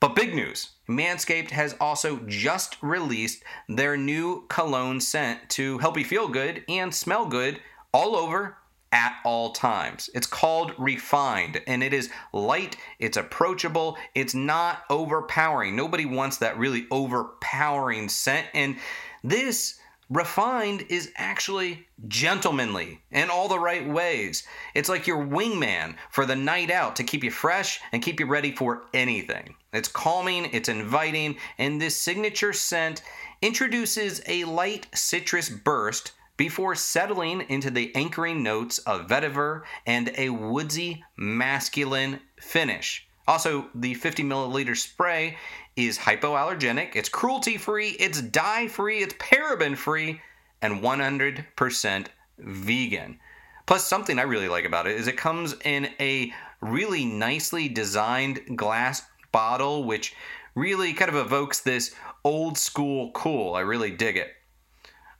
But 0.00 0.16
big 0.16 0.34
news 0.34 0.70
Manscaped 0.88 1.50
has 1.50 1.76
also 1.78 2.20
just 2.26 2.82
released 2.82 3.44
their 3.68 3.96
new 3.96 4.46
cologne 4.48 5.00
scent 5.00 5.48
to 5.50 5.78
help 5.78 5.98
you 5.98 6.04
feel 6.04 6.28
good 6.28 6.64
and 6.68 6.92
smell 6.94 7.26
good 7.26 7.60
all 7.92 8.16
over 8.16 8.56
at 8.92 9.16
all 9.24 9.52
times. 9.52 10.08
It's 10.14 10.26
called 10.26 10.72
Refined 10.78 11.60
and 11.66 11.82
it 11.82 11.92
is 11.92 12.10
light, 12.32 12.76
it's 12.98 13.16
approachable, 13.16 13.98
it's 14.14 14.34
not 14.34 14.84
overpowering. 14.88 15.76
Nobody 15.76 16.06
wants 16.06 16.38
that 16.38 16.56
really 16.56 16.86
overpowering 16.90 18.08
scent. 18.08 18.46
And 18.54 18.76
this 19.22 19.80
Refined 20.14 20.86
is 20.90 21.10
actually 21.16 21.88
gentlemanly 22.06 23.00
in 23.10 23.30
all 23.30 23.48
the 23.48 23.58
right 23.58 23.84
ways. 23.84 24.46
It's 24.72 24.88
like 24.88 25.08
your 25.08 25.26
wingman 25.26 25.96
for 26.12 26.24
the 26.24 26.36
night 26.36 26.70
out 26.70 26.94
to 26.96 27.02
keep 27.02 27.24
you 27.24 27.32
fresh 27.32 27.80
and 27.90 28.00
keep 28.00 28.20
you 28.20 28.26
ready 28.26 28.52
for 28.52 28.84
anything. 28.94 29.56
It's 29.72 29.88
calming, 29.88 30.50
it's 30.52 30.68
inviting, 30.68 31.34
and 31.58 31.82
this 31.82 32.00
signature 32.00 32.52
scent 32.52 33.02
introduces 33.42 34.22
a 34.28 34.44
light 34.44 34.86
citrus 34.94 35.48
burst 35.48 36.12
before 36.36 36.76
settling 36.76 37.40
into 37.48 37.72
the 37.72 37.92
anchoring 37.96 38.40
notes 38.40 38.78
of 38.78 39.08
vetiver 39.08 39.62
and 39.84 40.12
a 40.16 40.28
woodsy 40.28 41.02
masculine 41.16 42.20
finish. 42.38 43.04
Also, 43.26 43.68
the 43.74 43.94
50 43.94 44.22
milliliter 44.22 44.76
spray 44.76 45.38
is 45.76 45.98
hypoallergenic, 45.98 46.94
it's 46.94 47.08
cruelty 47.08 47.56
free, 47.56 47.90
it's 47.90 48.20
dye 48.20 48.68
free, 48.68 48.98
it's 49.02 49.14
paraben 49.14 49.76
free, 49.76 50.20
and 50.62 50.82
100% 50.82 52.06
vegan. 52.38 53.18
Plus, 53.66 53.86
something 53.86 54.18
I 54.18 54.22
really 54.22 54.48
like 54.48 54.64
about 54.64 54.86
it 54.86 54.96
is 54.96 55.06
it 55.06 55.16
comes 55.16 55.54
in 55.64 55.88
a 55.98 56.32
really 56.60 57.04
nicely 57.04 57.68
designed 57.68 58.56
glass 58.56 59.02
bottle, 59.32 59.84
which 59.84 60.14
really 60.54 60.92
kind 60.92 61.08
of 61.08 61.16
evokes 61.16 61.60
this 61.60 61.94
old 62.24 62.56
school 62.56 63.10
cool. 63.12 63.54
I 63.54 63.60
really 63.60 63.90
dig 63.90 64.16
it. 64.16 64.32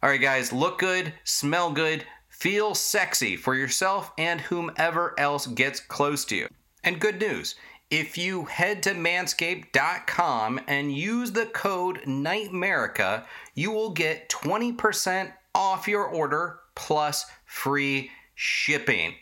All 0.02 0.10
right, 0.10 0.20
guys, 0.20 0.52
look 0.52 0.78
good, 0.78 1.14
smell 1.24 1.72
good, 1.72 2.04
feel 2.28 2.74
sexy 2.74 3.36
for 3.36 3.54
yourself 3.54 4.12
and 4.18 4.40
whomever 4.40 5.18
else 5.18 5.46
gets 5.46 5.80
close 5.80 6.24
to 6.26 6.36
you. 6.36 6.48
And 6.82 7.00
good 7.00 7.18
news 7.18 7.54
if 7.90 8.18
you 8.18 8.46
head 8.46 8.82
to 8.84 8.94
manscaped.com 8.94 10.60
and 10.66 10.96
use 10.96 11.32
the 11.32 11.46
code 11.46 12.00
NIGHTMERICA, 12.06 13.26
you 13.54 13.70
will 13.70 13.90
get 13.90 14.28
20% 14.28 15.32
off 15.54 15.86
your 15.86 16.04
order 16.04 16.60
plus 16.74 17.26
free 17.44 18.10
shipping. 18.34 19.14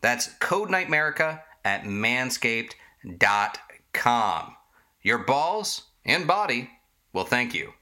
That's 0.00 0.28
code 0.34 0.68
NIGHTMERICA 0.68 1.40
at 1.64 1.82
manscaped.com. 1.84 4.56
Your 5.02 5.18
balls 5.18 5.82
and 6.04 6.26
body 6.26 6.68
will 7.12 7.24
thank 7.24 7.54
you. 7.54 7.72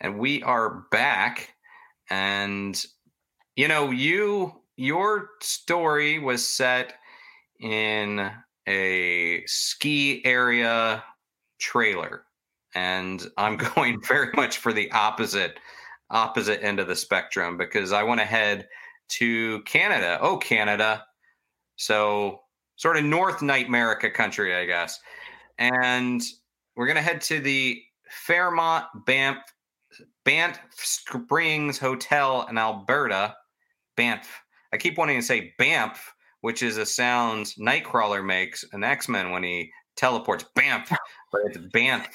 And 0.00 0.18
we 0.18 0.42
are 0.42 0.86
back. 0.90 1.54
And, 2.10 2.84
you 3.56 3.68
know, 3.68 3.90
you 3.90 4.60
your 4.76 5.30
story 5.40 6.18
was 6.18 6.46
set 6.46 6.94
in 7.60 8.30
a 8.66 9.42
ski 9.46 10.24
area 10.24 11.02
trailer 11.60 12.24
and 12.74 13.28
i'm 13.36 13.56
going 13.74 14.00
very 14.08 14.30
much 14.34 14.58
for 14.58 14.72
the 14.72 14.90
opposite 14.92 15.58
opposite 16.10 16.62
end 16.62 16.80
of 16.80 16.88
the 16.88 16.96
spectrum 16.96 17.56
because 17.56 17.92
i 17.92 18.02
want 18.02 18.20
to 18.20 18.26
head 18.26 18.66
to 19.08 19.62
canada. 19.62 20.18
Oh 20.20 20.36
canada. 20.36 21.04
So 21.76 22.40
sort 22.76 22.96
of 22.96 23.04
north 23.04 23.42
night 23.42 23.68
america 23.68 24.10
country 24.10 24.54
i 24.54 24.64
guess. 24.64 24.98
And 25.58 26.22
we're 26.76 26.86
going 26.86 26.96
to 26.96 27.02
head 27.02 27.20
to 27.22 27.40
the 27.40 27.80
fairmont 28.08 28.86
banff 29.06 29.38
banff 30.24 30.58
springs 30.72 31.78
hotel 31.78 32.46
in 32.48 32.58
alberta. 32.58 33.36
Banff 33.96 34.42
I 34.74 34.76
keep 34.76 34.98
wanting 34.98 35.20
to 35.20 35.24
say 35.24 35.54
Banff, 35.56 36.12
which 36.40 36.60
is 36.60 36.78
a 36.78 36.84
sound 36.84 37.54
Nightcrawler 37.60 38.24
makes 38.24 38.64
an 38.72 38.82
X 38.82 39.08
Men 39.08 39.30
when 39.30 39.44
he 39.44 39.70
teleports. 39.96 40.44
Banff, 40.56 40.90
but 41.30 41.42
it's 41.44 41.58
Banff 41.72 42.08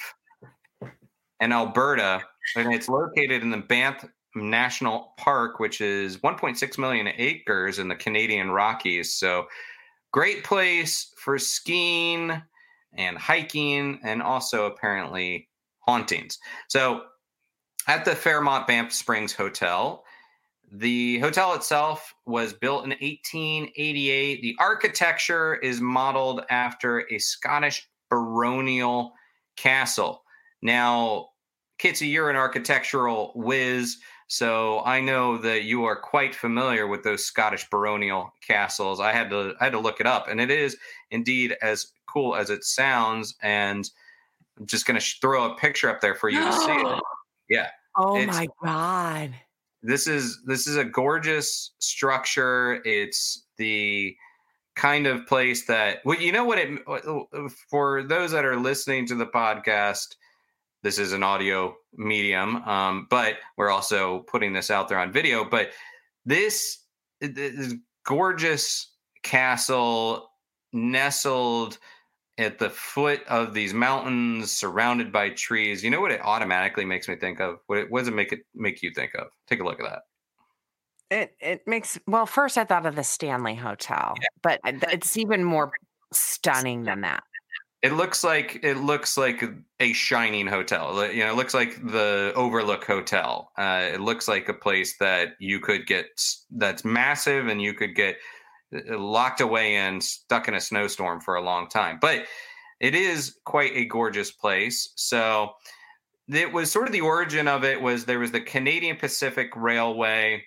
and 1.40 1.54
Alberta, 1.54 2.22
and 2.56 2.74
it's 2.74 2.86
located 2.86 3.42
in 3.42 3.50
the 3.50 3.56
Banff 3.56 4.04
National 4.34 5.14
Park, 5.16 5.58
which 5.58 5.80
is 5.80 6.18
1.6 6.18 6.76
million 6.76 7.08
acres 7.16 7.78
in 7.78 7.88
the 7.88 7.96
Canadian 7.96 8.50
Rockies. 8.50 9.14
So, 9.14 9.46
great 10.12 10.44
place 10.44 11.14
for 11.16 11.38
skiing 11.38 12.42
and 12.92 13.16
hiking, 13.16 14.00
and 14.04 14.20
also 14.22 14.66
apparently 14.66 15.48
hauntings. 15.78 16.38
So, 16.68 17.04
at 17.88 18.04
the 18.04 18.14
Fairmont 18.14 18.66
Banff 18.66 18.92
Springs 18.92 19.32
Hotel, 19.32 20.04
the 20.70 21.18
hotel 21.18 21.54
itself 21.54 22.14
was 22.26 22.52
built 22.52 22.84
in 22.84 22.90
1888. 22.90 24.40
The 24.40 24.56
architecture 24.60 25.56
is 25.56 25.80
modeled 25.80 26.42
after 26.48 27.06
a 27.12 27.18
Scottish 27.18 27.88
baronial 28.08 29.12
castle. 29.56 30.22
Now, 30.62 31.30
Kitsy, 31.80 32.10
you're 32.10 32.30
an 32.30 32.36
architectural 32.36 33.32
whiz, 33.34 33.96
so 34.28 34.80
I 34.84 35.00
know 35.00 35.38
that 35.38 35.64
you 35.64 35.84
are 35.84 35.96
quite 35.96 36.36
familiar 36.36 36.86
with 36.86 37.02
those 37.02 37.26
Scottish 37.26 37.68
baronial 37.68 38.32
castles. 38.46 39.00
I 39.00 39.12
had 39.12 39.30
to 39.30 39.54
I 39.60 39.64
had 39.64 39.72
to 39.72 39.80
look 39.80 39.98
it 39.98 40.06
up, 40.06 40.28
and 40.28 40.40
it 40.40 40.50
is 40.50 40.76
indeed 41.10 41.56
as 41.62 41.90
cool 42.06 42.36
as 42.36 42.48
it 42.48 42.62
sounds. 42.62 43.34
And 43.42 43.90
I'm 44.58 44.66
just 44.66 44.86
going 44.86 44.94
to 44.94 45.00
sh- 45.00 45.18
throw 45.20 45.50
a 45.50 45.56
picture 45.56 45.90
up 45.90 46.00
there 46.00 46.14
for 46.14 46.28
you 46.28 46.44
to 46.44 46.52
see 46.52 46.72
it. 46.72 47.00
Yeah. 47.48 47.66
Oh 47.96 48.24
my 48.26 48.46
god. 48.62 49.34
This 49.82 50.06
is 50.06 50.40
this 50.44 50.66
is 50.66 50.76
a 50.76 50.84
gorgeous 50.84 51.72
structure. 51.78 52.80
It's 52.84 53.46
the 53.56 54.16
kind 54.76 55.06
of 55.06 55.26
place 55.26 55.66
that 55.66 55.98
well, 56.04 56.20
you 56.20 56.32
know 56.32 56.44
what 56.44 56.58
it 56.58 56.80
for 57.70 58.02
those 58.02 58.30
that 58.32 58.44
are 58.44 58.56
listening 58.56 59.06
to 59.06 59.14
the 59.14 59.26
podcast 59.26 60.14
this 60.82 60.98
is 60.98 61.12
an 61.12 61.22
audio 61.22 61.76
medium, 61.94 62.56
um, 62.56 63.06
but 63.10 63.34
we're 63.56 63.70
also 63.70 64.20
putting 64.20 64.52
this 64.52 64.70
out 64.70 64.88
there 64.88 64.98
on 64.98 65.12
video. 65.12 65.44
But 65.44 65.70
this, 66.24 66.78
this 67.20 67.74
gorgeous 68.06 68.90
castle 69.22 70.30
nestled 70.72 71.78
at 72.40 72.58
the 72.58 72.70
foot 72.70 73.22
of 73.28 73.54
these 73.54 73.74
mountains, 73.74 74.52
surrounded 74.52 75.12
by 75.12 75.30
trees. 75.30 75.84
You 75.84 75.90
know 75.90 76.00
what 76.00 76.12
it 76.12 76.20
automatically 76.22 76.84
makes 76.84 77.08
me 77.08 77.16
think 77.16 77.40
of? 77.40 77.58
What, 77.66 77.90
what 77.90 78.00
does 78.00 78.08
it 78.08 78.14
make 78.14 78.32
it 78.32 78.40
make 78.54 78.82
you 78.82 78.92
think 78.94 79.14
of? 79.14 79.28
Take 79.46 79.60
a 79.60 79.64
look 79.64 79.80
at 79.80 79.88
that. 79.90 80.02
It 81.16 81.36
it 81.40 81.62
makes 81.66 81.98
well. 82.06 82.26
First, 82.26 82.56
I 82.56 82.64
thought 82.64 82.86
of 82.86 82.96
the 82.96 83.04
Stanley 83.04 83.54
Hotel, 83.54 84.14
yeah. 84.20 84.26
but 84.42 84.60
it's 84.64 85.16
even 85.16 85.44
more 85.44 85.72
stunning 86.12 86.84
than 86.84 87.02
that 87.02 87.22
it 87.82 87.94
looks 87.94 88.22
like 88.22 88.60
it 88.62 88.76
looks 88.76 89.16
like 89.16 89.42
a 89.80 89.92
shining 89.92 90.46
hotel. 90.46 91.10
You 91.10 91.24
know, 91.24 91.30
it 91.30 91.36
looks 91.36 91.54
like 91.54 91.80
the 91.82 92.32
Overlook 92.36 92.84
Hotel. 92.84 93.50
Uh, 93.56 93.90
it 93.94 94.00
looks 94.00 94.28
like 94.28 94.48
a 94.48 94.54
place 94.54 94.98
that 94.98 95.30
you 95.38 95.60
could 95.60 95.86
get 95.86 96.06
that's 96.50 96.84
massive 96.84 97.46
and 97.46 97.62
you 97.62 97.72
could 97.72 97.94
get 97.94 98.16
Uh, 98.74 98.98
locked 98.98 99.40
away 99.40 99.76
and 99.76 100.02
stuck 100.02 100.48
in 100.48 100.54
a 100.54 100.60
snowstorm 100.60 101.20
for 101.20 101.34
a 101.34 101.42
long 101.42 101.68
time. 101.68 101.98
But 102.00 102.24
it 102.78 102.94
is 102.94 103.36
quite 103.44 103.72
a 103.74 103.84
gorgeous 103.84 104.30
place. 104.30 104.92
So 104.96 105.50
it 106.28 106.52
was 106.52 106.70
sort 106.70 106.86
of 106.86 106.92
the 106.92 107.00
origin 107.00 107.48
of 107.48 107.64
it 107.64 107.80
was 107.80 108.04
there 108.04 108.18
was 108.18 108.32
the 108.32 108.40
Canadian 108.40 108.96
Pacific 108.96 109.50
Railway, 109.56 110.44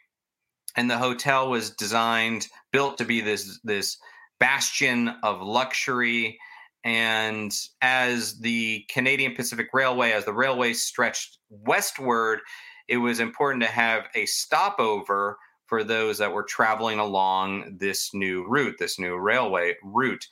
and 0.76 0.90
the 0.90 0.98
hotel 0.98 1.50
was 1.50 1.72
designed 1.72 2.48
built 2.72 2.98
to 2.98 3.06
be 3.06 3.22
this 3.22 3.60
this 3.64 3.98
bastion 4.40 5.10
of 5.24 5.42
luxury 5.42 6.40
and 6.84 7.58
as 7.82 8.40
the 8.40 8.86
Canadian 8.90 9.36
Pacific 9.36 9.68
Railway, 9.74 10.12
as 10.12 10.26
the 10.26 10.34
railway 10.34 10.74
stretched 10.74 11.38
westward, 11.50 12.42
it 12.90 12.98
was 12.98 13.20
important 13.22 13.64
to 13.64 13.70
have 13.70 14.08
a 14.16 14.26
stopover 14.26 15.38
for 15.74 15.84
those 15.84 16.20
that 16.20 16.32
were 16.32 16.44
traveling 16.44 17.00
along 17.00 17.78
this 17.80 18.14
new 18.14 18.46
route, 18.48 18.76
this 18.78 19.00
new 19.00 19.16
railway 19.18 19.76
route. 19.82 20.28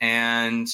And 0.00 0.68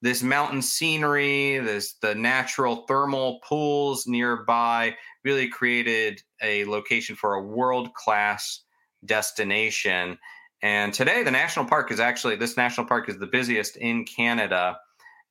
this 0.00 0.22
mountain 0.22 0.62
scenery, 0.62 1.58
this 1.58 1.92
the 2.00 2.14
natural 2.14 2.86
thermal 2.86 3.38
pools 3.46 4.06
nearby 4.06 4.96
really 5.24 5.46
created 5.46 6.22
a 6.40 6.64
location 6.64 7.16
for 7.16 7.34
a 7.34 7.42
world-class 7.42 8.62
destination. 9.04 10.16
And 10.62 10.94
today, 10.94 11.22
the 11.22 11.30
national 11.30 11.66
park 11.66 11.92
is 11.92 12.00
actually 12.00 12.36
this 12.36 12.56
national 12.56 12.86
park 12.86 13.10
is 13.10 13.18
the 13.18 13.26
busiest 13.26 13.76
in 13.76 14.06
Canada. 14.06 14.78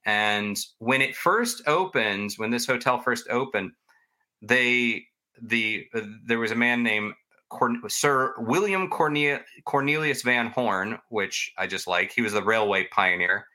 And 0.06 0.56
when 0.78 1.02
it 1.02 1.16
first 1.16 1.64
opened, 1.66 2.34
when 2.38 2.52
this 2.52 2.68
hotel 2.68 3.00
first 3.00 3.28
opened, 3.32 3.72
they 4.44 5.06
the 5.42 5.88
uh, 5.96 6.02
there 6.28 6.38
was 6.38 6.52
a 6.52 6.56
man 6.56 6.84
named 6.84 7.16
Corn- 7.50 7.82
Sir 7.88 8.36
William 8.38 8.90
Corne- 8.90 9.42
Cornelius 9.66 10.22
Van 10.22 10.48
Horne, 10.48 11.00
which 11.10 11.54
I 11.58 11.68
just 11.68 11.88
like. 11.88 12.12
He 12.12 12.22
was 12.22 12.34
the 12.34 12.44
railway 12.44 12.88
pioneer. 12.92 13.46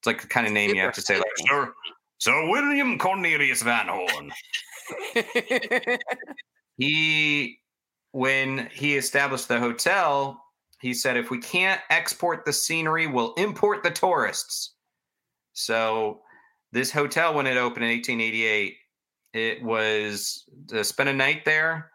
It's 0.00 0.06
like 0.06 0.20
the 0.20 0.28
kind 0.28 0.46
of 0.46 0.52
name 0.52 0.70
Super 0.70 0.76
you 0.76 0.84
have 0.84 0.94
to 0.94 1.00
say, 1.00 1.16
like 1.16 1.26
Sir 1.48 1.72
Sir 2.18 2.48
William 2.48 2.98
Cornelius 2.98 3.62
Van 3.62 3.86
Horne. 3.88 4.32
he 6.78 7.58
when 8.12 8.68
he 8.72 8.96
established 8.96 9.48
the 9.48 9.58
hotel, 9.58 10.40
he 10.80 10.94
said, 10.94 11.16
if 11.16 11.30
we 11.30 11.38
can't 11.38 11.80
export 11.90 12.44
the 12.44 12.52
scenery, 12.52 13.06
we'll 13.06 13.34
import 13.34 13.82
the 13.82 13.90
tourists. 13.90 14.74
So 15.52 16.20
this 16.72 16.92
hotel, 16.92 17.34
when 17.34 17.46
it 17.46 17.56
opened 17.56 17.84
in 17.84 17.90
1888, 17.90 18.76
it 19.32 19.62
was 19.62 20.44
to 20.68 20.84
spend 20.84 21.08
a 21.08 21.12
night 21.12 21.44
there 21.44 21.90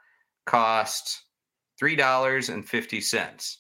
cost 0.46 1.22
three 1.80 1.96
dollars 1.96 2.50
and 2.50 2.68
fifty 2.68 3.02
cents. 3.02 3.60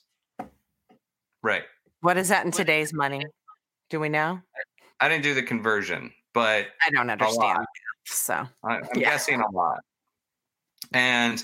Right. 1.41 1.63
What 2.01 2.17
is 2.17 2.29
that 2.29 2.45
in 2.45 2.51
today's 2.51 2.93
money? 2.93 3.25
Do 3.89 3.99
we 3.99 4.09
know? 4.09 4.39
I 4.99 5.09
didn't 5.09 5.23
do 5.23 5.33
the 5.33 5.43
conversion, 5.43 6.11
but 6.33 6.67
I 6.85 6.89
don't 6.91 7.09
understand. 7.09 7.65
So 8.05 8.45
I, 8.63 8.77
am 8.77 8.83
yeah. 8.95 9.11
guessing 9.11 9.41
a 9.41 9.49
lot. 9.51 9.79
And 10.93 11.43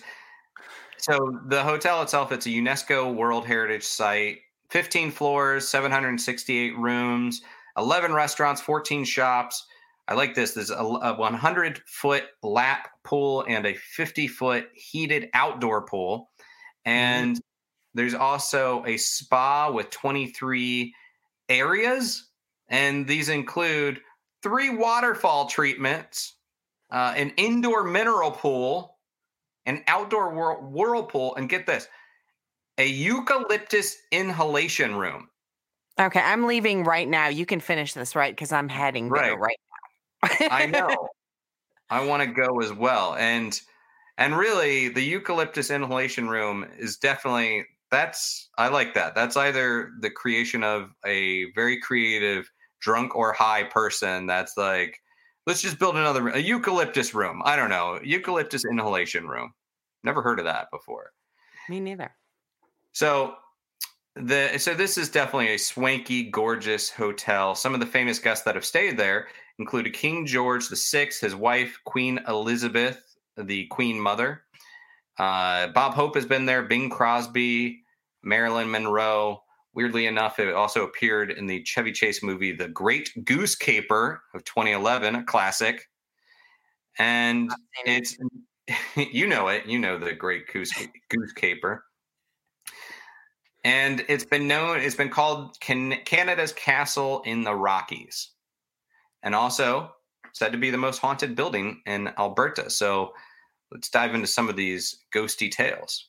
so 0.97 1.39
the 1.47 1.63
hotel 1.63 2.01
itself, 2.01 2.31
it's 2.31 2.45
a 2.45 2.49
UNESCO 2.49 3.13
World 3.13 3.45
Heritage 3.45 3.83
Site, 3.83 4.39
15 4.71 5.11
floors, 5.11 5.67
768 5.67 6.77
rooms, 6.77 7.41
11 7.77 8.13
restaurants, 8.13 8.61
14 8.61 9.05
shops. 9.05 9.65
I 10.07 10.13
like 10.13 10.35
this. 10.35 10.53
There's 10.53 10.71
a, 10.71 10.75
a 10.75 11.15
100 11.15 11.81
foot 11.85 12.23
lap 12.43 12.89
pool 13.03 13.45
and 13.47 13.65
a 13.65 13.73
50 13.73 14.27
foot 14.27 14.67
heated 14.73 15.29
outdoor 15.33 15.85
pool. 15.85 16.29
And 16.85 17.35
mm-hmm. 17.35 17.39
there's 17.93 18.13
also 18.13 18.83
a 18.85 18.97
spa 18.97 19.71
with 19.71 19.89
23 19.89 20.93
areas. 21.49 22.29
And 22.67 23.07
these 23.07 23.29
include 23.29 24.01
three 24.41 24.69
waterfall 24.69 25.47
treatments, 25.47 26.35
uh, 26.91 27.13
an 27.15 27.31
indoor 27.37 27.83
mineral 27.83 28.31
pool, 28.31 28.97
an 29.65 29.83
outdoor 29.87 30.33
whirl- 30.33 30.61
whirlpool, 30.61 31.35
and 31.35 31.49
get 31.49 31.65
this, 31.65 31.87
a 32.77 32.85
eucalyptus 32.85 33.97
inhalation 34.11 34.95
room. 34.95 35.29
Okay, 35.99 36.19
I'm 36.19 36.45
leaving 36.45 36.83
right 36.83 37.07
now. 37.07 37.27
You 37.27 37.45
can 37.45 37.59
finish 37.59 37.93
this, 37.93 38.15
right? 38.15 38.35
Because 38.35 38.51
I'm 38.51 38.67
heading 38.67 39.09
right. 39.09 39.29
there 39.29 39.37
right 39.37 39.57
now. 40.23 40.47
I 40.51 40.65
know. 40.65 41.07
I 41.89 42.05
want 42.05 42.23
to 42.23 42.27
go 42.27 42.59
as 42.61 42.73
well, 42.73 43.15
and 43.15 43.59
and 44.17 44.37
really, 44.37 44.89
the 44.89 45.01
eucalyptus 45.01 45.69
inhalation 45.69 46.27
room 46.29 46.65
is 46.77 46.97
definitely 46.97 47.65
that's 47.91 48.49
I 48.57 48.69
like 48.69 48.93
that. 48.95 49.15
That's 49.15 49.37
either 49.37 49.91
the 49.99 50.09
creation 50.09 50.63
of 50.63 50.89
a 51.05 51.51
very 51.53 51.79
creative 51.79 52.51
drunk 52.79 53.15
or 53.15 53.33
high 53.33 53.63
person 53.63 54.25
that's 54.27 54.57
like 54.57 55.01
Let's 55.47 55.61
just 55.61 55.77
build 55.77 55.95
another 55.95 56.29
a 56.29 56.39
eucalyptus 56.39 57.13
room. 57.13 57.41
I 57.45 57.55
don't 57.55 57.69
know, 57.69 57.99
eucalyptus 58.03 58.65
inhalation 58.65 59.27
room. 59.27 59.53
Never 60.03 60.23
heard 60.23 60.39
of 60.39 60.45
that 60.45 60.71
before. 60.71 61.11
Me 61.69 61.79
neither. 61.79 62.11
So 62.91 63.35
the 64.15 64.57
so 64.57 64.73
this 64.73 64.97
is 64.97 65.09
definitely 65.09 65.53
a 65.53 65.59
swanky, 65.59 66.31
gorgeous 66.31 66.89
hotel. 66.89 67.53
Some 67.53 67.75
of 67.75 67.79
the 67.79 67.85
famous 67.85 68.17
guests 68.17 68.43
that 68.45 68.55
have 68.55 68.65
stayed 68.65 68.97
there 68.97 69.27
included 69.59 69.93
King 69.93 70.25
George 70.25 70.67
VI, 70.67 71.11
his 71.21 71.35
wife 71.35 71.79
Queen 71.85 72.19
Elizabeth, 72.27 73.14
the 73.37 73.67
Queen 73.67 73.99
Mother. 73.99 74.41
Uh, 75.17 75.67
Bob 75.67 75.93
Hope 75.93 76.15
has 76.15 76.25
been 76.25 76.45
there. 76.45 76.63
Bing 76.63 76.89
Crosby, 76.89 77.83
Marilyn 78.23 78.69
Monroe, 78.69 79.41
Weirdly 79.75 80.07
enough, 80.07 80.39
it 80.39 80.53
also 80.53 80.85
appeared 80.85 81.31
in 81.31 81.47
the 81.47 81.61
Chevy 81.65 81.91
Chase 81.91 82.23
movie 82.23 82.53
The 82.53 82.69
Great 82.69 83.11
Goose 83.25 83.55
Caper 83.55 84.23
of 84.33 84.45
2011, 84.45 85.15
a 85.15 85.23
classic. 85.25 85.89
And 86.97 87.51
it's, 87.85 88.17
you 88.95 89.27
know 89.27 89.49
it, 89.49 89.65
you 89.65 89.77
know 89.77 89.99
the 89.99 90.13
Great 90.13 90.47
Goose, 90.47 90.71
Goose 91.09 91.33
Caper. 91.33 91.83
And 93.65 94.05
it's 94.07 94.23
been 94.23 94.47
known, 94.47 94.79
it's 94.79 94.95
been 94.95 95.09
called 95.09 95.59
Can- 95.59 95.99
Canada's 96.05 96.53
Castle 96.53 97.21
in 97.25 97.43
the 97.43 97.53
Rockies. 97.53 98.29
And 99.23 99.35
also 99.35 99.91
said 100.31 100.53
to 100.53 100.57
be 100.57 100.69
the 100.69 100.77
most 100.77 100.99
haunted 100.99 101.35
building 101.35 101.81
in 101.85 102.13
Alberta. 102.17 102.69
So 102.69 103.11
let's 103.75 103.89
dive 103.89 104.15
into 104.15 104.25
some 104.25 104.47
of 104.47 104.55
these 104.55 104.97
ghosty 105.13 105.51
tales. 105.51 106.07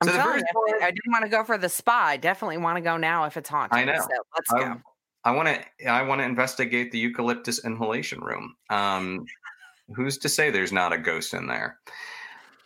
I'm 0.00 0.08
so 0.08 0.16
telling 0.16 0.38
you, 0.40 0.78
I 0.82 0.90
didn't 0.90 1.12
want 1.12 1.24
to 1.24 1.30
go 1.30 1.44
for 1.44 1.56
the 1.56 1.68
spa. 1.68 2.06
I 2.06 2.16
definitely 2.16 2.56
want 2.56 2.76
to 2.76 2.82
go 2.82 2.96
now 2.96 3.24
if 3.24 3.36
it's 3.36 3.48
haunted. 3.48 3.78
I 3.78 3.84
know. 3.84 4.00
So 4.00 4.08
let's 4.34 4.64
go. 4.64 4.80
I 5.24 5.30
want 5.30 5.48
to. 5.48 5.86
I 5.86 6.02
want 6.02 6.20
to 6.20 6.24
investigate 6.24 6.90
the 6.90 6.98
eucalyptus 6.98 7.64
inhalation 7.64 8.20
room. 8.20 8.56
Um, 8.68 9.24
who's 9.94 10.18
to 10.18 10.28
say 10.28 10.50
there's 10.50 10.72
not 10.72 10.92
a 10.92 10.98
ghost 10.98 11.34
in 11.34 11.46
there? 11.46 11.78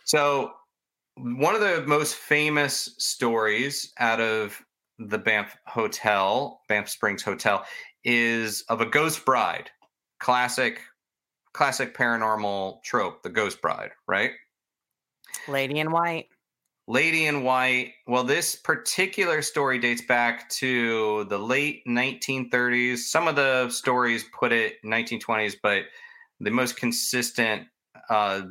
So, 0.05 0.53
one 1.15 1.53
of 1.53 1.61
the 1.61 1.83
most 1.85 2.15
famous 2.15 2.95
stories 2.97 3.93
out 3.99 4.19
of 4.19 4.59
the 4.97 5.19
Banff 5.19 5.55
Hotel, 5.67 6.61
Banff 6.67 6.89
Springs 6.89 7.21
Hotel, 7.21 7.63
is 8.03 8.61
of 8.69 8.81
a 8.81 8.85
ghost 8.87 9.25
bride. 9.25 9.69
Classic, 10.19 10.81
classic 11.57 11.97
paranormal 11.97 12.83
trope, 12.83 13.23
the 13.23 13.29
ghost 13.29 13.63
bride, 13.63 13.89
right? 14.07 14.31
Lady 15.47 15.79
in 15.79 15.91
white. 15.91 16.27
Lady 16.87 17.25
in 17.25 17.43
White. 17.43 17.93
Well, 18.05 18.23
this 18.23 18.55
particular 18.55 19.41
story 19.41 19.77
dates 19.77 20.01
back 20.01 20.47
to 20.51 21.25
the 21.25 21.37
late 21.37 21.81
1930s. 21.85 22.99
Some 22.99 23.27
of 23.27 23.35
the 23.35 23.69
stories 23.69 24.23
put 24.39 24.53
it 24.53 24.75
1920s, 24.85 25.55
but 25.61 25.83
the 26.39 26.51
most 26.51 26.77
consistent 26.77 27.67
uh, 28.09 28.43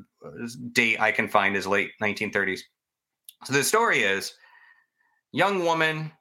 date 0.72 1.00
I 1.00 1.12
can 1.12 1.28
find 1.28 1.56
is 1.56 1.66
late 1.66 1.92
1930s. 2.02 2.60
So 3.44 3.52
the 3.52 3.64
story 3.64 4.00
is 4.00 4.34
young 5.32 5.64
woman, 5.64 6.12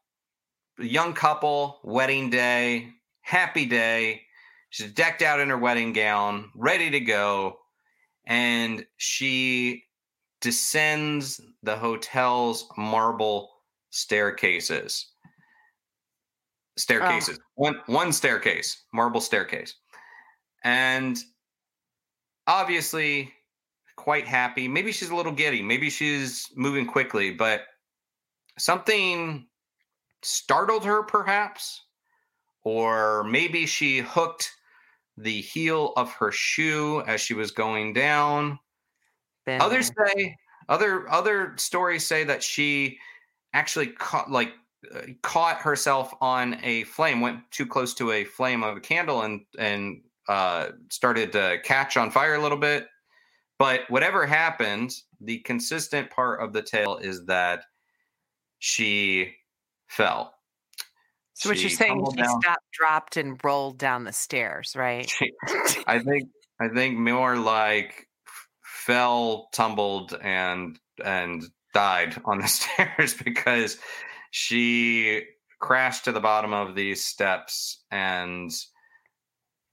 young 0.80 1.14
couple, 1.14 1.80
wedding 1.84 2.30
day, 2.30 2.92
happy 3.22 3.66
day. 3.66 4.22
She's 4.70 4.92
decked 4.92 5.22
out 5.22 5.40
in 5.40 5.50
her 5.50 5.58
wedding 5.58 5.94
gown, 5.94 6.50
ready 6.56 6.90
to 6.92 7.00
go. 7.00 7.58
And 8.28 8.86
she 8.98 9.84
descends 10.42 11.40
the 11.64 11.76
hotel's 11.76 12.68
marble 12.78 13.52
staircases. 13.92 15.12
Staircases. 16.78 17.40
Oh. 17.40 17.44
One 17.56 17.82
one 17.86 18.12
staircase, 18.12 18.84
marble 18.94 19.22
staircase. 19.22 19.76
And 20.64 21.18
obviously 22.48 23.32
quite 23.96 24.28
happy. 24.28 24.68
Maybe 24.68 24.92
she's 24.92 25.10
a 25.10 25.16
little 25.16 25.32
giddy. 25.32 25.62
Maybe 25.62 25.90
she's 25.90 26.48
moving 26.56 26.86
quickly, 26.86 27.32
but 27.32 27.62
something 28.60 29.48
startled 30.22 30.86
her 30.86 31.04
perhaps 31.04 31.82
or 32.66 33.24
maybe 33.24 33.66
she 33.66 34.00
hooked 34.00 34.52
the 35.16 35.40
heel 35.42 35.94
of 35.96 36.12
her 36.12 36.32
shoe 36.32 37.02
as 37.08 37.22
she 37.22 37.34
was 37.34 37.52
going 37.52 37.94
down 37.94 38.60
been 39.46 39.62
Others 39.62 39.92
say 39.98 40.36
other 40.68 41.10
other 41.10 41.54
stories 41.58 42.06
say 42.06 42.24
that 42.24 42.44
she 42.44 43.00
actually 43.54 43.88
caught 43.88 44.30
like 44.30 44.54
uh, 44.94 45.02
caught 45.22 45.58
herself 45.58 46.14
on 46.22 46.58
a 46.64 46.84
flame, 46.86 47.22
went 47.22 47.40
too 47.52 47.66
close 47.66 47.94
to 47.96 48.12
a 48.12 48.24
flame 48.24 48.64
of 48.64 48.78
a 48.78 48.82
candle, 48.82 49.22
and 49.22 49.42
and 49.58 50.02
uh, 50.28 50.70
started 50.90 51.32
to 51.32 51.60
catch 51.64 51.96
on 51.98 52.12
fire 52.12 52.36
a 52.36 52.42
little 52.42 52.58
bit. 52.58 52.88
But 53.58 53.82
whatever 53.90 54.26
happened, 54.26 54.94
the 55.22 55.40
consistent 55.40 56.10
part 56.10 56.42
of 56.42 56.52
the 56.52 56.62
tale 56.62 56.98
is 56.98 57.26
that 57.26 57.64
she 58.60 59.34
fell. 59.88 60.35
So 61.36 61.50
what 61.50 61.60
you're 61.60 61.70
saying 61.70 62.06
she 62.16 62.24
stopped, 62.24 62.72
dropped, 62.72 63.18
and 63.18 63.40
rolled 63.44 63.78
down 63.78 64.06
the 64.06 64.14
stairs, 64.14 64.74
right? 64.76 65.10
She, 65.10 65.34
I 65.86 66.00
think 66.00 66.30
I 66.62 66.70
think 66.70 66.98
more 66.98 67.36
like 67.36 68.08
fell, 68.64 69.50
tumbled, 69.52 70.18
and 70.22 70.80
and 71.04 71.44
died 71.74 72.16
on 72.24 72.40
the 72.40 72.48
stairs 72.48 73.14
because 73.14 73.78
she 74.32 75.24
crashed 75.60 76.06
to 76.06 76.14
the 76.14 76.22
bottom 76.22 76.54
of 76.54 76.74
these 76.74 77.04
steps 77.04 77.84
and 77.92 78.52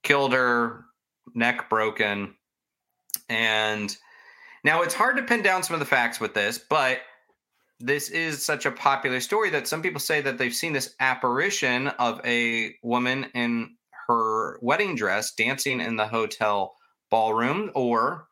killed 0.03 0.33
her, 0.33 0.85
neck 1.33 1.71
broken. 1.71 2.35
And 3.29 3.97
now 4.65 4.83
it's 4.83 4.95
hard 4.95 5.17
to 5.17 5.23
pin 5.23 5.43
down 5.43 5.63
some 5.63 5.75
of 5.75 5.81
the 5.81 5.87
facts 5.87 6.19
with 6.19 6.35
this, 6.35 6.59
but 6.59 6.99
this 7.83 8.11
is 8.11 8.45
such 8.45 8.65
a 8.65 8.71
popular 8.71 9.19
story 9.19 9.51
that 9.51 9.67
some 9.67 9.83
people 9.83 10.01
say 10.01 10.21
that 10.21 10.39
they've 10.39 10.55
seen 10.55 10.73
this 10.73 10.95
apparition 11.01 11.89
of 11.89 12.21
a 12.25 12.77
woman 12.85 13.27
in 13.35 13.75
her 14.07 14.59
wedding 14.63 14.95
dress 14.95 15.35
dancing 15.35 15.81
in 15.81 15.97
the 15.97 16.07
hotel 16.07 16.77
ballroom 17.11 17.73
or 17.75 18.29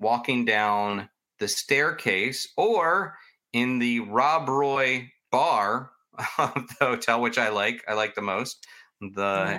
walking 0.00 0.44
down 0.44 1.08
the 1.38 1.48
staircase 1.48 2.52
or 2.58 3.16
in 3.54 3.78
the 3.78 4.00
Rob 4.00 4.50
Roy 4.50 5.10
bar 5.32 5.90
of 6.38 6.54
the 6.78 6.84
hotel, 6.84 7.22
which 7.22 7.38
I 7.38 7.48
like. 7.48 7.82
I 7.88 7.94
like 7.94 8.14
the 8.14 8.22
most. 8.22 8.66
The 9.00 9.46
yeah. 9.52 9.58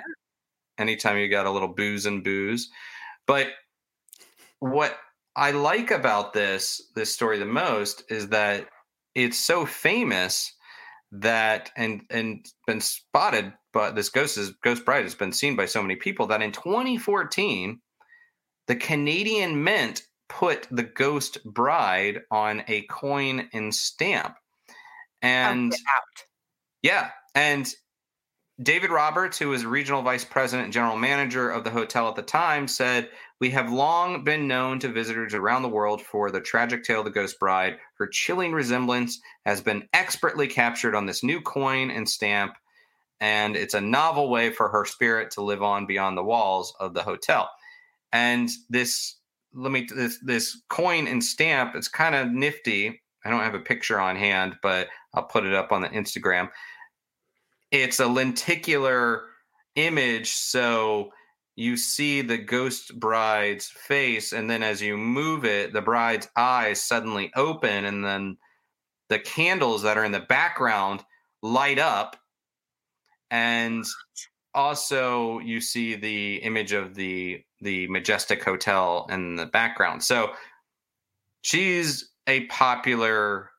anytime 0.78 1.18
you 1.18 1.28
got 1.28 1.46
a 1.46 1.50
little 1.50 1.74
booze 1.74 2.06
and 2.06 2.22
booze. 2.22 2.70
But 3.26 3.48
what 4.60 4.96
I 5.34 5.50
like 5.50 5.90
about 5.90 6.32
this 6.32 6.80
this 6.94 7.12
story 7.12 7.38
the 7.38 7.44
most 7.44 8.04
is 8.08 8.28
that 8.28 8.68
it's 9.16 9.38
so 9.38 9.66
famous 9.66 10.52
that 11.10 11.70
and 11.76 12.02
and 12.10 12.46
been 12.66 12.80
spotted 12.80 13.52
but 13.72 13.94
this 13.94 14.10
ghost 14.10 14.38
is 14.38 14.50
ghost 14.62 14.84
bride 14.84 15.04
has 15.04 15.14
been 15.14 15.32
seen 15.32 15.56
by 15.56 15.66
so 15.66 15.82
many 15.82 15.96
people 15.96 16.26
that 16.26 16.42
in 16.42 16.52
2014 16.52 17.80
the 18.66 18.76
Canadian 18.76 19.62
Mint 19.62 20.02
put 20.28 20.66
the 20.70 20.82
ghost 20.82 21.38
bride 21.44 22.20
on 22.30 22.64
a 22.68 22.82
coin 22.82 23.48
and 23.52 23.74
stamp. 23.74 24.34
Oh, 24.68 24.74
and 25.22 25.74
yeah, 26.82 27.10
and 27.34 27.72
David 28.62 28.90
Roberts, 28.90 29.38
who 29.38 29.50
was 29.50 29.66
regional 29.66 30.00
vice 30.00 30.24
president 30.24 30.64
and 30.64 30.72
general 30.72 30.96
manager 30.96 31.50
of 31.50 31.62
the 31.62 31.70
hotel 31.70 32.08
at 32.08 32.16
the 32.16 32.22
time, 32.22 32.66
said, 32.66 33.10
We 33.38 33.50
have 33.50 33.70
long 33.70 34.24
been 34.24 34.48
known 34.48 34.78
to 34.78 34.88
visitors 34.88 35.34
around 35.34 35.62
the 35.62 35.68
world 35.68 36.00
for 36.00 36.30
the 36.30 36.40
tragic 36.40 36.82
tale 36.82 37.00
of 37.00 37.04
the 37.04 37.10
Ghost 37.10 37.38
Bride. 37.38 37.76
Her 37.98 38.06
chilling 38.06 38.52
resemblance 38.52 39.20
has 39.44 39.60
been 39.60 39.86
expertly 39.92 40.46
captured 40.46 40.94
on 40.94 41.04
this 41.04 41.22
new 41.22 41.42
coin 41.42 41.90
and 41.90 42.08
stamp, 42.08 42.54
and 43.20 43.56
it's 43.56 43.74
a 43.74 43.80
novel 43.80 44.30
way 44.30 44.50
for 44.50 44.70
her 44.70 44.86
spirit 44.86 45.32
to 45.32 45.42
live 45.42 45.62
on 45.62 45.84
beyond 45.84 46.16
the 46.16 46.24
walls 46.24 46.74
of 46.80 46.94
the 46.94 47.02
hotel. 47.02 47.50
And 48.10 48.48
this 48.70 49.16
let 49.52 49.70
me 49.70 49.86
this 49.94 50.18
this 50.22 50.62
coin 50.70 51.06
and 51.08 51.22
stamp. 51.22 51.74
It's 51.74 51.88
kind 51.88 52.14
of 52.14 52.30
nifty. 52.30 53.02
I 53.22 53.30
don't 53.30 53.40
have 53.40 53.54
a 53.54 53.60
picture 53.60 54.00
on 54.00 54.16
hand, 54.16 54.56
but 54.62 54.88
I'll 55.12 55.24
put 55.24 55.44
it 55.44 55.52
up 55.52 55.72
on 55.72 55.82
the 55.82 55.88
Instagram. 55.88 56.48
It's 57.70 58.00
a 58.00 58.06
lenticular 58.06 59.24
image, 59.74 60.30
so 60.30 61.12
you 61.56 61.76
see 61.76 62.22
the 62.22 62.38
ghost 62.38 62.98
bride's 62.98 63.68
face, 63.68 64.32
and 64.32 64.48
then 64.48 64.62
as 64.62 64.82
you 64.82 64.96
move 64.96 65.44
it, 65.44 65.72
the 65.72 65.82
bride's 65.82 66.28
eyes 66.36 66.82
suddenly 66.82 67.32
open, 67.34 67.84
and 67.84 68.04
then 68.04 68.36
the 69.08 69.18
candles 69.18 69.82
that 69.82 69.96
are 69.96 70.04
in 70.04 70.12
the 70.12 70.20
background 70.20 71.04
light 71.42 71.78
up, 71.78 72.16
and 73.30 73.84
also 74.54 75.38
you 75.40 75.60
see 75.60 75.94
the 75.94 76.36
image 76.36 76.72
of 76.72 76.94
the 76.94 77.42
the 77.60 77.88
majestic 77.88 78.44
hotel 78.44 79.06
in 79.10 79.36
the 79.36 79.46
background. 79.46 80.02
So 80.02 80.32
she's 81.42 82.10
a 82.26 82.44
popular 82.46 83.50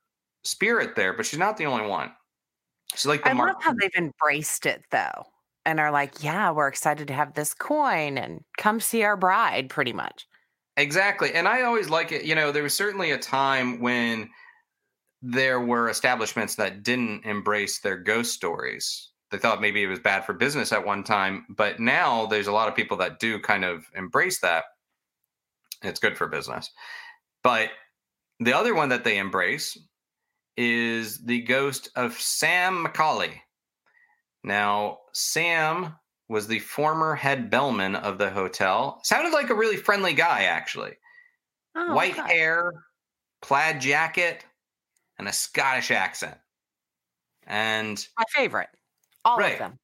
spirit 0.43 0.95
there 0.95 1.13
but 1.13 1.25
she's 1.25 1.39
not 1.39 1.57
the 1.57 1.65
only 1.65 1.87
one 1.87 2.11
she's 2.93 3.05
like 3.05 3.25
i 3.25 3.33
love 3.33 3.55
how 3.61 3.73
they've 3.73 3.95
embraced 3.97 4.65
it 4.65 4.83
though 4.91 5.23
and 5.65 5.79
are 5.79 5.91
like 5.91 6.23
yeah 6.23 6.51
we're 6.51 6.67
excited 6.67 7.07
to 7.07 7.13
have 7.13 7.33
this 7.33 7.53
coin 7.53 8.17
and 8.17 8.43
come 8.57 8.79
see 8.79 9.03
our 9.03 9.17
bride 9.17 9.69
pretty 9.69 9.93
much 9.93 10.25
exactly 10.77 11.33
and 11.33 11.47
i 11.47 11.63
always 11.63 11.89
like 11.89 12.11
it 12.11 12.23
you 12.23 12.35
know 12.35 12.51
there 12.51 12.63
was 12.63 12.75
certainly 12.75 13.11
a 13.11 13.17
time 13.17 13.79
when 13.79 14.29
there 15.21 15.59
were 15.59 15.89
establishments 15.89 16.55
that 16.55 16.83
didn't 16.83 17.25
embrace 17.25 17.79
their 17.79 17.97
ghost 17.97 18.33
stories 18.33 19.09
they 19.31 19.37
thought 19.37 19.61
maybe 19.61 19.83
it 19.83 19.87
was 19.87 19.99
bad 19.99 20.25
for 20.25 20.33
business 20.33 20.71
at 20.71 20.85
one 20.85 21.03
time, 21.03 21.45
but 21.49 21.79
now 21.79 22.25
there's 22.27 22.47
a 22.47 22.51
lot 22.51 22.69
of 22.69 22.75
people 22.75 22.97
that 22.97 23.19
do 23.19 23.39
kind 23.39 23.65
of 23.65 23.85
embrace 23.95 24.39
that. 24.39 24.65
It's 25.83 25.99
good 25.99 26.17
for 26.17 26.27
business. 26.27 26.71
But 27.43 27.69
the 28.39 28.53
other 28.53 28.73
one 28.73 28.89
that 28.89 29.03
they 29.03 29.17
embrace 29.17 29.77
is 30.57 31.23
the 31.23 31.41
ghost 31.41 31.89
of 31.95 32.19
Sam 32.19 32.85
McCauley. 32.85 33.33
Now, 34.43 34.99
Sam 35.13 35.95
was 36.29 36.47
the 36.47 36.59
former 36.59 37.15
head 37.15 37.49
bellman 37.49 37.95
of 37.95 38.17
the 38.17 38.29
hotel. 38.29 38.99
Sounded 39.03 39.31
like 39.31 39.49
a 39.49 39.55
really 39.55 39.77
friendly 39.77 40.13
guy, 40.13 40.43
actually. 40.43 40.93
Oh, 41.75 41.93
White 41.93 42.15
hair, 42.15 42.73
plaid 43.41 43.79
jacket, 43.81 44.43
and 45.19 45.27
a 45.27 45.33
Scottish 45.33 45.91
accent. 45.91 46.37
And 47.45 48.05
my 48.17 48.25
favorite. 48.35 48.69
All 49.23 49.37
right. 49.37 49.53
of 49.53 49.59
them. 49.59 49.79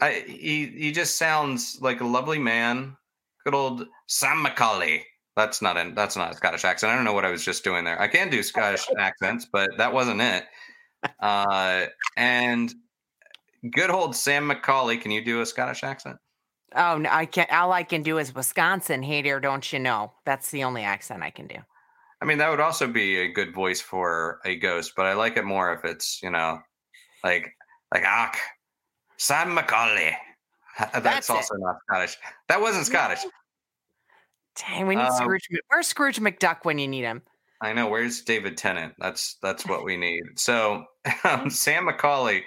I, 0.00 0.24
he 0.26 0.66
he 0.66 0.92
just 0.92 1.16
sounds 1.16 1.78
like 1.80 2.00
a 2.00 2.06
lovely 2.06 2.38
man. 2.38 2.96
Good 3.44 3.54
old 3.54 3.86
Sam 4.08 4.44
McCauley. 4.44 5.02
That's 5.36 5.60
not 5.60 5.76
an 5.76 5.94
that's 5.94 6.16
not 6.16 6.32
a 6.32 6.36
Scottish 6.36 6.64
accent. 6.64 6.92
I 6.92 6.96
don't 6.96 7.04
know 7.04 7.12
what 7.12 7.26
I 7.26 7.30
was 7.30 7.44
just 7.44 7.62
doing 7.62 7.84
there. 7.84 8.00
I 8.00 8.08
can 8.08 8.30
do 8.30 8.42
Scottish 8.42 8.86
accents, 8.98 9.46
but 9.50 9.68
that 9.76 9.92
wasn't 9.92 10.22
it. 10.22 10.44
Uh, 11.20 11.86
and 12.16 12.74
good 13.70 13.90
old 13.90 14.16
Sam 14.16 14.48
McCauley. 14.48 15.00
Can 15.00 15.10
you 15.10 15.22
do 15.22 15.42
a 15.42 15.46
Scottish 15.46 15.84
accent? 15.84 16.16
Oh 16.74 16.96
no, 16.96 17.10
I 17.12 17.26
can't. 17.26 17.52
All 17.52 17.72
I 17.72 17.82
can 17.82 18.02
do 18.02 18.16
is 18.16 18.34
Wisconsin. 18.34 19.02
Hey 19.02 19.20
there, 19.20 19.38
don't 19.38 19.70
you 19.72 19.78
know? 19.78 20.12
That's 20.24 20.50
the 20.50 20.64
only 20.64 20.82
accent 20.82 21.22
I 21.22 21.30
can 21.30 21.46
do. 21.46 21.56
I 22.22 22.24
mean, 22.24 22.38
that 22.38 22.48
would 22.48 22.60
also 22.60 22.86
be 22.86 23.18
a 23.18 23.28
good 23.28 23.54
voice 23.54 23.80
for 23.80 24.40
a 24.46 24.56
ghost, 24.56 24.94
but 24.96 25.04
I 25.04 25.12
like 25.12 25.36
it 25.36 25.44
more 25.44 25.74
if 25.74 25.84
it's 25.84 26.22
you 26.22 26.30
know, 26.30 26.60
like 27.22 27.54
like 27.92 28.04
ah, 28.06 28.32
Sam 29.18 29.54
McCauley. 29.54 30.14
That's, 30.78 31.02
That's 31.02 31.30
also 31.30 31.54
it. 31.54 31.60
not 31.60 31.76
Scottish. 31.88 32.16
That 32.48 32.60
wasn't 32.62 32.86
Scottish. 32.86 33.20
Dang, 34.58 34.86
we 34.86 34.96
need 34.96 35.02
um, 35.02 35.16
Scrooge. 35.16 35.48
Where's 35.68 35.86
Scrooge 35.86 36.20
McDuck 36.20 36.58
when 36.64 36.78
you 36.78 36.88
need 36.88 37.04
him? 37.04 37.22
I 37.60 37.72
know. 37.72 37.88
Where's 37.88 38.22
David 38.22 38.56
Tennant? 38.56 38.94
That's 38.98 39.36
that's 39.42 39.66
what 39.66 39.84
we 39.84 39.96
need. 39.96 40.22
So 40.36 40.84
um, 41.24 41.50
Sam 41.50 41.86
McCauley, 41.86 42.42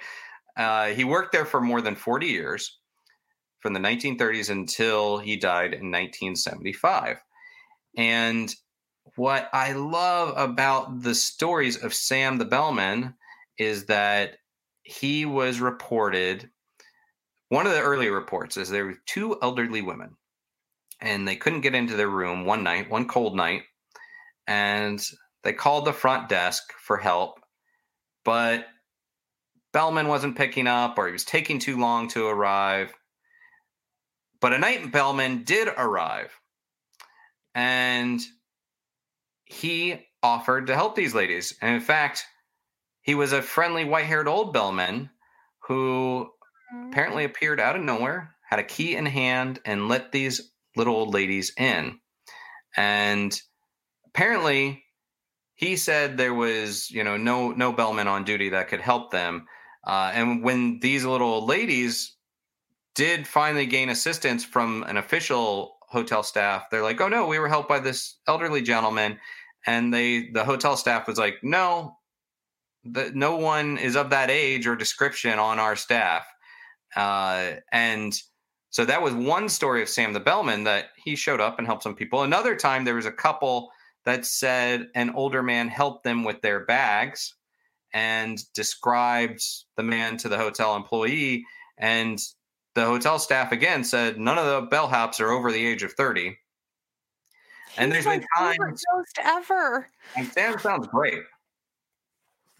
uh, 0.56 0.88
he 0.88 1.04
worked 1.04 1.32
there 1.32 1.44
for 1.44 1.60
more 1.60 1.80
than 1.80 1.94
forty 1.94 2.26
years, 2.26 2.78
from 3.60 3.74
the 3.74 3.80
1930s 3.80 4.50
until 4.50 5.18
he 5.18 5.36
died 5.36 5.72
in 5.74 5.90
1975. 5.90 7.18
And 7.96 8.54
what 9.16 9.48
I 9.52 9.72
love 9.72 10.34
about 10.36 11.02
the 11.02 11.14
stories 11.14 11.76
of 11.82 11.94
Sam 11.94 12.38
the 12.38 12.44
Bellman 12.44 13.14
is 13.58 13.86
that 13.86 14.38
he 14.82 15.26
was 15.26 15.60
reported. 15.60 16.50
One 17.48 17.66
of 17.66 17.72
the 17.72 17.80
earlier 17.80 18.12
reports 18.12 18.56
is 18.56 18.70
there 18.70 18.86
were 18.86 18.98
two 19.06 19.36
elderly 19.42 19.82
women 19.82 20.16
and 21.00 21.26
they 21.26 21.36
couldn't 21.36 21.62
get 21.62 21.74
into 21.74 21.96
their 21.96 22.08
room 22.08 22.44
one 22.44 22.62
night, 22.62 22.90
one 22.90 23.08
cold 23.08 23.36
night, 23.36 23.62
and 24.46 25.02
they 25.42 25.52
called 25.52 25.84
the 25.84 25.92
front 25.92 26.28
desk 26.28 26.72
for 26.78 26.96
help, 26.96 27.40
but 28.24 28.66
Bellman 29.72 30.08
wasn't 30.08 30.36
picking 30.36 30.66
up 30.66 30.98
or 30.98 31.06
he 31.06 31.12
was 31.12 31.24
taking 31.24 31.58
too 31.58 31.78
long 31.78 32.08
to 32.08 32.26
arrive. 32.26 32.92
But 34.40 34.52
a 34.52 34.58
night 34.58 34.90
Bellman 34.90 35.44
did 35.44 35.68
arrive, 35.68 36.32
and 37.54 38.20
he 39.44 40.06
offered 40.22 40.66
to 40.66 40.74
help 40.74 40.96
these 40.96 41.14
ladies. 41.14 41.56
And 41.60 41.74
in 41.74 41.80
fact, 41.80 42.24
he 43.02 43.14
was 43.14 43.32
a 43.32 43.42
friendly 43.42 43.84
white 43.84 44.06
haired 44.06 44.28
old 44.28 44.52
bellman 44.52 45.10
who 45.66 46.30
mm-hmm. 46.74 46.88
apparently 46.88 47.24
appeared 47.24 47.60
out 47.60 47.76
of 47.76 47.82
nowhere, 47.82 48.34
had 48.48 48.58
a 48.58 48.64
key 48.64 48.96
in 48.96 49.06
hand, 49.06 49.60
and 49.64 49.88
let 49.88 50.10
these 50.10 50.49
little 50.76 50.94
old 50.94 51.14
ladies 51.14 51.52
in. 51.56 51.98
And 52.76 53.38
apparently, 54.06 54.84
he 55.54 55.76
said 55.76 56.16
there 56.16 56.34
was, 56.34 56.90
you 56.90 57.04
know, 57.04 57.16
no 57.16 57.50
no 57.50 57.72
bellman 57.72 58.08
on 58.08 58.24
duty 58.24 58.48
that 58.50 58.68
could 58.68 58.80
help 58.80 59.10
them. 59.10 59.46
Uh, 59.86 60.10
and 60.14 60.42
when 60.42 60.78
these 60.80 61.04
little 61.04 61.28
old 61.28 61.48
ladies 61.48 62.16
did 62.94 63.26
finally 63.26 63.66
gain 63.66 63.88
assistance 63.88 64.44
from 64.44 64.82
an 64.84 64.96
official 64.96 65.76
hotel 65.88 66.22
staff, 66.22 66.64
they're 66.70 66.82
like, 66.82 67.00
"Oh 67.00 67.08
no, 67.08 67.26
we 67.26 67.38
were 67.38 67.48
helped 67.48 67.68
by 67.68 67.80
this 67.80 68.18
elderly 68.26 68.62
gentleman," 68.62 69.18
and 69.66 69.92
they 69.92 70.30
the 70.32 70.44
hotel 70.44 70.76
staff 70.76 71.06
was 71.06 71.18
like, 71.18 71.36
"No, 71.42 71.98
the, 72.84 73.10
no 73.14 73.36
one 73.36 73.78
is 73.78 73.96
of 73.96 74.10
that 74.10 74.30
age 74.30 74.66
or 74.66 74.76
description 74.76 75.38
on 75.38 75.58
our 75.58 75.76
staff," 75.76 76.26
uh, 76.96 77.54
and 77.72 78.14
so 78.70 78.84
that 78.84 79.02
was 79.02 79.14
one 79.14 79.48
story 79.48 79.82
of 79.82 79.88
Sam 79.88 80.12
the 80.12 80.20
Bellman 80.20 80.64
that 80.64 80.90
he 80.96 81.16
showed 81.16 81.40
up 81.40 81.58
and 81.58 81.66
helped 81.66 81.82
some 81.82 81.94
people. 81.94 82.22
Another 82.22 82.54
time 82.54 82.84
there 82.84 82.94
was 82.94 83.06
a 83.06 83.12
couple 83.12 83.70
that 84.04 84.24
said 84.24 84.88
an 84.94 85.10
older 85.10 85.42
man 85.42 85.68
helped 85.68 86.04
them 86.04 86.22
with 86.22 86.40
their 86.40 86.64
bags 86.64 87.34
and 87.92 88.40
described 88.54 89.42
the 89.76 89.82
man 89.82 90.16
to 90.18 90.28
the 90.28 90.38
hotel 90.38 90.76
employee. 90.76 91.44
And 91.78 92.18
the 92.74 92.84
hotel 92.84 93.18
staff 93.18 93.50
again 93.50 93.82
said 93.82 94.18
none 94.18 94.38
of 94.38 94.46
the 94.46 94.74
bellhops 94.74 95.20
are 95.20 95.30
over 95.30 95.50
the 95.50 95.66
age 95.66 95.82
of 95.82 95.92
30. 95.92 96.38
And 97.76 97.90
there's 97.90 98.04
been 98.04 98.24
times 98.38 98.84
ghost 98.92 99.18
ever. 99.20 99.88
And 100.16 100.28
Sam 100.28 100.58
sounds 100.58 100.86
great. 100.86 101.22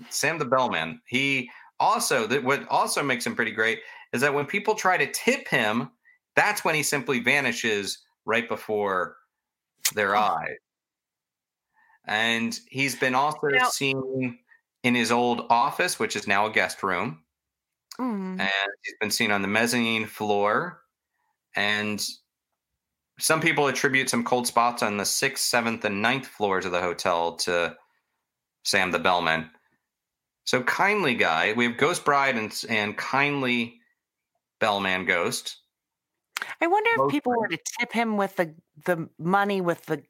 Sam 0.08 0.38
the 0.38 0.44
Bellman. 0.44 1.00
He 1.06 1.50
also 1.78 2.26
that 2.26 2.42
what 2.42 2.66
also 2.68 3.02
makes 3.02 3.26
him 3.26 3.36
pretty 3.36 3.50
great 3.52 3.80
is 4.12 4.20
that 4.20 4.34
when 4.34 4.46
people 4.46 4.74
try 4.74 4.96
to 4.96 5.10
tip 5.12 5.46
him 5.48 5.90
that's 6.36 6.64
when 6.64 6.74
he 6.74 6.82
simply 6.82 7.20
vanishes 7.20 7.98
right 8.24 8.48
before 8.48 9.16
their 9.94 10.16
oh. 10.16 10.20
eyes. 10.20 10.56
And 12.06 12.58
he's 12.68 12.96
been 12.96 13.14
also 13.14 13.48
now, 13.48 13.68
seen 13.68 14.38
in 14.82 14.94
his 14.94 15.12
old 15.12 15.46
office, 15.50 15.98
which 15.98 16.16
is 16.16 16.26
now 16.26 16.46
a 16.46 16.52
guest 16.52 16.82
room. 16.82 17.22
Mm. 17.98 18.40
And 18.40 18.70
he's 18.82 18.96
been 19.00 19.10
seen 19.10 19.30
on 19.30 19.42
the 19.42 19.48
mezzanine 19.48 20.06
floor. 20.06 20.80
And 21.54 22.04
some 23.18 23.40
people 23.40 23.66
attribute 23.66 24.08
some 24.08 24.24
cold 24.24 24.46
spots 24.46 24.82
on 24.82 24.96
the 24.96 25.04
sixth, 25.04 25.44
seventh, 25.44 25.84
and 25.84 26.00
ninth 26.00 26.26
floors 26.26 26.64
of 26.64 26.72
the 26.72 26.80
hotel 26.80 27.36
to 27.36 27.76
Sam 28.64 28.90
the 28.90 28.98
Bellman. 28.98 29.50
So 30.44 30.62
kindly 30.62 31.14
guy, 31.14 31.52
we 31.52 31.66
have 31.66 31.76
Ghost 31.76 32.04
Bride 32.04 32.36
and, 32.36 32.52
and 32.68 32.96
kindly 32.96 33.78
Bellman 34.58 35.04
Ghost. 35.04 35.58
I 36.60 36.66
wonder 36.66 36.90
if 36.98 37.10
people 37.10 37.32
were 37.36 37.48
to 37.48 37.58
tip 37.78 37.92
him 37.92 38.16
with 38.16 38.36
the 38.36 38.54
the 38.84 39.08
money 39.18 39.60
with 39.60 39.86
the 39.86 40.02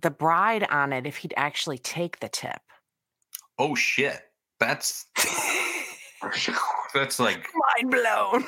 the 0.00 0.10
bride 0.10 0.66
on 0.70 0.92
it, 0.92 1.06
if 1.06 1.16
he'd 1.18 1.34
actually 1.36 1.78
take 1.78 2.20
the 2.20 2.28
tip. 2.28 2.60
Oh 3.58 3.74
shit! 3.74 4.20
That's 4.60 5.06
that's 6.94 7.18
like 7.18 7.46
mind 7.78 7.90
blown. 7.90 8.44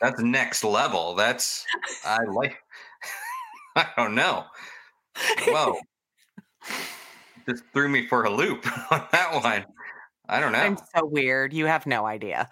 That's 0.00 0.20
next 0.20 0.64
level. 0.64 1.14
That's 1.14 1.64
I 2.04 2.18
like. 2.24 2.56
I 3.76 3.88
don't 3.96 4.14
know. 4.14 4.44
Whoa! 5.46 5.76
Just 7.48 7.62
threw 7.72 7.88
me 7.88 8.06
for 8.06 8.24
a 8.24 8.30
loop 8.30 8.66
on 8.90 9.06
that 9.12 9.42
one. 9.42 9.64
I 10.28 10.40
don't 10.40 10.52
know. 10.52 10.58
I'm 10.58 10.76
so 10.76 11.04
weird. 11.04 11.52
You 11.52 11.66
have 11.66 11.86
no 11.86 12.04
idea. 12.04 12.48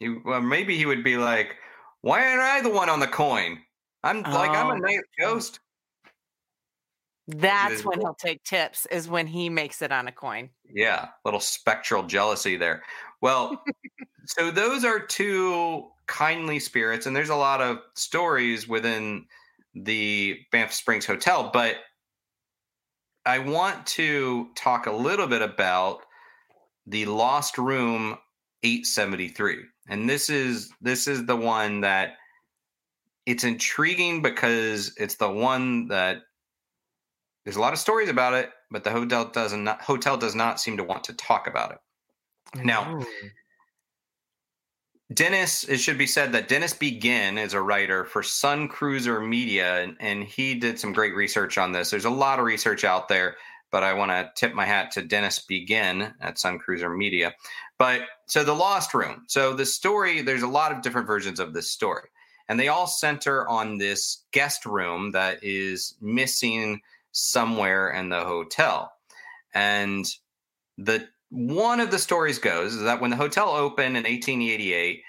you, 0.00 0.20
well, 0.24 0.40
maybe 0.40 0.76
he 0.76 0.84
would 0.84 1.04
be 1.04 1.16
like, 1.16 1.54
why 2.02 2.28
aren't 2.28 2.40
I 2.40 2.60
the 2.60 2.70
one 2.70 2.88
on 2.88 3.00
the 3.00 3.06
coin? 3.06 3.58
I'm 4.02 4.22
like 4.22 4.50
I'm 4.50 4.70
a 4.70 4.74
oh. 4.74 4.76
nice 4.76 5.00
ghost. 5.18 5.60
That's 7.26 7.84
when 7.84 8.00
he'll 8.00 8.14
take 8.14 8.42
tips. 8.44 8.86
Is 8.86 9.08
when 9.08 9.26
he 9.26 9.50
makes 9.50 9.82
it 9.82 9.92
on 9.92 10.08
a 10.08 10.12
coin. 10.12 10.50
Yeah, 10.72 11.08
little 11.24 11.40
spectral 11.40 12.04
jealousy 12.04 12.56
there. 12.56 12.82
Well, 13.20 13.62
so 14.26 14.50
those 14.50 14.84
are 14.84 14.98
two 15.00 15.88
kindly 16.06 16.58
spirits, 16.58 17.06
and 17.06 17.14
there's 17.14 17.28
a 17.28 17.36
lot 17.36 17.60
of 17.60 17.78
stories 17.94 18.66
within 18.66 19.26
the 19.74 20.38
Banff 20.50 20.72
Springs 20.72 21.04
Hotel, 21.06 21.50
but 21.52 21.76
I 23.26 23.40
want 23.40 23.86
to 23.88 24.48
talk 24.54 24.86
a 24.86 24.92
little 24.92 25.26
bit 25.26 25.42
about 25.42 26.00
the 26.86 27.04
Lost 27.04 27.58
Room 27.58 28.16
873 28.62 29.64
and 29.88 30.08
this 30.08 30.30
is 30.30 30.70
this 30.80 31.08
is 31.08 31.26
the 31.26 31.36
one 31.36 31.80
that 31.80 32.14
it's 33.26 33.44
intriguing 33.44 34.22
because 34.22 34.94
it's 34.96 35.16
the 35.16 35.30
one 35.30 35.88
that 35.88 36.18
there's 37.44 37.56
a 37.56 37.60
lot 37.60 37.72
of 37.72 37.78
stories 37.78 38.08
about 38.08 38.34
it, 38.34 38.50
but 38.70 38.84
the 38.84 38.90
hotel 38.90 39.26
doesn't 39.26 39.66
hotel 39.80 40.16
does 40.16 40.34
not 40.34 40.60
seem 40.60 40.76
to 40.76 40.84
want 40.84 41.04
to 41.04 41.14
talk 41.14 41.46
about 41.46 41.72
it. 41.72 41.78
Now, 42.64 43.00
Dennis, 45.12 45.64
it 45.64 45.78
should 45.78 45.96
be 45.96 46.06
said 46.06 46.32
that 46.32 46.48
Dennis 46.48 46.74
Begin 46.74 47.38
is 47.38 47.54
a 47.54 47.62
writer 47.62 48.04
for 48.04 48.22
Sun 48.22 48.68
Cruiser 48.68 49.20
Media, 49.20 49.82
and, 49.82 49.96
and 50.00 50.24
he 50.24 50.54
did 50.54 50.78
some 50.78 50.92
great 50.92 51.14
research 51.14 51.56
on 51.56 51.72
this. 51.72 51.90
There's 51.90 52.04
a 52.04 52.10
lot 52.10 52.38
of 52.38 52.44
research 52.44 52.84
out 52.84 53.08
there, 53.08 53.36
but 53.70 53.82
I 53.82 53.94
want 53.94 54.10
to 54.10 54.30
tip 54.34 54.54
my 54.54 54.64
hat 54.64 54.90
to 54.92 55.02
Dennis 55.02 55.38
Begin 55.38 56.14
at 56.20 56.38
Sun 56.38 56.58
Cruiser 56.58 56.88
Media. 56.88 57.34
But 57.78 58.02
so 58.26 58.44
the 58.44 58.54
Lost 58.54 58.94
Room. 58.94 59.24
So 59.28 59.52
the 59.52 59.66
story, 59.66 60.22
there's 60.22 60.42
a 60.42 60.48
lot 60.48 60.72
of 60.72 60.82
different 60.82 61.06
versions 61.06 61.40
of 61.40 61.52
this 61.52 61.70
story, 61.70 62.08
and 62.48 62.58
they 62.58 62.68
all 62.68 62.86
center 62.86 63.46
on 63.48 63.78
this 63.78 64.24
guest 64.32 64.66
room 64.66 65.12
that 65.12 65.42
is 65.42 65.94
missing 66.00 66.80
somewhere 67.12 67.90
in 67.90 68.08
the 68.08 68.24
hotel. 68.24 68.92
And 69.54 70.06
the 70.76 71.08
one 71.30 71.80
of 71.80 71.90
the 71.90 71.98
stories 71.98 72.38
goes 72.38 72.74
is 72.74 72.82
that 72.82 73.00
when 73.00 73.10
the 73.10 73.16
hotel 73.16 73.50
opened 73.50 73.96
in 73.96 74.04
1888, 74.04 75.02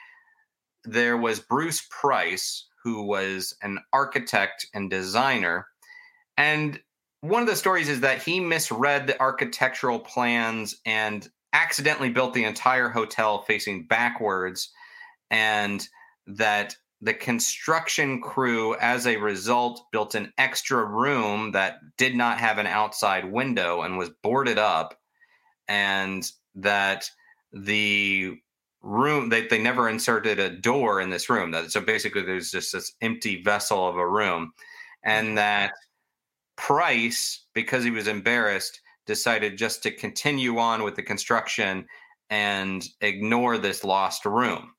there 0.86 1.18
was 1.18 1.40
Bruce 1.40 1.86
Price, 1.90 2.66
who 2.84 3.04
was 3.04 3.56
an 3.62 3.80
architect 3.94 4.66
and 4.74 4.90
designer. 4.90 5.68
And 6.38 6.80
one 7.22 7.42
of 7.42 7.48
the 7.48 7.56
stories 7.56 7.90
is 7.90 8.02
that 8.02 8.22
he 8.22 8.40
misread 8.40 9.08
the 9.08 9.20
architectural 9.20 10.00
plans 10.00 10.76
and 10.86 11.28
accidentally 11.54 12.10
built 12.10 12.34
the 12.34 12.44
entire 12.44 12.90
hotel 12.90 13.42
facing 13.42 13.86
backwards 13.88 14.72
and 15.32 15.88
that 16.28 16.76
the 17.02 17.14
construction 17.14 18.22
crew, 18.22 18.76
as 18.76 19.08
a 19.08 19.18
result, 19.18 19.86
built 19.92 20.16
an 20.16 20.34
extra 20.38 20.84
room 20.84 21.52
that 21.54 21.80
did 21.98 22.16
not 22.16 22.40
have 22.40 22.58
an 22.58 22.68
outside 22.68 23.32
window 23.32 23.82
and 23.82 23.98
was 23.98 24.10
boarded 24.22 24.58
up, 24.58 25.00
and 25.68 26.30
that 26.56 27.10
the 27.54 28.36
room 28.82 29.30
they, 29.30 29.48
they 29.48 29.62
never 29.62 29.88
inserted 29.88 30.40
a 30.40 30.50
door 30.50 31.00
in 31.00 31.10
this 31.10 31.30
room. 31.30 31.52
That 31.52 31.72
so 31.72 31.80
basically 31.82 32.24
there's 32.24 32.52
just 32.52 32.74
this 32.74 32.94
empty 33.02 33.42
vessel 33.42 33.88
of 33.88 33.96
a 33.98 34.08
room 34.08 34.54
and 35.04 35.38
that 35.38 35.72
price 36.60 37.46
because 37.54 37.86
he 37.86 37.90
was 37.90 38.08
embarrassed 38.08 38.82
decided 39.08 39.58
just 39.58 39.82
to 39.82 39.92
continue 39.92 40.60
on 40.60 40.84
with 40.84 40.96
the 40.96 41.02
construction 41.02 41.86
and 42.30 42.86
ignore 43.02 43.58
this 43.58 43.84
lost 43.84 44.26
room. 44.26 44.74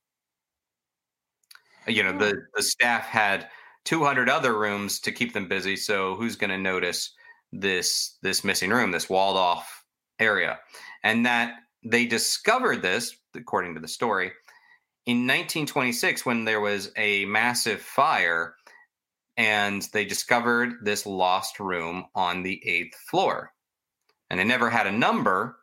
You 1.86 2.02
know 2.02 2.16
the 2.16 2.30
hmm. 2.30 2.38
the 2.54 2.62
staff 2.62 3.06
had 3.06 3.48
200 3.86 4.28
other 4.28 4.56
rooms 4.56 5.00
to 5.00 5.10
keep 5.10 5.32
them 5.32 5.48
busy 5.48 5.74
so 5.74 6.14
who's 6.14 6.36
going 6.36 6.50
to 6.50 6.58
notice 6.58 7.12
this 7.50 8.18
this 8.22 8.44
missing 8.44 8.70
room 8.70 8.90
this 8.92 9.08
walled 9.08 9.38
off 9.38 9.82
area? 10.18 10.58
And 11.02 11.24
that 11.24 11.54
they 11.82 12.04
discovered 12.04 12.82
this 12.82 13.16
according 13.34 13.74
to 13.74 13.80
the 13.80 13.88
story 13.88 14.32
in 15.06 15.26
1926 15.26 16.26
when 16.26 16.44
there 16.44 16.60
was 16.60 16.92
a 16.96 17.24
massive 17.24 17.80
fire 17.80 18.54
and 19.40 19.88
they 19.92 20.04
discovered 20.04 20.74
this 20.82 21.06
lost 21.06 21.58
room 21.60 22.04
on 22.14 22.42
the 22.42 22.60
eighth 22.68 22.96
floor 23.10 23.52
and 24.28 24.38
it 24.38 24.44
never 24.44 24.68
had 24.70 24.86
a 24.86 24.92
number 24.92 25.56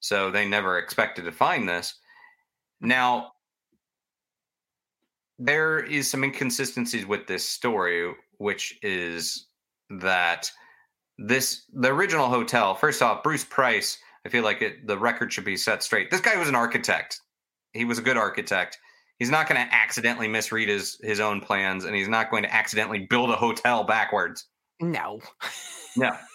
so 0.00 0.30
they 0.30 0.46
never 0.46 0.78
expected 0.78 1.24
to 1.24 1.32
find 1.32 1.68
this 1.68 1.94
now 2.80 3.32
there 5.38 5.78
is 5.78 6.10
some 6.10 6.24
inconsistencies 6.24 7.06
with 7.06 7.26
this 7.26 7.44
story, 7.44 8.12
which 8.38 8.78
is 8.82 9.46
that 10.00 10.50
this 11.16 11.64
the 11.72 11.88
original 11.88 12.28
hotel. 12.28 12.74
First 12.74 13.02
off, 13.02 13.22
Bruce 13.22 13.44
Price. 13.44 13.98
I 14.26 14.30
feel 14.30 14.44
like 14.44 14.60
it, 14.62 14.86
the 14.86 14.98
record 14.98 15.32
should 15.32 15.44
be 15.44 15.56
set 15.56 15.82
straight. 15.82 16.10
This 16.10 16.20
guy 16.20 16.36
was 16.36 16.48
an 16.48 16.54
architect. 16.54 17.20
He 17.72 17.84
was 17.84 17.98
a 17.98 18.02
good 18.02 18.16
architect. 18.16 18.78
He's 19.18 19.30
not 19.30 19.48
going 19.48 19.64
to 19.64 19.74
accidentally 19.74 20.28
misread 20.28 20.68
his 20.68 20.98
his 21.02 21.20
own 21.20 21.40
plans, 21.40 21.84
and 21.84 21.94
he's 21.94 22.08
not 22.08 22.30
going 22.30 22.44
to 22.44 22.54
accidentally 22.54 23.00
build 23.00 23.30
a 23.30 23.36
hotel 23.36 23.84
backwards. 23.84 24.46
No. 24.80 25.20
no. 25.96 26.16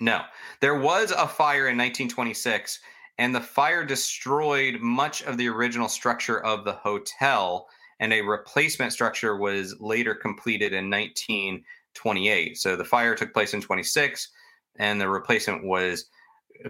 No. 0.00 0.22
There 0.60 0.76
was 0.76 1.12
a 1.12 1.28
fire 1.28 1.68
in 1.68 1.78
1926, 1.78 2.80
and 3.16 3.32
the 3.32 3.40
fire 3.40 3.84
destroyed 3.84 4.80
much 4.80 5.22
of 5.22 5.38
the 5.38 5.48
original 5.48 5.88
structure 5.88 6.44
of 6.44 6.64
the 6.64 6.72
hotel 6.72 7.68
and 8.00 8.12
a 8.12 8.20
replacement 8.20 8.92
structure 8.92 9.36
was 9.36 9.76
later 9.80 10.14
completed 10.14 10.72
in 10.72 10.90
1928. 10.90 12.58
So 12.58 12.76
the 12.76 12.84
fire 12.84 13.14
took 13.14 13.32
place 13.32 13.54
in 13.54 13.60
26, 13.60 14.28
and 14.76 15.00
the 15.00 15.08
replacement 15.08 15.64
was 15.64 16.06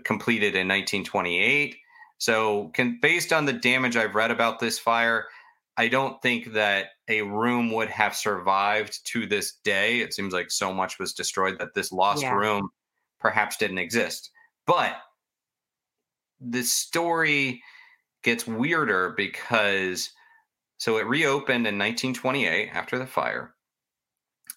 completed 0.04 0.54
in 0.54 0.68
1928. 0.68 1.76
So, 2.18 2.70
can, 2.74 2.98
based 3.02 3.32
on 3.32 3.44
the 3.44 3.52
damage 3.52 3.96
I've 3.96 4.14
read 4.14 4.30
about 4.30 4.58
this 4.58 4.78
fire, 4.78 5.26
I 5.76 5.88
don't 5.88 6.20
think 6.22 6.52
that 6.52 6.86
a 7.08 7.22
room 7.22 7.72
would 7.72 7.88
have 7.90 8.14
survived 8.14 9.00
to 9.12 9.26
this 9.26 9.54
day. 9.64 10.00
It 10.00 10.14
seems 10.14 10.32
like 10.32 10.50
so 10.50 10.72
much 10.72 10.98
was 10.98 11.12
destroyed 11.12 11.58
that 11.58 11.74
this 11.74 11.92
lost 11.92 12.22
yeah. 12.22 12.34
room 12.34 12.70
perhaps 13.20 13.56
didn't 13.56 13.78
exist. 13.78 14.30
But 14.66 14.96
the 16.40 16.62
story 16.62 17.62
gets 18.22 18.46
weirder 18.46 19.14
because 19.16 20.10
so 20.78 20.98
it 20.98 21.06
reopened 21.06 21.66
in 21.66 21.78
1928 21.78 22.70
after 22.72 22.98
the 22.98 23.06
fire. 23.06 23.54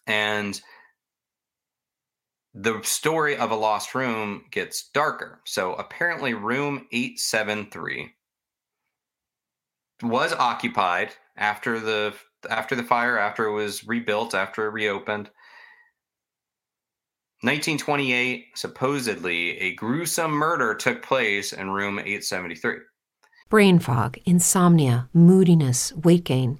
And 0.05 0.59
the 2.59 2.81
story 2.81 3.37
of 3.37 3.51
a 3.51 3.55
lost 3.55 3.93
room 3.93 4.43
gets 4.51 4.89
darker. 4.89 5.41
So 5.45 5.73
apparently, 5.73 6.33
room 6.33 6.87
873 6.91 8.13
was 10.01 10.33
occupied 10.33 11.13
after 11.35 11.79
the 11.79 12.15
after 12.49 12.75
the 12.75 12.83
fire, 12.83 13.17
after 13.17 13.45
it 13.45 13.53
was 13.53 13.85
rebuilt, 13.85 14.33
after 14.33 14.65
it 14.65 14.71
reopened. 14.71 15.29
1928, 17.41 18.45
supposedly, 18.55 19.59
a 19.59 19.75
gruesome 19.75 20.31
murder 20.31 20.73
took 20.73 21.03
place 21.03 21.53
in 21.53 21.69
room 21.69 21.99
873 21.99 22.77
brain 23.49 23.79
fog, 23.79 24.17
insomnia, 24.25 25.09
moodiness, 25.13 25.93
weight 25.93 26.23
gain. 26.23 26.59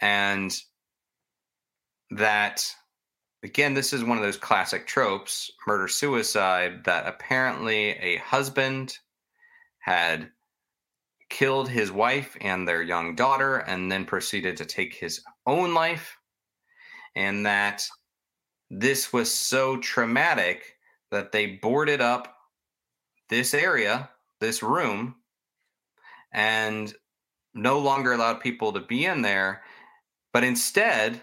and 0.00 0.60
that 2.10 2.66
again 3.42 3.74
this 3.74 3.92
is 3.92 4.02
one 4.02 4.16
of 4.16 4.24
those 4.24 4.36
classic 4.36 4.86
tropes 4.86 5.50
murder 5.66 5.86
suicide 5.88 6.84
that 6.84 7.06
apparently 7.06 7.90
a 7.90 8.16
husband 8.16 8.98
had 9.80 10.30
killed 11.30 11.68
his 11.68 11.90
wife 11.90 12.36
and 12.40 12.66
their 12.68 12.82
young 12.82 13.14
daughter 13.14 13.58
and 13.58 13.90
then 13.90 14.04
proceeded 14.04 14.56
to 14.56 14.66
take 14.66 14.92
his 14.92 15.22
own 15.46 15.72
life. 15.72 16.18
And 17.16 17.46
that 17.46 17.86
this 18.68 19.12
was 19.12 19.30
so 19.32 19.78
traumatic 19.78 20.76
that 21.10 21.32
they 21.32 21.46
boarded 21.46 22.00
up 22.00 22.36
this 23.30 23.54
area 23.54 24.10
this 24.40 24.62
room 24.62 25.14
and 26.32 26.94
no 27.52 27.78
longer 27.78 28.12
allowed 28.12 28.40
people 28.40 28.72
to 28.72 28.80
be 28.80 29.04
in 29.04 29.22
there 29.22 29.62
but 30.32 30.44
instead, 30.44 31.20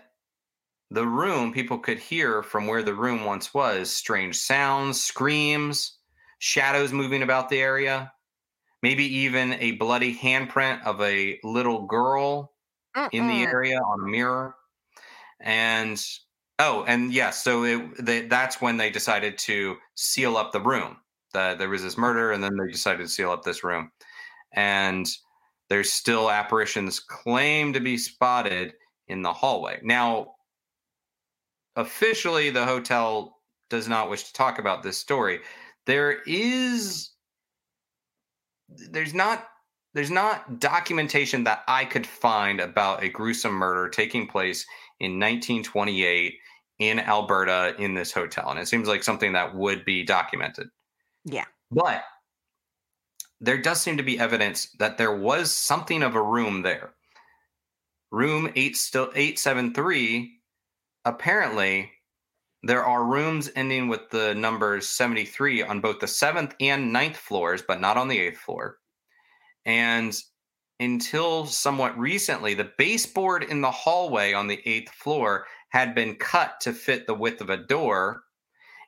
the 0.89 1.05
room, 1.05 1.51
people 1.51 1.79
could 1.79 1.99
hear 1.99 2.41
from 2.41 2.67
where 2.67 2.83
the 2.83 2.93
room 2.93 3.25
once 3.25 3.53
was 3.53 3.91
strange 3.91 4.37
sounds, 4.37 5.01
screams, 5.01 5.97
shadows 6.39 6.93
moving 6.93 7.23
about 7.23 7.49
the 7.49 7.59
area, 7.59 8.11
maybe 8.81 9.03
even 9.03 9.53
a 9.53 9.71
bloody 9.73 10.15
handprint 10.15 10.83
of 10.85 11.01
a 11.01 11.39
little 11.43 11.85
girl 11.87 12.53
Mm-mm. 12.95 13.09
in 13.11 13.27
the 13.27 13.43
area 13.43 13.79
on 13.79 14.03
a 14.03 14.07
mirror. 14.07 14.55
And 15.41 16.01
oh, 16.59 16.85
and 16.87 17.11
yes, 17.11 17.15
yeah, 17.15 17.29
so 17.31 17.63
it, 17.63 18.05
they, 18.05 18.21
that's 18.27 18.61
when 18.61 18.77
they 18.77 18.89
decided 18.89 19.37
to 19.39 19.77
seal 19.95 20.37
up 20.37 20.51
the 20.51 20.61
room. 20.61 20.97
The, 21.33 21.55
there 21.59 21.69
was 21.69 21.83
this 21.83 21.97
murder, 21.97 22.31
and 22.31 22.41
then 22.41 22.55
they 22.55 22.71
decided 22.71 23.03
to 23.03 23.09
seal 23.09 23.31
up 23.31 23.43
this 23.43 23.63
room. 23.63 23.91
And 24.53 25.07
there's 25.69 25.91
still 25.91 26.31
apparitions 26.31 27.01
claimed 27.01 27.73
to 27.73 27.81
be 27.81 27.97
spotted 27.97 28.73
in 29.07 29.21
the 29.21 29.33
hallway. 29.33 29.79
Now, 29.83 30.35
officially 31.75 32.49
the 32.49 32.65
hotel 32.65 33.37
does 33.69 33.87
not 33.87 34.09
wish 34.09 34.23
to 34.23 34.33
talk 34.33 34.59
about 34.59 34.83
this 34.83 34.97
story. 34.97 35.39
There 35.85 36.21
is 36.25 37.11
there's 38.69 39.13
not 39.13 39.47
there's 39.93 40.11
not 40.11 40.59
documentation 40.59 41.43
that 41.45 41.63
I 41.67 41.85
could 41.85 42.05
find 42.05 42.59
about 42.59 43.03
a 43.03 43.09
gruesome 43.09 43.53
murder 43.53 43.89
taking 43.89 44.27
place 44.27 44.65
in 44.99 45.13
1928 45.13 46.35
in 46.79 46.99
Alberta 46.99 47.75
in 47.79 47.95
this 47.95 48.11
hotel. 48.11 48.49
And 48.49 48.59
it 48.59 48.67
seems 48.67 48.87
like 48.87 49.03
something 49.03 49.33
that 49.33 49.55
would 49.55 49.85
be 49.85 50.03
documented. 50.03 50.67
Yeah. 51.25 51.45
But 51.71 52.03
there 53.41 53.59
does 53.59 53.81
seem 53.81 53.97
to 53.97 54.03
be 54.03 54.19
evidence 54.19 54.69
that 54.79 54.97
there 54.97 55.15
was 55.15 55.55
something 55.55 56.03
of 56.03 56.15
a 56.15 56.21
room 56.21 56.61
there. 56.61 56.93
Room 58.11 58.51
8 58.55 58.75
still 58.75 59.11
873 59.15 60.33
apparently 61.03 61.91
there 62.63 62.83
are 62.83 63.05
rooms 63.05 63.49
ending 63.55 63.87
with 63.87 64.09
the 64.09 64.33
numbers 64.35 64.87
73 64.89 65.63
on 65.63 65.79
both 65.79 65.99
the 65.99 66.05
7th 66.05 66.53
and 66.59 66.91
ninth 66.91 67.17
floors 67.17 67.63
but 67.65 67.79
not 67.79 67.97
on 67.97 68.07
the 68.07 68.17
8th 68.17 68.37
floor. 68.37 68.77
And 69.65 70.17
until 70.79 71.45
somewhat 71.45 71.97
recently 71.97 72.53
the 72.53 72.71
baseboard 72.77 73.43
in 73.43 73.61
the 73.61 73.71
hallway 73.71 74.33
on 74.33 74.47
the 74.47 74.61
8th 74.65 74.89
floor 74.89 75.45
had 75.69 75.93
been 75.93 76.15
cut 76.15 76.59
to 76.61 76.73
fit 76.73 77.07
the 77.07 77.13
width 77.13 77.41
of 77.41 77.49
a 77.49 77.57
door 77.57 78.23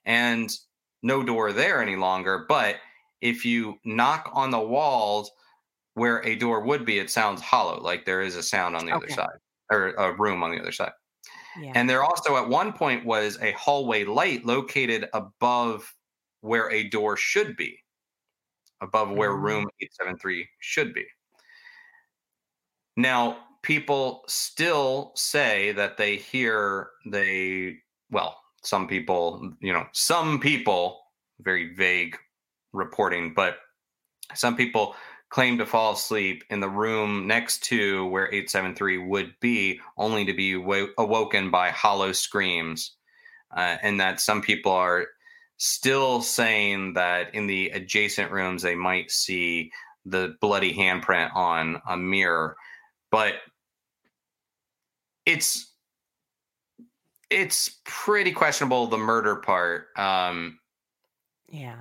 and 0.06 0.56
no 1.04 1.24
door 1.24 1.52
there 1.52 1.82
any 1.82 1.96
longer 1.96 2.46
but 2.48 2.78
if 3.22 3.46
you 3.46 3.78
knock 3.84 4.30
on 4.34 4.52
the 4.52 4.60
walls 4.60 5.32
where 5.94 6.26
a 6.26 6.36
door 6.36 6.62
would 6.62 6.86
be, 6.86 7.00
it 7.00 7.10
sounds 7.10 7.42
hollow, 7.42 7.82
like 7.82 8.06
there 8.06 8.22
is 8.22 8.36
a 8.36 8.44
sound 8.44 8.76
on 8.76 8.86
the 8.86 8.94
okay. 8.94 9.06
other 9.06 9.14
side 9.14 9.40
or 9.72 9.90
a 9.92 10.14
room 10.18 10.44
on 10.44 10.52
the 10.52 10.60
other 10.60 10.72
side. 10.72 10.92
Yeah. 11.60 11.74
And 11.76 11.90
there 11.90 12.04
also 12.04 12.38
at 12.38 12.48
one 12.48 12.74
point 12.74 13.06
was 13.06 13.38
a 13.42 13.52
hallway 13.54 14.04
light 14.04 14.46
located 14.46 15.10
above 15.14 15.94
where 16.42 16.72
a 16.72 16.88
door 16.90 17.18
should 17.18 17.56
be, 17.58 17.78
above 18.82 19.12
where 19.12 19.32
mm-hmm. 19.32 19.46
room 19.46 19.70
873 19.82 20.48
should 20.60 20.94
be. 20.94 21.06
Now, 22.96 23.38
people 23.62 24.24
still 24.28 25.12
say 25.16 25.72
that 25.74 25.98
they 25.98 26.16
hear 26.16 26.90
they, 27.06 27.78
well, 28.10 28.38
some 28.64 28.88
people, 28.88 29.54
you 29.60 29.74
know, 29.74 29.86
some 29.94 30.40
people, 30.40 31.02
very 31.40 31.74
vague 31.76 32.18
reporting, 32.74 33.34
but 33.34 33.58
some 34.36 34.56
people 34.56 34.96
claim 35.30 35.58
to 35.60 35.66
fall 35.66 35.94
asleep 35.94 36.44
in 36.50 36.60
the 36.60 36.70
room 36.70 37.28
next 37.28 37.64
to 37.66 38.06
where 38.08 38.26
873 38.26 38.98
would 38.98 39.34
be, 39.40 39.80
only 39.98 40.26
to 40.26 40.34
be 40.34 40.54
awoken 40.98 41.52
by 41.52 41.70
hollow 41.70 42.12
screams. 42.12 42.94
Uh, 43.56 43.78
and 43.82 44.00
that 44.00 44.20
some 44.20 44.42
people 44.42 44.72
are 44.72 45.08
still 45.58 46.22
saying 46.22 46.94
that 46.94 47.34
in 47.34 47.48
the 47.48 47.70
adjacent 47.70 48.32
rooms 48.32 48.62
they 48.62 48.76
might 48.76 49.12
see 49.12 49.72
the 50.06 50.36
bloody 50.40 50.74
handprint 50.74 51.36
on 51.36 51.82
a 51.88 51.98
mirror. 51.98 52.56
But 53.12 53.36
it's 55.26 55.74
it's 57.30 57.80
pretty 57.86 58.32
questionable 58.32 58.88
the 58.88 58.98
murder 58.98 59.36
part. 59.36 59.88
Um, 59.96 60.60
yeah. 61.48 61.78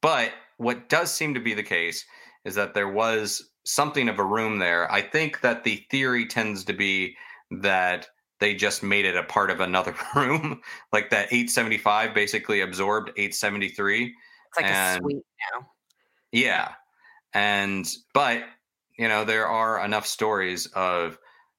But 0.00 0.32
what 0.56 0.88
does 0.88 1.12
seem 1.12 1.34
to 1.34 1.40
be 1.40 1.54
the 1.54 1.62
case 1.62 2.04
is 2.46 2.54
that 2.54 2.74
there 2.74 2.88
was 2.88 3.50
something 3.64 4.08
of 4.08 4.20
a 4.20 4.24
room 4.24 4.58
there. 4.58 4.90
I 4.90 5.02
think 5.02 5.40
that 5.40 5.64
the 5.64 5.84
theory 5.90 6.26
tends 6.26 6.64
to 6.64 6.72
be 6.72 7.16
that 7.50 8.06
they 8.38 8.54
just 8.54 8.84
made 8.84 9.04
it 9.04 9.16
a 9.16 9.24
part 9.24 9.50
of 9.50 9.60
another 9.60 9.94
room, 10.14 10.60
like 10.92 11.10
that 11.10 11.32
875 11.32 12.14
basically 12.14 12.60
absorbed 12.60 13.10
873. 13.10 14.04
It's 14.04 14.56
like 14.56 14.66
and, 14.66 15.00
a 15.00 15.02
suite 15.02 15.24
now. 15.52 15.66
Yeah. 16.30 16.72
And, 17.34 17.92
but, 18.14 18.44
you 18.96 19.08
know, 19.08 19.24
there 19.24 19.48
are 19.48 19.84
enough 19.84 20.06
stories 20.06 20.66
of 20.66 21.18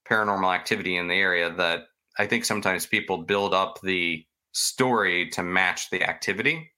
paranormal 0.09 0.55
activity 0.55 0.95
in 0.95 1.09
the 1.09 1.15
area 1.15 1.53
that 1.53 1.81
I 2.17 2.27
think 2.27 2.45
sometimes 2.45 2.85
people 2.85 3.23
build 3.23 3.53
up 3.53 3.81
the 3.81 4.25
story 4.53 5.29
to 5.31 5.43
match 5.43 5.89
the 5.89 6.03
activity, 6.03 6.71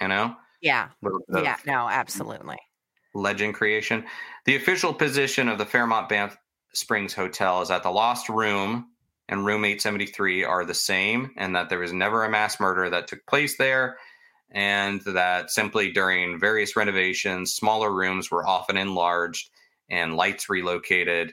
you 0.00 0.08
know? 0.08 0.34
Yeah. 0.60 0.88
Yeah. 1.32 1.56
No, 1.66 1.88
absolutely. 1.88 2.58
Legend 3.14 3.54
creation. 3.54 4.04
The 4.44 4.56
official 4.56 4.92
position 4.92 5.48
of 5.48 5.58
the 5.58 5.66
Fairmont 5.66 6.08
Banff 6.08 6.36
Springs 6.72 7.14
Hotel 7.14 7.62
is 7.62 7.68
that 7.68 7.82
the 7.82 7.90
Lost 7.90 8.28
Room 8.28 8.88
and 9.28 9.46
Room 9.46 9.64
873 9.64 10.44
are 10.44 10.64
the 10.64 10.74
same, 10.74 11.30
and 11.36 11.54
that 11.56 11.70
there 11.70 11.78
was 11.78 11.92
never 11.92 12.24
a 12.24 12.30
mass 12.30 12.60
murder 12.60 12.90
that 12.90 13.08
took 13.08 13.24
place 13.26 13.56
there, 13.56 13.96
and 14.50 15.00
that 15.02 15.50
simply 15.50 15.90
during 15.90 16.38
various 16.38 16.76
renovations, 16.76 17.54
smaller 17.54 17.92
rooms 17.92 18.30
were 18.30 18.46
often 18.46 18.76
enlarged 18.76 19.50
and 19.88 20.16
lights 20.16 20.50
relocated, 20.50 21.32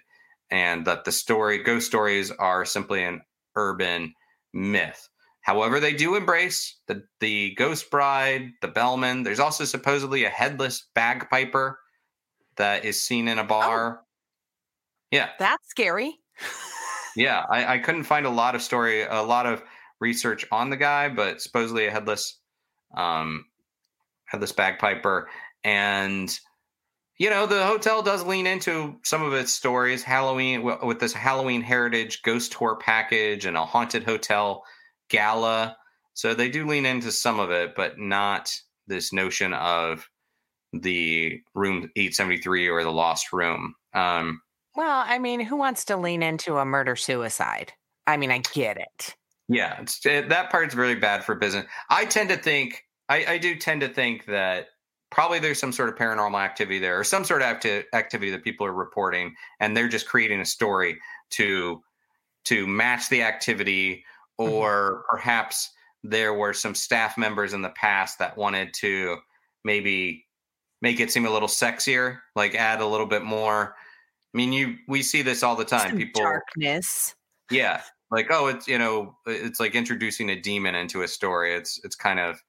and 0.49 0.85
that 0.85 1.03
the 1.03 1.11
story, 1.11 1.63
ghost 1.63 1.87
stories, 1.87 2.31
are 2.31 2.63
simply 2.65 3.03
an 3.03 3.21
urban 3.55 4.13
myth. 4.53 5.09
However, 5.41 5.79
they 5.79 5.93
do 5.93 6.15
embrace 6.15 6.77
the, 6.87 7.03
the 7.19 7.55
Ghost 7.55 7.89
Bride, 7.89 8.51
the 8.61 8.67
Bellman. 8.67 9.23
There's 9.23 9.39
also 9.39 9.65
supposedly 9.65 10.23
a 10.23 10.29
headless 10.29 10.87
bagpiper 10.93 11.79
that 12.57 12.85
is 12.85 13.01
seen 13.01 13.27
in 13.27 13.39
a 13.39 13.43
bar. 13.43 14.01
Oh, 14.01 14.05
yeah. 15.09 15.29
That's 15.39 15.67
scary. 15.67 16.19
yeah. 17.15 17.43
I, 17.49 17.75
I 17.75 17.77
couldn't 17.79 18.03
find 18.03 18.25
a 18.25 18.29
lot 18.29 18.55
of 18.55 18.61
story, 18.61 19.03
a 19.03 19.23
lot 19.23 19.47
of 19.47 19.63
research 19.99 20.45
on 20.51 20.69
the 20.69 20.77
guy, 20.77 21.09
but 21.09 21.41
supposedly 21.41 21.85
a 21.85 21.91
headless 21.91 22.39
um 22.95 23.45
headless 24.25 24.51
bagpiper. 24.51 25.29
And 25.63 26.37
you 27.17 27.29
know, 27.29 27.45
the 27.45 27.63
hotel 27.63 28.01
does 28.01 28.25
lean 28.25 28.47
into 28.47 28.95
some 29.03 29.21
of 29.21 29.33
its 29.33 29.53
stories, 29.53 30.01
Halloween 30.01 30.63
with 30.63 30.99
this 30.99 31.13
Halloween 31.13 31.61
Heritage 31.61 32.23
Ghost 32.23 32.51
Tour 32.51 32.77
package 32.77 33.45
and 33.45 33.55
a 33.55 33.65
haunted 33.65 34.03
hotel 34.03 34.63
gala. 35.11 35.77
So 36.13 36.33
they 36.33 36.49
do 36.49 36.65
lean 36.65 36.85
into 36.85 37.11
some 37.11 37.39
of 37.39 37.51
it, 37.51 37.75
but 37.75 37.99
not 37.99 38.51
this 38.87 39.13
notion 39.13 39.53
of 39.53 40.07
the 40.73 41.39
room 41.53 41.89
873 41.95 42.69
or 42.69 42.83
the 42.83 42.91
lost 42.91 43.33
room. 43.33 43.75
Um, 43.93 44.41
well, 44.75 45.03
I 45.05 45.19
mean, 45.19 45.41
who 45.41 45.57
wants 45.57 45.85
to 45.85 45.97
lean 45.97 46.23
into 46.23 46.57
a 46.57 46.65
murder 46.65 46.95
suicide? 46.95 47.73
I 48.07 48.17
mean, 48.17 48.31
I 48.31 48.39
get 48.53 48.77
it. 48.77 49.15
Yeah, 49.49 49.83
it, 50.05 50.29
that 50.29 50.49
part's 50.49 50.75
really 50.75 50.95
bad 50.95 51.25
for 51.25 51.35
business. 51.35 51.65
I 51.89 52.05
tend 52.05 52.29
to 52.29 52.37
think, 52.37 52.83
I, 53.09 53.25
I, 53.33 53.37
do 53.37 53.55
tend 53.55 53.81
to 53.81 53.89
think 53.89 54.25
that 54.27 54.67
probably 55.09 55.39
there's 55.39 55.59
some 55.59 55.73
sort 55.73 55.89
of 55.89 55.95
paranormal 55.95 56.39
activity 56.39 56.79
there 56.79 56.97
or 56.97 57.03
some 57.03 57.25
sort 57.25 57.41
of 57.41 57.47
acti- 57.47 57.83
activity 57.93 58.31
that 58.31 58.45
people 58.45 58.65
are 58.65 58.73
reporting 58.73 59.35
and 59.59 59.75
they're 59.75 59.89
just 59.89 60.07
creating 60.07 60.39
a 60.39 60.45
story 60.45 60.97
to 61.31 61.81
to 62.45 62.65
match 62.65 63.09
the 63.09 63.21
activity. 63.21 64.03
Or 64.47 64.91
mm-hmm. 64.91 65.01
perhaps 65.09 65.69
there 66.03 66.33
were 66.33 66.53
some 66.53 66.75
staff 66.75 67.17
members 67.17 67.53
in 67.53 67.61
the 67.61 67.69
past 67.69 68.19
that 68.19 68.37
wanted 68.37 68.73
to 68.73 69.17
maybe 69.63 70.25
make 70.81 70.99
it 70.99 71.11
seem 71.11 71.25
a 71.25 71.29
little 71.29 71.47
sexier, 71.47 72.19
like 72.35 72.55
add 72.55 72.81
a 72.81 72.87
little 72.87 73.05
bit 73.05 73.23
more. 73.23 73.75
I 74.33 74.37
mean, 74.37 74.53
you 74.53 74.77
we 74.87 75.03
see 75.03 75.21
this 75.21 75.43
all 75.43 75.55
the 75.55 75.65
time. 75.65 75.89
Some 75.89 75.97
People 75.97 76.21
darkness. 76.21 77.15
Yeah. 77.51 77.81
Like, 78.09 78.27
oh, 78.29 78.47
it's 78.47 78.67
you 78.67 78.77
know, 78.77 79.15
it's 79.25 79.59
like 79.59 79.75
introducing 79.75 80.29
a 80.29 80.39
demon 80.39 80.75
into 80.75 81.03
a 81.03 81.07
story. 81.07 81.53
It's 81.53 81.79
it's 81.83 81.95
kind 81.95 82.19
of 82.19 82.41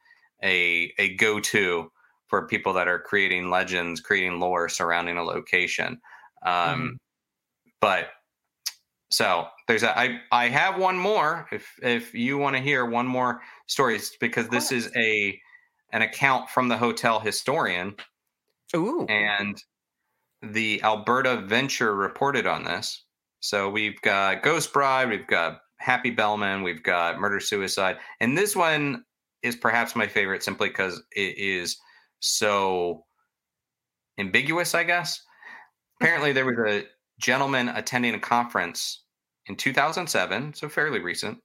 a 0.43 0.93
a 0.99 1.15
go-to 1.17 1.91
for 2.29 2.47
people 2.47 2.73
that 2.73 2.89
are 2.89 2.99
creating 2.99 3.51
legends, 3.51 4.01
creating 4.01 4.41
lore 4.41 4.69
surrounding 4.69 5.19
a 5.19 5.23
location. 5.23 6.01
Um, 6.45 6.55
mm-hmm. 6.55 6.89
But 7.81 8.09
so 9.13 9.47
there's 9.69 9.83
a, 9.83 9.99
I 9.99 10.21
I 10.31 10.49
have 10.49 10.79
one 10.79 10.97
more 10.97 11.47
if 11.53 11.71
if 11.83 12.15
you 12.15 12.39
want 12.39 12.57
to 12.57 12.63
hear 12.63 12.87
one 12.87 13.07
more 13.07 13.43
story 13.67 14.01
because 14.21 14.49
this 14.49 14.73
is 14.73 14.91
a 14.97 15.39
an 15.93 16.03
account 16.03 16.49
from 16.49 16.69
the 16.69 16.77
hotel 16.77 17.21
historian. 17.21 17.95
Ooh. 18.75 19.07
And 19.09 19.63
the 20.43 20.83
Alberta 20.83 21.43
Venture 21.43 21.95
reported 21.95 22.47
on 22.47 22.65
this. 22.65 23.05
So 23.41 23.69
we've 23.69 24.01
got 24.01 24.43
Ghost 24.43 24.73
Bride, 24.73 25.11
we've 25.11 25.27
got 25.27 25.61
Happy 25.79 26.11
Bellman, 26.11 26.63
we've 26.63 26.83
got 26.83 27.21
Murder 27.21 27.41
Suicide, 27.41 27.99
and 28.21 28.39
this 28.39 28.57
one 28.57 29.05
is 29.43 29.57
perhaps 29.57 29.95
my 29.95 30.07
favorite 30.07 30.43
simply 30.43 30.69
because 30.69 31.03
it 31.15 31.37
is 31.37 31.77
so 32.21 33.05
ambiguous, 34.19 34.75
I 34.75 34.85
guess. 34.85 35.21
Apparently, 36.01 36.33
there 36.33 36.47
was 36.47 36.57
a 36.67 36.87
gentleman 37.23 37.69
attending 37.69 38.15
a 38.15 38.21
conference 38.21 39.05
in 39.47 39.57
2007, 39.57 40.55
so 40.55 40.69
fairly 40.69 41.01
recent, 41.01 41.39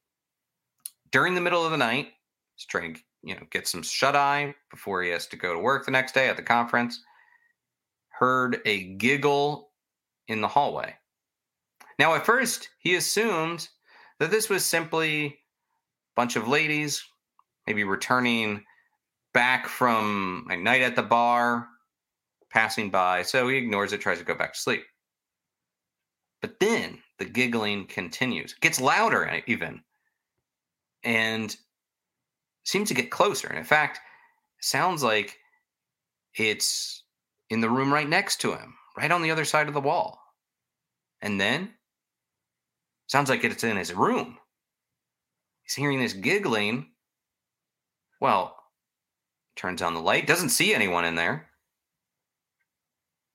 during 1.11 1.35
the 1.35 1.41
middle 1.41 1.63
of 1.63 1.71
the 1.71 1.77
night, 1.77 2.09
he's 2.55 2.65
trying 2.65 2.95
to 2.95 2.99
you 3.23 3.35
know 3.35 3.43
get 3.51 3.67
some 3.67 3.83
shut 3.83 4.15
eye 4.15 4.53
before 4.69 5.01
he 5.01 5.09
has 5.11 5.27
to 5.27 5.37
go 5.37 5.53
to 5.53 5.59
work 5.59 5.85
the 5.85 5.91
next 5.91 6.13
day 6.13 6.27
at 6.27 6.35
the 6.35 6.43
conference. 6.43 7.01
Heard 8.09 8.59
a 8.65 8.95
giggle 8.95 9.69
in 10.27 10.41
the 10.41 10.47
hallway. 10.47 10.95
Now, 11.99 12.15
at 12.15 12.25
first, 12.25 12.69
he 12.79 12.95
assumed 12.95 13.69
that 14.19 14.31
this 14.31 14.49
was 14.49 14.65
simply 14.65 15.25
a 15.25 15.35
bunch 16.15 16.35
of 16.35 16.47
ladies, 16.47 17.03
maybe 17.65 17.83
returning 17.83 18.63
back 19.33 19.67
from 19.67 20.47
a 20.49 20.57
night 20.57 20.81
at 20.81 20.95
the 20.95 21.03
bar, 21.03 21.67
passing 22.51 22.89
by. 22.89 23.21
So 23.21 23.47
he 23.47 23.57
ignores 23.57 23.93
it, 23.93 24.01
tries 24.01 24.19
to 24.19 24.25
go 24.25 24.35
back 24.35 24.53
to 24.53 24.59
sleep. 24.59 24.83
But 26.47 26.61
then 26.61 26.99
the 27.19 27.25
giggling 27.25 27.87
continues, 27.87 28.53
gets 28.53 28.79
louder 28.79 29.27
eh, 29.27 29.41
even, 29.47 29.81
and 31.03 31.53
seems 32.63 32.87
to 32.87 32.93
get 32.93 33.11
closer. 33.11 33.49
And 33.49 33.57
in 33.57 33.65
fact, 33.65 33.99
sounds 34.61 35.03
like 35.03 35.37
it's 36.35 37.03
in 37.49 37.59
the 37.59 37.69
room 37.69 37.93
right 37.93 38.07
next 38.07 38.39
to 38.41 38.53
him, 38.53 38.75
right 38.97 39.11
on 39.11 39.21
the 39.21 39.29
other 39.29 39.43
side 39.43 39.67
of 39.67 39.73
the 39.73 39.81
wall. 39.81 40.21
And 41.21 41.37
then 41.41 41.73
sounds 43.07 43.29
like 43.29 43.43
it's 43.43 43.65
in 43.65 43.75
his 43.75 43.93
room. 43.93 44.37
He's 45.63 45.75
hearing 45.75 45.99
this 45.99 46.13
giggling. 46.13 46.91
Well, 48.21 48.55
turns 49.57 49.81
on 49.81 49.93
the 49.93 49.99
light, 49.99 50.27
doesn't 50.27 50.51
see 50.51 50.73
anyone 50.73 51.03
in 51.03 51.15
there. 51.15 51.47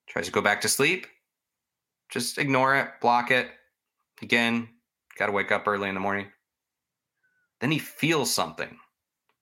Tries 0.08 0.24
to 0.24 0.32
go 0.32 0.40
back 0.40 0.62
to 0.62 0.68
sleep. 0.70 1.06
Just 2.12 2.36
ignore 2.36 2.76
it, 2.76 2.88
block 3.00 3.30
it. 3.30 3.48
Again, 4.20 4.68
got 5.18 5.26
to 5.26 5.32
wake 5.32 5.50
up 5.50 5.66
early 5.66 5.88
in 5.88 5.94
the 5.94 6.00
morning. 6.00 6.26
Then 7.60 7.70
he 7.70 7.78
feels 7.78 8.32
something. 8.32 8.76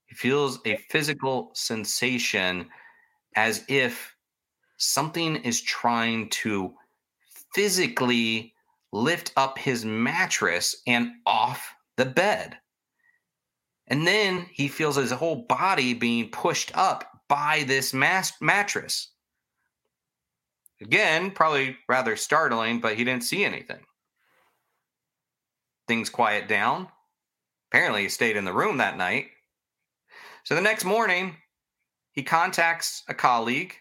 He 0.06 0.14
feels 0.14 0.60
a 0.64 0.76
physical 0.88 1.50
sensation 1.54 2.68
as 3.34 3.64
if 3.68 4.14
something 4.78 5.36
is 5.36 5.60
trying 5.60 6.28
to 6.30 6.72
physically 7.54 8.54
lift 8.92 9.32
up 9.36 9.58
his 9.58 9.84
mattress 9.84 10.76
and 10.86 11.10
off 11.26 11.74
the 11.96 12.06
bed. 12.06 12.56
And 13.88 14.06
then 14.06 14.46
he 14.52 14.68
feels 14.68 14.94
his 14.94 15.10
whole 15.10 15.44
body 15.48 15.92
being 15.92 16.30
pushed 16.30 16.70
up 16.76 17.04
by 17.28 17.64
this 17.66 17.92
mas- 17.92 18.32
mattress. 18.40 19.08
Again, 20.80 21.30
probably 21.30 21.76
rather 21.88 22.16
startling, 22.16 22.80
but 22.80 22.96
he 22.96 23.04
didn't 23.04 23.24
see 23.24 23.44
anything. 23.44 23.80
Things 25.86 26.08
quiet 26.08 26.48
down. 26.48 26.88
Apparently, 27.70 28.02
he 28.02 28.08
stayed 28.08 28.36
in 28.36 28.44
the 28.44 28.52
room 28.52 28.78
that 28.78 28.96
night. 28.96 29.26
So 30.44 30.54
the 30.54 30.60
next 30.60 30.84
morning, 30.84 31.36
he 32.12 32.22
contacts 32.22 33.02
a 33.08 33.14
colleague 33.14 33.74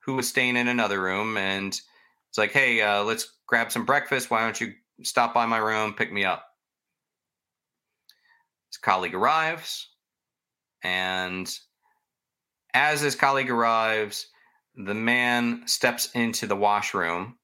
who 0.00 0.14
was 0.14 0.28
staying 0.28 0.56
in 0.56 0.68
another 0.68 1.00
room 1.00 1.36
and 1.36 1.80
it's 2.28 2.38
like, 2.38 2.52
hey, 2.52 2.80
uh, 2.80 3.04
let's 3.04 3.32
grab 3.46 3.70
some 3.70 3.84
breakfast. 3.84 4.30
Why 4.30 4.40
don't 4.40 4.60
you 4.60 4.72
stop 5.02 5.32
by 5.32 5.46
my 5.46 5.58
room, 5.58 5.94
pick 5.94 6.12
me 6.12 6.24
up? 6.24 6.44
His 8.70 8.78
colleague 8.78 9.14
arrives, 9.14 9.88
and 10.82 11.48
as 12.74 13.00
his 13.00 13.14
colleague 13.14 13.50
arrives, 13.50 14.26
the 14.76 14.94
man 14.94 15.62
steps 15.66 16.10
into 16.14 16.46
the 16.46 16.56
washroom 16.56 17.36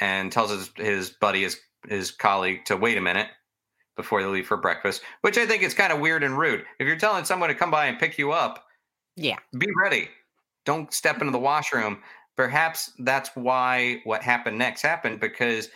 and 0.00 0.30
tells 0.30 0.50
his, 0.50 0.70
his 0.76 1.10
buddy, 1.10 1.42
his, 1.42 1.58
his 1.88 2.10
colleague, 2.10 2.64
to 2.66 2.76
wait 2.76 2.98
a 2.98 3.00
minute 3.00 3.28
before 3.96 4.22
they 4.22 4.28
leave 4.28 4.46
for 4.46 4.56
breakfast, 4.56 5.02
which 5.22 5.38
I 5.38 5.46
think 5.46 5.62
is 5.62 5.74
kind 5.74 5.92
of 5.92 6.00
weird 6.00 6.22
and 6.22 6.38
rude. 6.38 6.64
If 6.78 6.86
you're 6.86 6.96
telling 6.96 7.24
someone 7.24 7.48
to 7.48 7.54
come 7.54 7.70
by 7.70 7.86
and 7.86 7.98
pick 7.98 8.16
you 8.18 8.32
up, 8.32 8.64
yeah, 9.16 9.36
be 9.58 9.66
ready. 9.82 10.08
Don't 10.64 10.92
step 10.92 11.20
into 11.20 11.32
the 11.32 11.38
washroom. 11.38 11.98
Perhaps 12.36 12.92
that's 13.00 13.30
why 13.34 14.00
what 14.04 14.22
happened 14.22 14.58
next 14.58 14.82
happened 14.82 15.18
because 15.18 15.68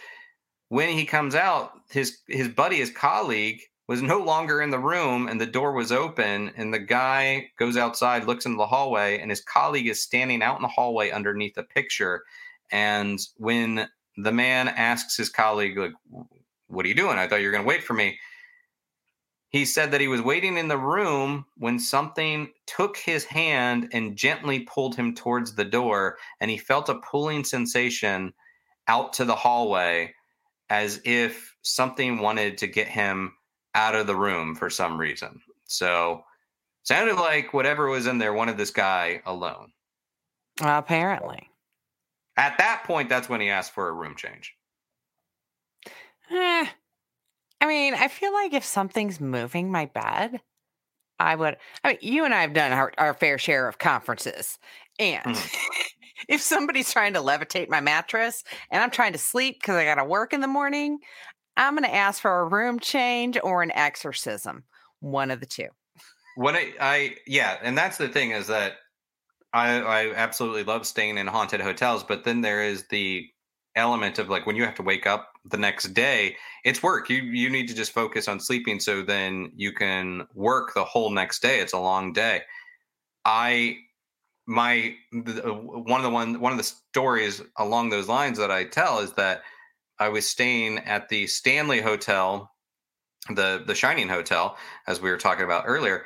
when 0.68 0.88
he 0.88 1.04
comes 1.04 1.34
out, 1.34 1.72
his 1.90 2.18
his 2.28 2.48
buddy, 2.48 2.76
his 2.76 2.90
colleague, 2.90 3.60
was 3.92 4.00
no 4.00 4.20
longer 4.20 4.62
in 4.62 4.70
the 4.70 4.78
room 4.78 5.28
and 5.28 5.38
the 5.38 5.44
door 5.44 5.72
was 5.72 5.92
open 5.92 6.50
and 6.56 6.72
the 6.72 6.78
guy 6.78 7.50
goes 7.58 7.76
outside 7.76 8.24
looks 8.24 8.46
into 8.46 8.56
the 8.56 8.66
hallway 8.66 9.18
and 9.18 9.30
his 9.30 9.42
colleague 9.42 9.86
is 9.86 10.02
standing 10.02 10.42
out 10.42 10.56
in 10.56 10.62
the 10.62 10.68
hallway 10.68 11.10
underneath 11.10 11.58
a 11.58 11.62
picture. 11.62 12.22
And 12.70 13.20
when 13.36 13.86
the 14.16 14.32
man 14.32 14.68
asks 14.68 15.18
his 15.18 15.28
colleague 15.28 15.76
like 15.76 15.92
what 16.68 16.86
are 16.86 16.88
you 16.88 16.94
doing? 16.94 17.18
I 17.18 17.28
thought 17.28 17.42
you 17.42 17.48
were 17.48 17.52
going 17.52 17.64
to 17.64 17.68
wait 17.68 17.84
for 17.84 17.92
me. 17.92 18.18
He 19.50 19.66
said 19.66 19.90
that 19.90 20.00
he 20.00 20.08
was 20.08 20.22
waiting 20.22 20.56
in 20.56 20.68
the 20.68 20.78
room 20.78 21.44
when 21.58 21.78
something 21.78 22.50
took 22.66 22.96
his 22.96 23.26
hand 23.26 23.90
and 23.92 24.16
gently 24.16 24.60
pulled 24.60 24.96
him 24.96 25.14
towards 25.14 25.54
the 25.54 25.66
door 25.66 26.16
and 26.40 26.50
he 26.50 26.56
felt 26.56 26.88
a 26.88 26.94
pulling 26.94 27.44
sensation 27.44 28.32
out 28.88 29.12
to 29.12 29.26
the 29.26 29.36
hallway 29.36 30.14
as 30.70 31.02
if 31.04 31.54
something 31.60 32.20
wanted 32.20 32.56
to 32.56 32.66
get 32.66 32.88
him 32.88 33.34
out 33.74 33.94
of 33.94 34.06
the 34.06 34.16
room 34.16 34.54
for 34.54 34.70
some 34.70 34.98
reason. 34.98 35.40
So 35.64 36.22
sounded 36.82 37.16
like 37.16 37.54
whatever 37.54 37.88
was 37.88 38.06
in 38.06 38.18
there 38.18 38.32
wanted 38.32 38.56
this 38.56 38.70
guy 38.70 39.22
alone. 39.24 39.72
Apparently. 40.60 41.48
At 42.36 42.58
that 42.58 42.84
point, 42.84 43.08
that's 43.08 43.28
when 43.28 43.40
he 43.40 43.50
asked 43.50 43.72
for 43.72 43.88
a 43.88 43.92
room 43.92 44.14
change. 44.16 44.54
Eh, 46.30 46.66
I 47.60 47.66
mean, 47.66 47.94
I 47.94 48.08
feel 48.08 48.32
like 48.32 48.54
if 48.54 48.64
something's 48.64 49.20
moving 49.20 49.70
my 49.70 49.86
bed, 49.86 50.40
I 51.18 51.36
would. 51.36 51.56
I 51.84 51.88
mean, 51.88 51.98
you 52.00 52.24
and 52.24 52.34
I 52.34 52.40
have 52.42 52.54
done 52.54 52.72
our, 52.72 52.92
our 52.98 53.14
fair 53.14 53.38
share 53.38 53.68
of 53.68 53.78
conferences. 53.78 54.58
And 54.98 55.24
mm. 55.24 55.56
if 56.28 56.40
somebody's 56.40 56.92
trying 56.92 57.14
to 57.14 57.20
levitate 57.20 57.68
my 57.68 57.80
mattress 57.80 58.42
and 58.70 58.82
I'm 58.82 58.90
trying 58.90 59.12
to 59.12 59.18
sleep 59.18 59.60
because 59.60 59.76
I 59.76 59.84
got 59.84 59.96
to 59.96 60.04
work 60.04 60.32
in 60.32 60.40
the 60.40 60.48
morning, 60.48 60.98
I'm 61.56 61.74
going 61.74 61.84
to 61.84 61.94
ask 61.94 62.20
for 62.20 62.40
a 62.40 62.44
room 62.44 62.78
change 62.78 63.38
or 63.42 63.62
an 63.62 63.72
exorcism, 63.72 64.64
one 65.00 65.30
of 65.30 65.40
the 65.40 65.46
two. 65.46 65.68
When 66.36 66.56
I, 66.56 66.72
I 66.80 67.16
yeah, 67.26 67.58
and 67.62 67.76
that's 67.76 67.98
the 67.98 68.08
thing 68.08 68.30
is 68.30 68.46
that 68.46 68.74
I, 69.52 69.80
I 69.80 70.14
absolutely 70.14 70.64
love 70.64 70.86
staying 70.86 71.18
in 71.18 71.26
haunted 71.26 71.60
hotels, 71.60 72.04
but 72.04 72.24
then 72.24 72.40
there 72.40 72.62
is 72.62 72.86
the 72.88 73.28
element 73.74 74.18
of 74.18 74.28
like 74.28 74.46
when 74.46 74.56
you 74.56 74.64
have 74.64 74.74
to 74.76 74.82
wake 74.82 75.06
up 75.06 75.32
the 75.44 75.56
next 75.56 75.94
day, 75.94 76.36
it's 76.64 76.82
work. 76.82 77.10
You 77.10 77.22
you 77.22 77.50
need 77.50 77.68
to 77.68 77.74
just 77.74 77.92
focus 77.92 78.28
on 78.28 78.40
sleeping 78.40 78.80
so 78.80 79.02
then 79.02 79.52
you 79.54 79.72
can 79.72 80.26
work 80.34 80.74
the 80.74 80.84
whole 80.84 81.10
next 81.10 81.42
day. 81.42 81.60
It's 81.60 81.72
a 81.72 81.78
long 81.78 82.12
day. 82.12 82.42
I 83.24 83.76
my 84.46 84.94
the, 85.12 85.50
uh, 85.50 85.52
one 85.52 86.00
of 86.00 86.04
the 86.04 86.10
one 86.10 86.40
one 86.40 86.52
of 86.52 86.58
the 86.58 86.64
stories 86.64 87.42
along 87.58 87.90
those 87.90 88.08
lines 88.08 88.38
that 88.38 88.50
I 88.50 88.64
tell 88.64 89.00
is 89.00 89.12
that 89.14 89.42
I 89.98 90.08
was 90.08 90.28
staying 90.28 90.78
at 90.78 91.08
the 91.08 91.26
Stanley 91.26 91.80
Hotel, 91.80 92.50
the 93.28 93.62
the 93.66 93.74
Shining 93.74 94.08
Hotel, 94.08 94.56
as 94.86 95.00
we 95.00 95.10
were 95.10 95.16
talking 95.16 95.44
about 95.44 95.64
earlier. 95.66 96.04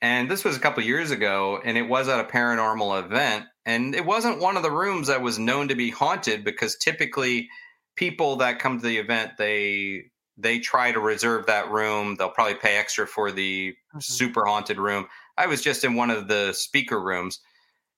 And 0.00 0.28
this 0.28 0.44
was 0.44 0.56
a 0.56 0.60
couple 0.60 0.82
years 0.82 1.12
ago, 1.12 1.60
and 1.64 1.78
it 1.78 1.88
was 1.88 2.08
at 2.08 2.20
a 2.20 2.24
paranormal 2.24 3.04
event. 3.04 3.44
And 3.64 3.94
it 3.94 4.04
wasn't 4.04 4.40
one 4.40 4.56
of 4.56 4.64
the 4.64 4.70
rooms 4.70 5.06
that 5.06 5.22
was 5.22 5.38
known 5.38 5.68
to 5.68 5.76
be 5.76 5.90
haunted 5.90 6.44
because 6.44 6.76
typically 6.76 7.48
people 7.94 8.36
that 8.36 8.58
come 8.58 8.80
to 8.80 8.86
the 8.86 8.98
event 8.98 9.32
they 9.38 10.02
they 10.38 10.58
try 10.58 10.90
to 10.90 10.98
reserve 10.98 11.46
that 11.46 11.70
room. 11.70 12.16
They'll 12.16 12.30
probably 12.30 12.54
pay 12.54 12.76
extra 12.76 13.06
for 13.06 13.30
the 13.30 13.70
mm-hmm. 13.70 14.00
super 14.00 14.44
haunted 14.44 14.78
room. 14.78 15.06
I 15.36 15.46
was 15.46 15.62
just 15.62 15.84
in 15.84 15.94
one 15.94 16.10
of 16.10 16.26
the 16.26 16.52
speaker 16.52 17.00
rooms 17.00 17.40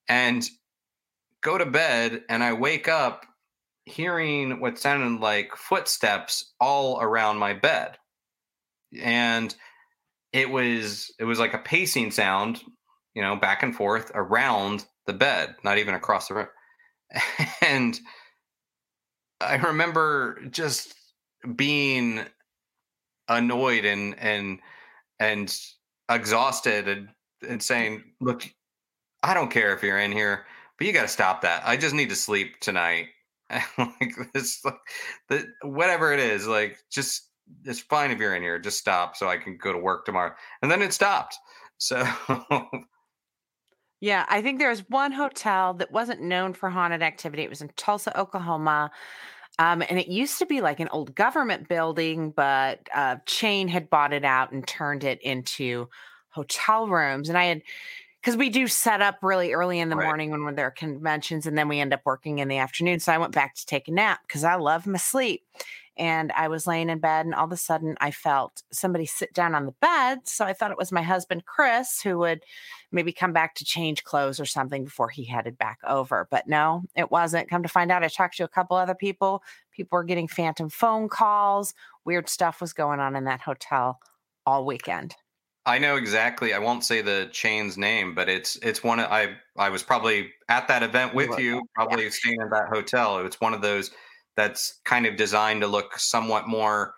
and 0.07 0.47
go 1.41 1.57
to 1.57 1.65
bed 1.65 2.23
and 2.29 2.43
I 2.43 2.53
wake 2.53 2.87
up 2.87 3.25
hearing 3.85 4.59
what 4.59 4.79
sounded 4.79 5.21
like 5.21 5.55
footsteps 5.55 6.53
all 6.59 6.99
around 7.01 7.37
my 7.37 7.53
bed. 7.53 7.97
And 9.01 9.55
it 10.33 10.49
was 10.49 11.13
it 11.19 11.25
was 11.25 11.39
like 11.39 11.53
a 11.53 11.59
pacing 11.59 12.11
sound, 12.11 12.61
you 13.13 13.21
know, 13.21 13.35
back 13.35 13.63
and 13.63 13.75
forth 13.75 14.11
around 14.15 14.85
the 15.07 15.13
bed, 15.13 15.55
not 15.63 15.77
even 15.77 15.93
across 15.93 16.27
the 16.27 16.35
room. 16.35 16.47
And 17.61 17.99
I 19.41 19.55
remember 19.55 20.39
just 20.49 20.93
being 21.55 22.21
annoyed 23.27 23.85
and 23.85 24.17
and 24.19 24.59
and 25.19 25.57
exhausted 26.09 26.87
and, 26.87 27.09
and 27.47 27.61
saying, 27.61 28.03
"Look, 28.21 28.47
I 29.23 29.33
don't 29.33 29.51
care 29.51 29.73
if 29.73 29.83
you're 29.83 29.99
in 29.99 30.11
here, 30.11 30.45
but 30.77 30.87
you 30.87 30.93
got 30.93 31.03
to 31.03 31.07
stop 31.07 31.41
that. 31.41 31.63
I 31.65 31.77
just 31.77 31.95
need 31.95 32.09
to 32.09 32.15
sleep 32.15 32.59
tonight 32.59 33.07
like 33.77 34.15
this, 34.33 34.63
like, 34.65 34.75
the, 35.29 35.47
whatever 35.61 36.11
it 36.11 36.19
is, 36.19 36.47
like 36.47 36.77
just 36.91 37.29
it's 37.63 37.79
fine 37.79 38.11
if 38.11 38.19
you're 38.19 38.35
in 38.35 38.41
here. 38.41 38.59
Just 38.59 38.79
stop 38.79 39.15
so 39.15 39.27
I 39.27 39.37
can 39.37 39.57
go 39.57 39.71
to 39.71 39.79
work 39.79 40.05
tomorrow. 40.05 40.33
And 40.61 40.71
then 40.71 40.81
it 40.81 40.93
stopped. 40.93 41.37
So. 41.77 42.05
yeah, 44.01 44.25
I 44.29 44.41
think 44.41 44.59
there 44.59 44.69
was 44.69 44.87
one 44.89 45.11
hotel 45.11 45.73
that 45.75 45.91
wasn't 45.91 46.21
known 46.21 46.53
for 46.53 46.69
haunted 46.69 47.03
activity. 47.03 47.43
It 47.43 47.49
was 47.49 47.61
in 47.61 47.69
Tulsa, 47.75 48.17
Oklahoma. 48.19 48.91
Um, 49.57 49.83
and 49.89 49.99
it 49.99 50.07
used 50.07 50.39
to 50.39 50.45
be 50.45 50.61
like 50.61 50.79
an 50.79 50.89
old 50.91 51.15
government 51.15 51.69
building, 51.69 52.31
but 52.31 52.87
uh, 52.93 53.17
Chain 53.25 53.67
had 53.67 53.89
bought 53.89 54.11
it 54.11 54.25
out 54.25 54.51
and 54.51 54.67
turned 54.67 55.03
it 55.03 55.21
into 55.21 55.87
hotel 56.29 56.87
rooms. 56.87 57.29
And 57.29 57.37
I 57.37 57.45
had 57.45 57.61
because 58.25 58.37
we 58.37 58.49
do 58.49 58.65
set 58.65 59.03
up 59.03 59.19
really 59.21 59.53
early 59.53 59.79
in 59.79 59.89
the 59.89 59.95
right. 59.95 60.07
morning 60.07 60.31
when 60.31 60.55
there 60.55 60.65
are 60.65 60.71
conventions 60.71 61.45
and 61.45 61.55
then 61.55 61.67
we 61.67 61.79
end 61.79 61.93
up 61.93 62.01
working 62.05 62.39
in 62.39 62.47
the 62.47 62.57
afternoon. 62.57 62.99
So 62.99 63.13
I 63.13 63.19
went 63.19 63.35
back 63.35 63.53
to 63.53 63.65
take 63.67 63.87
a 63.87 63.91
nap 63.91 64.21
because 64.27 64.43
I 64.43 64.55
love 64.55 64.87
my 64.87 64.97
sleep. 64.97 65.43
and 65.97 66.31
I 66.33 66.47
was 66.47 66.67
laying 66.67 66.89
in 66.89 66.99
bed, 66.99 67.25
and 67.25 67.33
all 67.33 67.45
of 67.45 67.51
a 67.51 67.57
sudden 67.57 67.95
I 68.01 68.11
felt 68.11 68.63
somebody 68.71 69.05
sit 69.05 69.33
down 69.33 69.55
on 69.55 69.65
the 69.65 69.71
bed. 69.73 70.27
So 70.27 70.45
I 70.45 70.53
thought 70.53 70.71
it 70.71 70.77
was 70.77 70.91
my 70.91 71.01
husband, 71.01 71.45
Chris, 71.45 72.01
who 72.01 72.17
would 72.19 72.43
maybe 72.91 73.13
come 73.13 73.33
back 73.33 73.55
to 73.55 73.65
change 73.65 74.03
clothes 74.03 74.39
or 74.39 74.45
something 74.45 74.83
before 74.83 75.09
he 75.09 75.23
headed 75.23 75.57
back 75.57 75.79
over. 75.87 76.27
But 76.29 76.47
no, 76.47 76.83
it 76.95 77.11
wasn't. 77.11 77.49
Come 77.49 77.63
to 77.63 77.69
find 77.69 77.91
out, 77.91 78.03
I 78.03 78.09
talked 78.09 78.37
to 78.37 78.43
a 78.43 78.49
couple 78.49 78.75
other 78.77 78.95
people. 78.95 79.41
People 79.71 79.97
were 79.97 80.03
getting 80.03 80.27
phantom 80.27 80.69
phone 80.69 81.07
calls. 81.07 81.73
Weird 82.03 82.29
stuff 82.29 82.61
was 82.61 82.73
going 82.73 82.99
on 82.99 83.15
in 83.15 83.23
that 83.25 83.41
hotel 83.41 83.99
all 84.45 84.65
weekend. 84.65 85.15
I 85.65 85.79
know 85.79 85.95
exactly. 85.95 86.53
I 86.53 86.59
won't 86.59 86.83
say 86.83 87.01
the 87.01 87.27
chain's 87.31 87.77
name, 87.77 88.13
but 88.13 88.29
it's 88.29 88.55
it's 88.57 88.83
one. 88.83 88.99
Of, 88.99 89.11
I 89.11 89.35
I 89.57 89.69
was 89.69 89.81
probably 89.81 90.31
at 90.47 90.67
that 90.67 90.83
event 90.83 91.15
with 91.15 91.39
you, 91.39 91.63
probably 91.73 92.03
yeah. 92.03 92.09
staying 92.11 92.41
at 92.41 92.51
that 92.51 92.67
hotel. 92.71 93.25
It's 93.25 93.41
one 93.41 93.53
of 93.53 93.61
those 93.61 93.91
that's 94.35 94.79
kind 94.85 95.05
of 95.05 95.15
designed 95.15 95.61
to 95.61 95.67
look 95.67 95.97
somewhat 95.97 96.47
more 96.47 96.93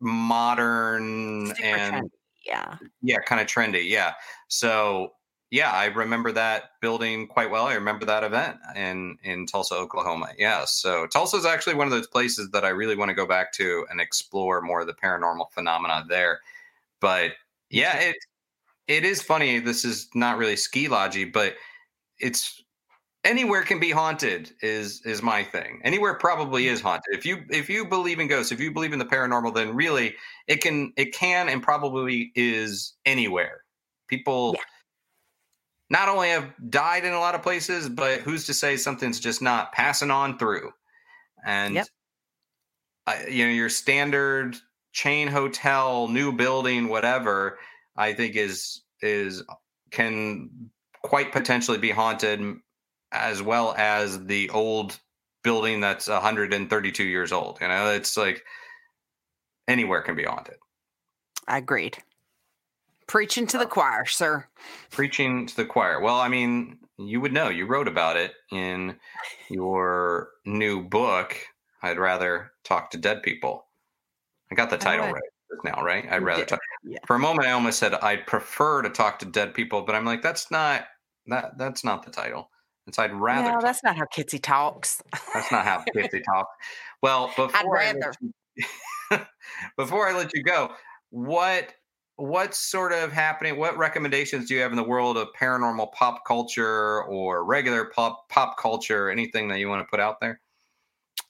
modern 0.00 1.48
Super 1.48 1.62
and 1.64 1.94
trendy. 1.94 2.10
yeah, 2.46 2.76
yeah, 3.02 3.18
kind 3.26 3.40
of 3.40 3.48
trendy. 3.48 3.88
Yeah. 3.88 4.12
So 4.48 5.12
yeah, 5.50 5.72
I 5.72 5.86
remember 5.86 6.30
that 6.32 6.70
building 6.80 7.26
quite 7.26 7.50
well. 7.50 7.66
I 7.66 7.74
remember 7.74 8.04
that 8.06 8.22
event 8.22 8.58
in 8.76 9.18
in 9.24 9.46
Tulsa, 9.46 9.74
Oklahoma. 9.74 10.30
Yeah. 10.38 10.64
So 10.66 11.06
Tulsa 11.08 11.36
is 11.36 11.46
actually 11.46 11.74
one 11.74 11.86
of 11.86 11.92
those 11.92 12.06
places 12.06 12.50
that 12.52 12.64
I 12.64 12.68
really 12.68 12.96
want 12.96 13.08
to 13.08 13.14
go 13.14 13.26
back 13.26 13.52
to 13.54 13.86
and 13.90 14.00
explore 14.00 14.60
more 14.60 14.82
of 14.82 14.86
the 14.86 14.94
paranormal 14.94 15.50
phenomena 15.52 16.04
there. 16.08 16.40
But 17.00 17.32
yeah, 17.70 17.98
it 17.98 18.16
it 18.88 19.04
is 19.04 19.22
funny. 19.22 19.58
This 19.60 19.84
is 19.84 20.08
not 20.14 20.38
really 20.38 20.56
ski 20.56 20.88
logy, 20.88 21.24
but 21.24 21.54
it's 22.18 22.64
anywhere 23.24 23.62
can 23.62 23.80
be 23.80 23.90
haunted 23.90 24.52
is 24.62 25.00
is 25.04 25.22
my 25.22 25.42
thing 25.42 25.80
anywhere 25.82 26.14
probably 26.14 26.68
is 26.68 26.80
mm. 26.80 26.84
haunted 26.84 27.14
if 27.14 27.24
you 27.24 27.42
if 27.50 27.68
you 27.68 27.84
believe 27.84 28.20
in 28.20 28.28
ghosts 28.28 28.52
if 28.52 28.60
you 28.60 28.70
believe 28.70 28.92
in 28.92 28.98
the 28.98 29.04
paranormal 29.04 29.54
then 29.54 29.74
really 29.74 30.14
it 30.46 30.60
can 30.60 30.92
it 30.96 31.12
can 31.14 31.48
and 31.48 31.62
probably 31.62 32.30
is 32.34 32.94
anywhere 33.06 33.62
people 34.08 34.54
yeah. 34.54 34.62
not 35.90 36.08
only 36.08 36.28
have 36.28 36.52
died 36.68 37.04
in 37.04 37.12
a 37.12 37.18
lot 37.18 37.34
of 37.34 37.42
places 37.42 37.88
but 37.88 38.20
who's 38.20 38.46
to 38.46 38.54
say 38.54 38.76
something's 38.76 39.18
just 39.18 39.40
not 39.40 39.72
passing 39.72 40.10
on 40.10 40.38
through 40.38 40.70
and 41.46 41.74
yep. 41.74 41.86
you 43.30 43.46
know 43.46 43.52
your 43.52 43.70
standard 43.70 44.56
chain 44.94 45.28
hotel 45.28 46.08
new 46.08 46.32
building 46.32 46.88
whatever 46.88 47.58
i 47.96 48.14
think 48.14 48.36
is 48.36 48.82
is 49.02 49.42
can 49.90 50.48
quite 51.02 51.30
potentially 51.30 51.78
be 51.78 51.90
haunted 51.90 52.40
as 53.12 53.42
well 53.42 53.74
as 53.76 54.24
the 54.24 54.48
old 54.50 54.98
building 55.44 55.80
that's 55.80 56.08
132 56.08 57.04
years 57.04 57.30
old. 57.30 57.58
You 57.60 57.68
know, 57.68 57.90
it's 57.90 58.16
like 58.16 58.42
anywhere 59.68 60.02
can 60.02 60.16
be 60.16 60.24
haunted. 60.24 60.56
I 61.46 61.58
agreed. 61.58 61.98
Preaching 63.06 63.46
to 63.48 63.58
the 63.58 63.66
choir, 63.66 64.06
sir. 64.06 64.46
Preaching 64.90 65.46
to 65.46 65.56
the 65.56 65.66
choir. 65.66 66.00
Well, 66.00 66.18
I 66.18 66.28
mean, 66.28 66.78
you 66.98 67.20
would 67.20 67.34
know. 67.34 67.50
You 67.50 67.66
wrote 67.66 67.86
about 67.86 68.16
it 68.16 68.32
in 68.50 68.96
your 69.50 70.30
new 70.46 70.82
book. 70.82 71.36
I'd 71.82 71.98
rather 71.98 72.52
talk 72.64 72.90
to 72.92 72.98
dead 72.98 73.22
people. 73.22 73.63
I 74.50 74.54
got 74.54 74.70
the 74.70 74.78
title 74.78 75.12
right 75.12 75.22
now, 75.64 75.82
right? 75.82 76.06
I'd 76.10 76.22
rather 76.22 76.44
talk. 76.44 76.60
Yeah. 76.84 76.98
For 77.06 77.16
a 77.16 77.18
moment, 77.18 77.48
I 77.48 77.52
almost 77.52 77.78
said 77.78 77.94
I'd 77.94 78.26
prefer 78.26 78.82
to 78.82 78.90
talk 78.90 79.18
to 79.20 79.26
dead 79.26 79.54
people, 79.54 79.82
but 79.82 79.94
I'm 79.94 80.04
like, 80.04 80.22
that's 80.22 80.50
not 80.50 80.86
that. 81.26 81.56
That's 81.58 81.84
not 81.84 82.04
the 82.04 82.10
title. 82.10 82.50
And 82.86 82.94
so 82.94 83.02
I'd 83.02 83.14
rather. 83.14 83.52
No, 83.52 83.60
that's 83.60 83.82
not 83.82 83.96
how 83.96 84.04
Kitsy 84.04 84.42
talks. 84.42 85.02
That's 85.32 85.50
not 85.50 85.64
how 85.64 85.84
Kitsy 85.96 86.22
talks. 86.24 86.54
Well, 87.02 87.28
before 87.28 87.56
I'd 87.56 87.66
rather. 87.66 88.12
I 88.12 88.26
you, 89.10 89.20
before 89.76 90.08
I 90.08 90.16
let 90.16 90.34
you 90.34 90.42
go, 90.42 90.72
what 91.10 91.74
what's 92.16 92.58
sort 92.58 92.92
of 92.92 93.12
happening? 93.12 93.56
What 93.56 93.76
recommendations 93.76 94.48
do 94.48 94.54
you 94.54 94.60
have 94.60 94.70
in 94.70 94.76
the 94.76 94.84
world 94.84 95.16
of 95.16 95.28
paranormal 95.38 95.92
pop 95.92 96.24
culture 96.26 97.02
or 97.04 97.44
regular 97.44 97.86
pop 97.86 98.28
pop 98.28 98.58
culture? 98.58 99.10
Anything 99.10 99.48
that 99.48 99.58
you 99.58 99.68
want 99.68 99.80
to 99.80 99.90
put 99.90 100.00
out 100.00 100.20
there? 100.20 100.40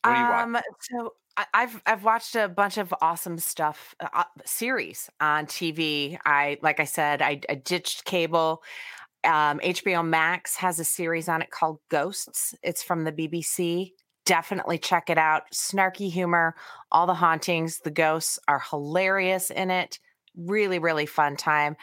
What 0.02 0.14
do 0.14 0.20
you 0.20 0.26
um? 0.26 0.58
So 0.80 1.12
I've 1.52 1.82
I've 1.85 2.05
watched 2.05 2.36
a 2.36 2.48
bunch 2.48 2.78
of 2.78 2.94
awesome 3.01 3.39
stuff 3.39 3.94
uh, 3.98 4.09
uh 4.12 4.24
series 4.44 5.11
on 5.20 5.47
TV. 5.47 6.16
I 6.24 6.59
like 6.62 6.78
I 6.78 6.85
said 6.85 7.23
I, 7.23 7.40
I 7.48 7.56
ditched 7.56 8.05
cable 8.05 8.62
um, 9.24 9.59
HBO 9.61 10.06
Max 10.06 10.56
has 10.56 10.78
a 10.78 10.85
series 10.85 11.28
on 11.28 11.43
it 11.43 11.51
called 11.51 11.78
Ghosts. 11.89 12.55
It's 12.62 12.82
from 12.82 13.05
the 13.05 13.12
BBC. 13.12 13.93
Definitely 14.27 14.78
check 14.78 15.11
it 15.11 15.19
out. 15.19 15.43
Snarky 15.52 16.11
humor, 16.11 16.55
all 16.93 17.06
the 17.06 17.15
hauntings, 17.15 17.81
the 17.81 17.90
ghosts 17.90 18.39
are 18.48 18.61
hilarious 18.70 19.51
in 19.51 19.70
it. 19.70 19.98
Really, 20.36 20.78
really 20.78 21.06
fun 21.06 21.36
time. 21.36 21.77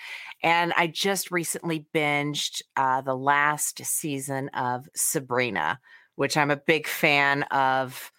And 0.43 0.73
I 0.75 0.87
just 0.87 1.31
recently 1.31 1.85
binged 1.93 2.61
uh, 2.75 3.01
the 3.01 3.15
last 3.15 3.83
season 3.85 4.49
of 4.49 4.87
Sabrina, 4.95 5.79
which 6.15 6.35
I'm 6.35 6.51
a 6.51 6.57
big 6.57 6.87
fan 6.87 7.43
of 7.43 8.11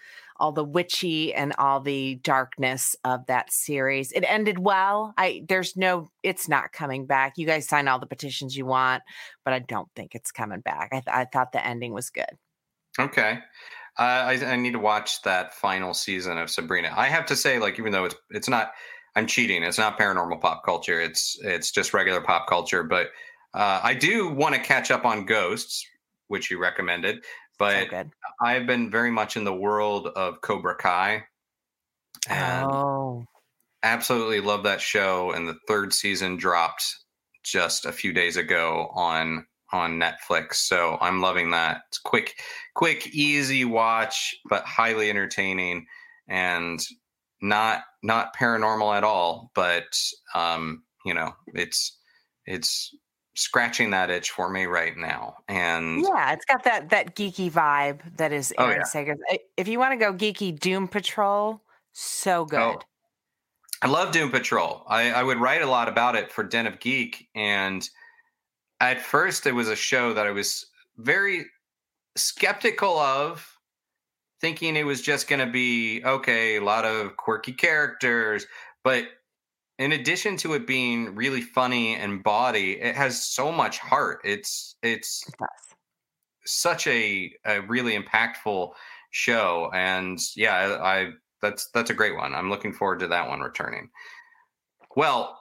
all 0.42 0.50
the 0.50 0.64
witchy 0.64 1.32
and 1.32 1.54
all 1.56 1.80
the 1.80 2.16
darkness 2.16 2.96
of 3.04 3.24
that 3.26 3.52
series. 3.52 4.10
It 4.10 4.24
ended 4.26 4.58
well. 4.58 5.14
I 5.16 5.44
there's 5.48 5.76
no 5.76 6.10
it's 6.24 6.48
not 6.48 6.72
coming 6.72 7.06
back. 7.06 7.34
You 7.36 7.46
guys 7.46 7.68
sign 7.68 7.86
all 7.86 8.00
the 8.00 8.06
petitions 8.06 8.56
you 8.56 8.66
want, 8.66 9.04
but 9.44 9.54
I 9.54 9.60
don't 9.60 9.88
think 9.94 10.16
it's 10.16 10.32
coming 10.32 10.60
back. 10.60 10.88
I, 10.90 10.96
th- 10.96 11.16
I 11.16 11.26
thought 11.26 11.52
the 11.52 11.64
ending 11.64 11.92
was 11.92 12.10
good. 12.10 12.36
Okay. 12.98 13.38
Uh, 13.96 14.02
I, 14.02 14.32
I 14.44 14.56
need 14.56 14.72
to 14.72 14.80
watch 14.80 15.22
that 15.22 15.54
final 15.54 15.94
season 15.94 16.38
of 16.38 16.50
Sabrina. 16.50 16.92
I 16.92 17.06
have 17.06 17.26
to 17.26 17.36
say, 17.36 17.60
like, 17.60 17.78
even 17.78 17.92
though 17.92 18.06
it's 18.06 18.16
it's 18.30 18.48
not, 18.48 18.72
I'm 19.14 19.28
cheating. 19.28 19.62
It's 19.62 19.78
not 19.78 19.96
paranormal 19.96 20.40
pop 20.40 20.64
culture. 20.64 21.00
It's 21.00 21.38
it's 21.42 21.70
just 21.70 21.94
regular 21.94 22.20
pop 22.20 22.48
culture. 22.48 22.82
But 22.82 23.10
uh, 23.54 23.80
I 23.80 23.94
do 23.94 24.28
want 24.28 24.56
to 24.56 24.60
catch 24.60 24.90
up 24.90 25.04
on 25.04 25.24
Ghosts, 25.24 25.86
which 26.26 26.50
you 26.50 26.58
recommended. 26.58 27.22
But 27.62 27.90
so 27.90 28.04
I've 28.40 28.66
been 28.66 28.90
very 28.90 29.10
much 29.10 29.36
in 29.36 29.44
the 29.44 29.54
world 29.54 30.08
of 30.08 30.40
Cobra 30.40 30.74
Kai. 30.74 31.24
And 32.28 32.70
oh. 32.70 33.24
absolutely 33.82 34.40
love 34.40 34.64
that 34.64 34.80
show. 34.80 35.32
And 35.32 35.48
the 35.48 35.58
third 35.68 35.92
season 35.92 36.36
dropped 36.36 36.84
just 37.44 37.86
a 37.86 37.92
few 37.92 38.12
days 38.12 38.36
ago 38.36 38.90
on 38.94 39.46
on 39.72 39.98
Netflix. 39.98 40.56
So 40.56 40.98
I'm 41.00 41.22
loving 41.22 41.50
that. 41.50 41.82
It's 41.88 41.98
quick, 41.98 42.34
quick, 42.74 43.06
easy 43.14 43.64
watch, 43.64 44.34
but 44.48 44.64
highly 44.64 45.08
entertaining 45.08 45.86
and 46.28 46.80
not 47.40 47.82
not 48.02 48.36
paranormal 48.36 48.96
at 48.96 49.04
all. 49.04 49.50
But 49.54 49.96
um, 50.34 50.84
you 51.04 51.14
know, 51.14 51.34
it's 51.48 51.98
it's 52.44 52.94
scratching 53.34 53.90
that 53.90 54.10
itch 54.10 54.30
for 54.30 54.48
me 54.50 54.66
right 54.66 54.96
now. 54.96 55.36
And 55.48 56.02
yeah, 56.02 56.32
it's 56.32 56.44
got 56.44 56.64
that 56.64 56.90
that 56.90 57.16
geeky 57.16 57.50
vibe 57.50 58.00
that 58.16 58.32
is 58.32 58.52
Aaron 58.58 58.82
oh, 58.84 58.98
yeah. 58.98 59.14
Eh, 59.30 59.38
if 59.56 59.68
you 59.68 59.78
want 59.78 59.92
to 59.92 59.96
go 59.96 60.12
geeky, 60.12 60.58
Doom 60.58 60.88
Patrol, 60.88 61.60
so 61.92 62.42
oh, 62.42 62.44
good. 62.44 62.58
Oh, 62.58 62.80
I 63.82 63.88
love 63.88 64.12
Doom 64.12 64.30
Patrol. 64.30 64.84
I, 64.86 65.10
I 65.10 65.22
would 65.22 65.38
write 65.38 65.62
a 65.62 65.66
lot 65.66 65.88
about 65.88 66.14
it 66.14 66.30
for 66.30 66.44
Den 66.44 66.66
of 66.66 66.78
Geek, 66.78 67.28
and 67.34 67.88
at 68.80 69.00
first 69.00 69.46
it 69.46 69.52
was 69.52 69.68
a 69.68 69.76
show 69.76 70.12
that 70.12 70.26
I 70.26 70.30
was 70.30 70.66
very 70.98 71.46
skeptical 72.16 72.98
of, 72.98 73.58
thinking 74.40 74.76
it 74.76 74.86
was 74.86 75.00
just 75.00 75.28
going 75.28 75.44
to 75.44 75.50
be 75.50 76.02
okay, 76.04 76.56
a 76.56 76.62
lot 76.62 76.84
of 76.84 77.16
quirky 77.16 77.52
characters, 77.52 78.46
but 78.84 79.04
in 79.82 79.90
addition 79.90 80.36
to 80.36 80.54
it 80.54 80.64
being 80.64 81.12
really 81.16 81.40
funny 81.40 81.96
and 81.96 82.22
body, 82.22 82.80
it 82.80 82.94
has 82.94 83.24
so 83.24 83.50
much 83.50 83.78
heart. 83.78 84.20
It's 84.24 84.76
it's 84.80 85.28
such 86.44 86.86
a 86.86 87.32
a 87.44 87.62
really 87.62 87.98
impactful 87.98 88.72
show, 89.10 89.70
and 89.74 90.20
yeah, 90.36 90.54
I, 90.54 91.00
I 91.00 91.10
that's 91.40 91.68
that's 91.74 91.90
a 91.90 91.94
great 91.94 92.16
one. 92.16 92.32
I'm 92.32 92.48
looking 92.48 92.72
forward 92.72 93.00
to 93.00 93.08
that 93.08 93.28
one 93.28 93.40
returning. 93.40 93.90
Well, 94.94 95.36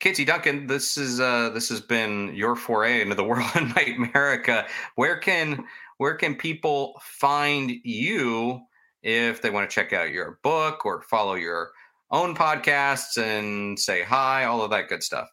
Kitsy 0.00 0.24
Duncan, 0.24 0.66
this 0.66 0.96
is 0.96 1.20
uh 1.20 1.50
this 1.50 1.68
has 1.68 1.82
been 1.82 2.34
your 2.34 2.56
foray 2.56 3.02
into 3.02 3.14
the 3.14 3.24
world 3.30 3.50
of 3.54 3.62
Nightmerica. 3.62 4.66
Where 4.94 5.18
can 5.18 5.66
where 5.98 6.14
can 6.14 6.34
people 6.34 6.98
find 7.02 7.70
you 7.84 8.62
if 9.02 9.42
they 9.42 9.50
want 9.50 9.68
to 9.68 9.74
check 9.74 9.92
out 9.92 10.12
your 10.12 10.38
book 10.42 10.86
or 10.86 11.02
follow 11.02 11.34
your 11.34 11.72
own 12.14 12.34
podcasts 12.34 13.18
and 13.18 13.78
say 13.78 14.02
hi, 14.02 14.44
all 14.44 14.62
of 14.62 14.70
that 14.70 14.88
good 14.88 15.02
stuff. 15.02 15.28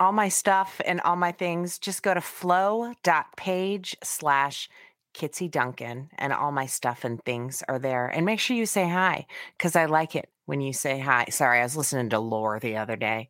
All 0.00 0.12
my 0.12 0.28
stuff 0.28 0.80
and 0.86 1.00
all 1.00 1.16
my 1.16 1.32
things, 1.32 1.78
just 1.78 2.02
go 2.02 2.14
to 2.14 2.20
flow.page 2.20 3.96
slash 4.02 4.68
Kitsy 5.14 5.50
Duncan 5.50 6.10
and 6.16 6.32
all 6.32 6.52
my 6.52 6.66
stuff 6.66 7.04
and 7.04 7.22
things 7.24 7.64
are 7.68 7.80
there. 7.80 8.06
And 8.06 8.24
make 8.24 8.38
sure 8.38 8.56
you 8.56 8.66
say 8.66 8.88
hi 8.88 9.26
because 9.56 9.74
I 9.74 9.86
like 9.86 10.14
it 10.14 10.30
when 10.46 10.60
you 10.60 10.72
say 10.72 11.00
hi. 11.00 11.26
Sorry, 11.30 11.58
I 11.58 11.64
was 11.64 11.76
listening 11.76 12.10
to 12.10 12.20
Lore 12.20 12.60
the 12.60 12.76
other 12.76 12.94
day. 12.94 13.28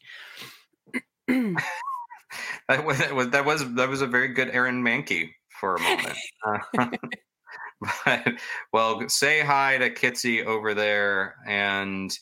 that, 1.26 2.84
was, 2.84 2.98
that 3.30 3.44
was 3.46 3.74
that 3.74 3.88
was 3.88 4.02
a 4.02 4.06
very 4.06 4.28
good 4.28 4.50
Aaron 4.50 4.82
Mahnke 4.82 5.30
for 5.58 5.76
a 5.76 5.80
moment. 5.80 6.18
Uh, 6.78 6.88
But 8.04 8.34
well, 8.72 9.08
say 9.08 9.40
hi 9.40 9.78
to 9.78 9.90
Kitsy 9.90 10.44
over 10.44 10.74
there, 10.74 11.36
and 11.46 12.16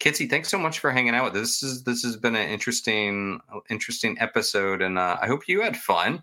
Kitsy, 0.00 0.28
thanks 0.28 0.50
so 0.50 0.58
much 0.58 0.78
for 0.78 0.90
hanging 0.90 1.14
out 1.14 1.24
with 1.24 1.42
us. 1.42 1.60
This 1.60 1.62
is 1.62 1.84
this 1.84 2.02
has 2.02 2.16
been 2.16 2.36
an 2.36 2.48
interesting 2.48 3.40
interesting 3.70 4.16
episode, 4.20 4.82
and 4.82 4.98
uh, 4.98 5.16
I 5.20 5.26
hope 5.26 5.48
you 5.48 5.62
had 5.62 5.76
fun. 5.76 6.22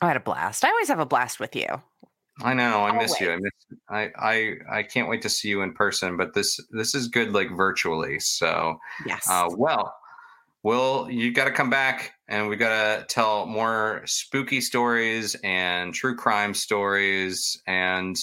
I 0.00 0.08
had 0.08 0.16
a 0.16 0.20
blast. 0.20 0.64
I 0.64 0.68
always 0.68 0.88
have 0.88 0.98
a 0.98 1.06
blast 1.06 1.40
with 1.40 1.56
you. 1.56 1.66
I 2.42 2.52
know. 2.52 2.84
I 2.84 2.92
miss 2.92 3.18
you. 3.18 3.32
I 3.32 3.36
miss. 3.36 3.52
I, 3.88 4.10
I 4.18 4.54
I 4.70 4.82
can't 4.82 5.08
wait 5.08 5.22
to 5.22 5.30
see 5.30 5.48
you 5.48 5.62
in 5.62 5.72
person. 5.72 6.18
But 6.18 6.34
this 6.34 6.60
this 6.70 6.94
is 6.94 7.08
good, 7.08 7.32
like 7.32 7.50
virtually. 7.50 8.20
So 8.20 8.78
yes. 9.06 9.26
Uh, 9.28 9.48
well, 9.56 9.94
well, 10.62 11.10
you 11.10 11.32
got 11.32 11.46
to 11.46 11.50
come 11.50 11.70
back, 11.70 12.12
and 12.28 12.48
we 12.48 12.56
got 12.56 12.68
to 12.98 13.06
tell 13.06 13.46
more 13.46 14.02
spooky 14.04 14.60
stories 14.60 15.34
and 15.42 15.94
true 15.94 16.14
crime 16.14 16.52
stories, 16.52 17.58
and 17.66 18.18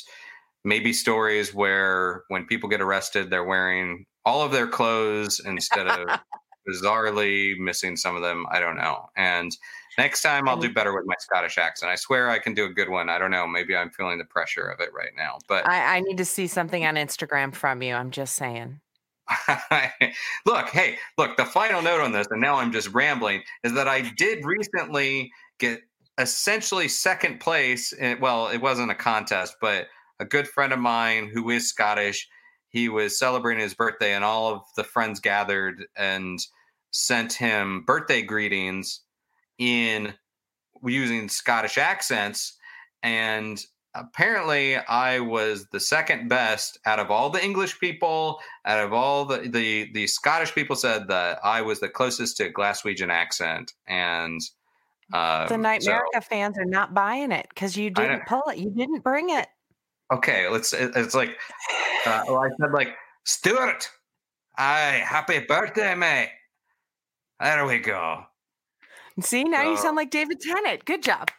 maybe 0.63 0.93
stories 0.93 1.53
where 1.53 2.23
when 2.27 2.45
people 2.45 2.69
get 2.69 2.81
arrested, 2.81 3.31
they're 3.31 3.43
wearing 3.43 4.05
all 4.25 4.41
of 4.41 4.51
their 4.51 4.67
clothes 4.67 5.39
instead 5.45 5.87
of 5.87 6.19
bizarrely 6.67 7.57
missing 7.57 7.95
some 7.97 8.15
of 8.15 8.21
them. 8.21 8.45
I 8.51 8.59
don't 8.59 8.77
know. 8.77 9.09
And 9.17 9.55
Next 9.97 10.21
time 10.21 10.49
I'll 10.49 10.57
do 10.57 10.69
mm. 10.69 10.73
better 10.73 10.93
with 10.93 11.05
my 11.05 11.15
Scottish 11.19 11.57
accent. 11.57 11.91
I 11.91 11.95
swear 11.95 12.29
I 12.29 12.39
can 12.39 12.53
do 12.53 12.65
a 12.65 12.69
good 12.69 12.89
one. 12.89 13.09
I 13.09 13.19
don't 13.19 13.31
know. 13.31 13.45
Maybe 13.47 13.75
I'm 13.75 13.91
feeling 13.91 14.17
the 14.17 14.25
pressure 14.25 14.67
of 14.67 14.79
it 14.79 14.89
right 14.93 15.11
now. 15.15 15.37
But 15.47 15.67
I, 15.67 15.97
I 15.97 15.99
need 16.01 16.17
to 16.17 16.25
see 16.25 16.47
something 16.47 16.85
on 16.85 16.95
Instagram 16.95 17.53
from 17.53 17.81
you. 17.81 17.93
I'm 17.93 18.11
just 18.11 18.35
saying. 18.35 18.79
look, 20.45 20.69
hey, 20.69 20.97
look, 21.17 21.37
the 21.37 21.45
final 21.45 21.81
note 21.81 22.01
on 22.01 22.11
this, 22.11 22.27
and 22.29 22.41
now 22.41 22.55
I'm 22.55 22.71
just 22.71 22.89
rambling, 22.89 23.41
is 23.63 23.73
that 23.73 23.87
I 23.87 24.11
did 24.17 24.43
recently 24.43 25.31
get 25.59 25.81
essentially 26.17 26.87
second 26.87 27.39
place. 27.39 27.93
In, 27.93 28.19
well, 28.19 28.47
it 28.47 28.61
wasn't 28.61 28.91
a 28.91 28.95
contest, 28.95 29.55
but 29.61 29.87
a 30.19 30.25
good 30.25 30.47
friend 30.47 30.73
of 30.73 30.79
mine 30.79 31.29
who 31.33 31.49
is 31.51 31.69
Scottish, 31.69 32.27
he 32.73 32.89
was 32.89 33.17
celebrating 33.17 33.61
his 33.61 33.75
birthday, 33.75 34.13
and 34.13 34.25
all 34.25 34.51
of 34.51 34.63
the 34.75 34.83
friends 34.83 35.19
gathered 35.19 35.85
and 35.95 36.39
sent 36.89 37.33
him 37.33 37.83
birthday 37.85 38.23
greetings 38.23 39.01
in 39.59 40.13
using 40.83 41.29
Scottish 41.29 41.77
accents. 41.77 42.57
And 43.03 43.63
apparently 43.93 44.77
I 44.77 45.19
was 45.19 45.67
the 45.67 45.79
second 45.79 46.29
best 46.29 46.79
out 46.85 46.99
of 46.99 47.11
all 47.11 47.29
the 47.29 47.43
English 47.43 47.79
people, 47.79 48.39
out 48.65 48.83
of 48.83 48.91
all 48.91 49.25
the 49.25 49.47
the, 49.47 49.91
the 49.93 50.07
Scottish 50.07 50.53
people 50.55 50.75
said 50.75 51.07
that 51.09 51.39
I 51.43 51.61
was 51.61 51.79
the 51.79 51.89
closest 51.89 52.37
to 52.37 52.51
Glaswegian 52.51 53.11
accent. 53.11 53.73
And 53.87 54.41
uh, 55.13 55.47
the 55.47 55.55
Nightmerica 55.55 56.01
so, 56.15 56.21
fans 56.21 56.57
are 56.57 56.65
not 56.65 56.95
buying 56.95 57.31
it 57.31 57.45
because 57.49 57.77
you 57.77 57.91
didn't 57.91 58.25
pull 58.25 58.43
it. 58.47 58.57
You 58.57 58.71
didn't 58.71 59.03
bring 59.03 59.29
it. 59.29 59.47
Okay, 60.11 60.47
let's. 60.49 60.73
It's 60.73 61.15
like, 61.15 61.37
uh, 62.05 62.23
well, 62.27 62.39
I 62.39 62.49
said 62.59 62.71
like 62.71 62.95
Stuart. 63.23 63.89
Aye, 64.57 65.03
happy 65.05 65.39
birthday, 65.39 65.95
mate. 65.95 66.29
There 67.39 67.65
we 67.65 67.79
go. 67.79 68.23
See, 69.21 69.43
now 69.43 69.69
you 69.69 69.77
sound 69.77 69.95
like 69.95 70.09
David 70.11 70.39
Tennant. 70.39 70.85
Good 70.85 71.03
job. 71.03 71.29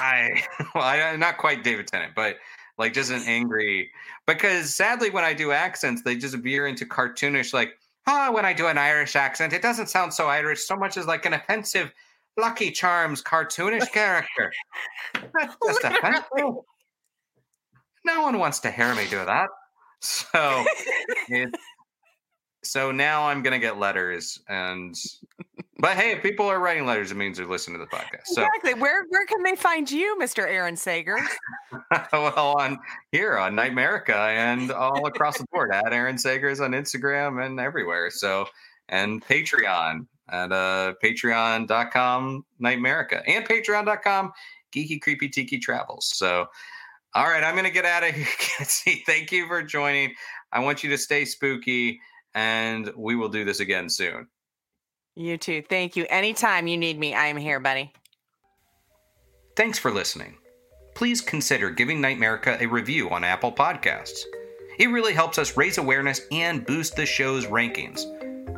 I 0.00 0.42
well, 0.74 0.84
I'm 0.84 1.20
not 1.20 1.38
quite 1.38 1.64
David 1.64 1.86
Tennant, 1.86 2.12
but 2.14 2.36
like 2.78 2.92
just 2.92 3.10
an 3.10 3.22
angry 3.26 3.90
because 4.26 4.74
sadly 4.74 5.10
when 5.10 5.24
I 5.24 5.32
do 5.32 5.52
accents, 5.52 6.02
they 6.02 6.16
just 6.16 6.34
veer 6.36 6.66
into 6.66 6.84
cartoonish 6.84 7.52
like, 7.52 7.78
oh, 8.06 8.32
when 8.32 8.44
I 8.44 8.52
do 8.52 8.66
an 8.66 8.78
Irish 8.78 9.16
accent, 9.16 9.52
it 9.52 9.62
doesn't 9.62 9.88
sound 9.88 10.12
so 10.12 10.26
Irish 10.28 10.66
so 10.66 10.76
much 10.76 10.96
as 10.96 11.06
like 11.06 11.26
an 11.26 11.34
offensive 11.34 11.92
Lucky 12.36 12.70
Charms 12.70 13.22
cartoonish 13.22 13.90
character. 13.92 14.52
That's 15.14 15.56
just 15.66 15.84
offensive. 15.84 16.56
No 18.06 18.22
one 18.22 18.38
wants 18.38 18.60
to 18.60 18.70
hear 18.70 18.94
me 18.94 19.04
do 19.10 19.24
that. 19.24 19.48
So 20.00 20.64
it, 21.28 21.54
so 22.62 22.92
now 22.92 23.26
I'm 23.26 23.42
gonna 23.42 23.58
get 23.58 23.78
letters 23.78 24.40
and 24.48 24.94
but 25.78 25.96
hey, 25.96 26.12
if 26.12 26.22
people 26.22 26.46
are 26.46 26.58
writing 26.58 26.86
letters, 26.86 27.10
it 27.10 27.16
means 27.16 27.36
they're 27.36 27.46
listening 27.46 27.78
to 27.78 27.84
the 27.84 27.94
podcast. 27.94 28.26
So. 28.26 28.42
Exactly. 28.42 28.74
Where 28.74 29.04
where 29.10 29.26
can 29.26 29.42
they 29.42 29.56
find 29.56 29.90
you, 29.90 30.16
Mr. 30.20 30.48
Aaron 30.48 30.76
Sager? 30.76 31.18
well, 32.12 32.54
on 32.58 32.78
here 33.12 33.36
on 33.36 33.54
Nightmerica 33.54 34.14
and 34.14 34.70
all 34.70 35.06
across 35.06 35.36
the 35.38 35.44
board 35.52 35.72
at 35.72 35.92
Aaron 35.92 36.16
Sagers 36.16 36.64
on 36.64 36.70
Instagram 36.70 37.44
and 37.44 37.60
everywhere. 37.60 38.10
So 38.10 38.46
and 38.88 39.24
Patreon 39.24 40.06
at 40.30 40.52
uh 40.52 40.94
patreon.com 41.04 42.44
Nightmerica 42.62 43.22
and 43.26 43.44
patreon.com 43.44 44.32
geeky 44.74 45.00
creepy 45.00 45.28
tiki 45.28 45.58
travels. 45.58 46.10
So 46.14 46.46
all 47.16 47.24
right, 47.24 47.42
I'm 47.42 47.56
gonna 47.56 47.70
get 47.70 47.86
out 47.86 48.04
of 48.04 48.14
here. 48.14 48.26
Thank 49.06 49.32
you 49.32 49.46
for 49.46 49.62
joining. 49.62 50.12
I 50.52 50.60
want 50.60 50.84
you 50.84 50.90
to 50.90 50.98
stay 50.98 51.24
spooky 51.24 51.98
and 52.34 52.92
we 52.94 53.16
will 53.16 53.30
do 53.30 53.42
this 53.42 53.60
again 53.60 53.88
soon. 53.88 54.28
You 55.14 55.38
too. 55.38 55.62
Thank 55.66 55.96
you. 55.96 56.04
Anytime 56.10 56.66
you 56.66 56.76
need 56.76 56.98
me, 56.98 57.14
I 57.14 57.28
am 57.28 57.38
here, 57.38 57.58
buddy. 57.58 57.90
Thanks 59.56 59.78
for 59.78 59.90
listening. 59.90 60.36
Please 60.94 61.22
consider 61.22 61.70
giving 61.70 62.02
Nightmerica 62.02 62.60
a 62.60 62.66
review 62.66 63.08
on 63.08 63.24
Apple 63.24 63.50
Podcasts. 63.50 64.20
It 64.78 64.90
really 64.90 65.14
helps 65.14 65.38
us 65.38 65.56
raise 65.56 65.78
awareness 65.78 66.20
and 66.30 66.66
boost 66.66 66.96
the 66.96 67.06
show's 67.06 67.46
rankings. 67.46 68.04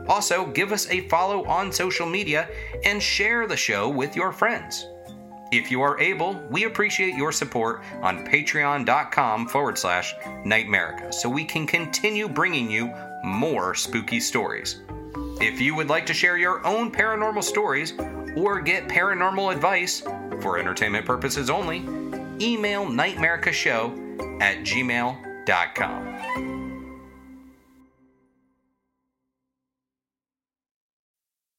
Also, 0.09 0.47
give 0.47 0.73
us 0.73 0.89
a 0.91 1.07
follow 1.09 1.45
on 1.45 1.71
social 1.71 2.09
media 2.09 2.49
and 2.85 3.01
share 3.01 3.47
the 3.47 3.57
show 3.57 3.89
with 3.89 4.17
your 4.17 4.33
friends. 4.33 4.85
If 5.51 5.71
you 5.71 5.81
are 5.83 5.99
able, 5.99 6.35
we 6.51 6.65
appreciate 6.65 7.15
your 7.15 7.33
support 7.33 7.83
on 8.03 8.27
patreon.com 8.27 9.49
forward 9.49 9.79
slash 9.79 10.15
Nightmerica 10.45 11.15
so 11.15 11.29
we 11.29 11.45
can 11.45 11.67
continue 11.67 12.29
bringing 12.29 12.71
you 12.71 12.93
more 13.25 13.75
spooky 13.75 14.21
stories. 14.21 14.81
If 15.41 15.61
you 15.61 15.75
would 15.75 15.89
like 15.89 16.07
to 16.07 16.15
share 16.15 16.37
your 16.37 16.65
own 16.67 16.91
paranormal 16.91 17.45
stories 17.45 17.95
or 18.37 18.61
get 18.61 18.89
paranormal 18.89 19.55
advice 19.55 20.01
for 20.41 20.59
entertainment 20.59 21.07
purposes 21.07 21.49
only, 21.49 21.79
email 22.41 22.85
nightmericashow 22.85 24.43
at 24.43 24.59
gmail.com. 24.59 26.58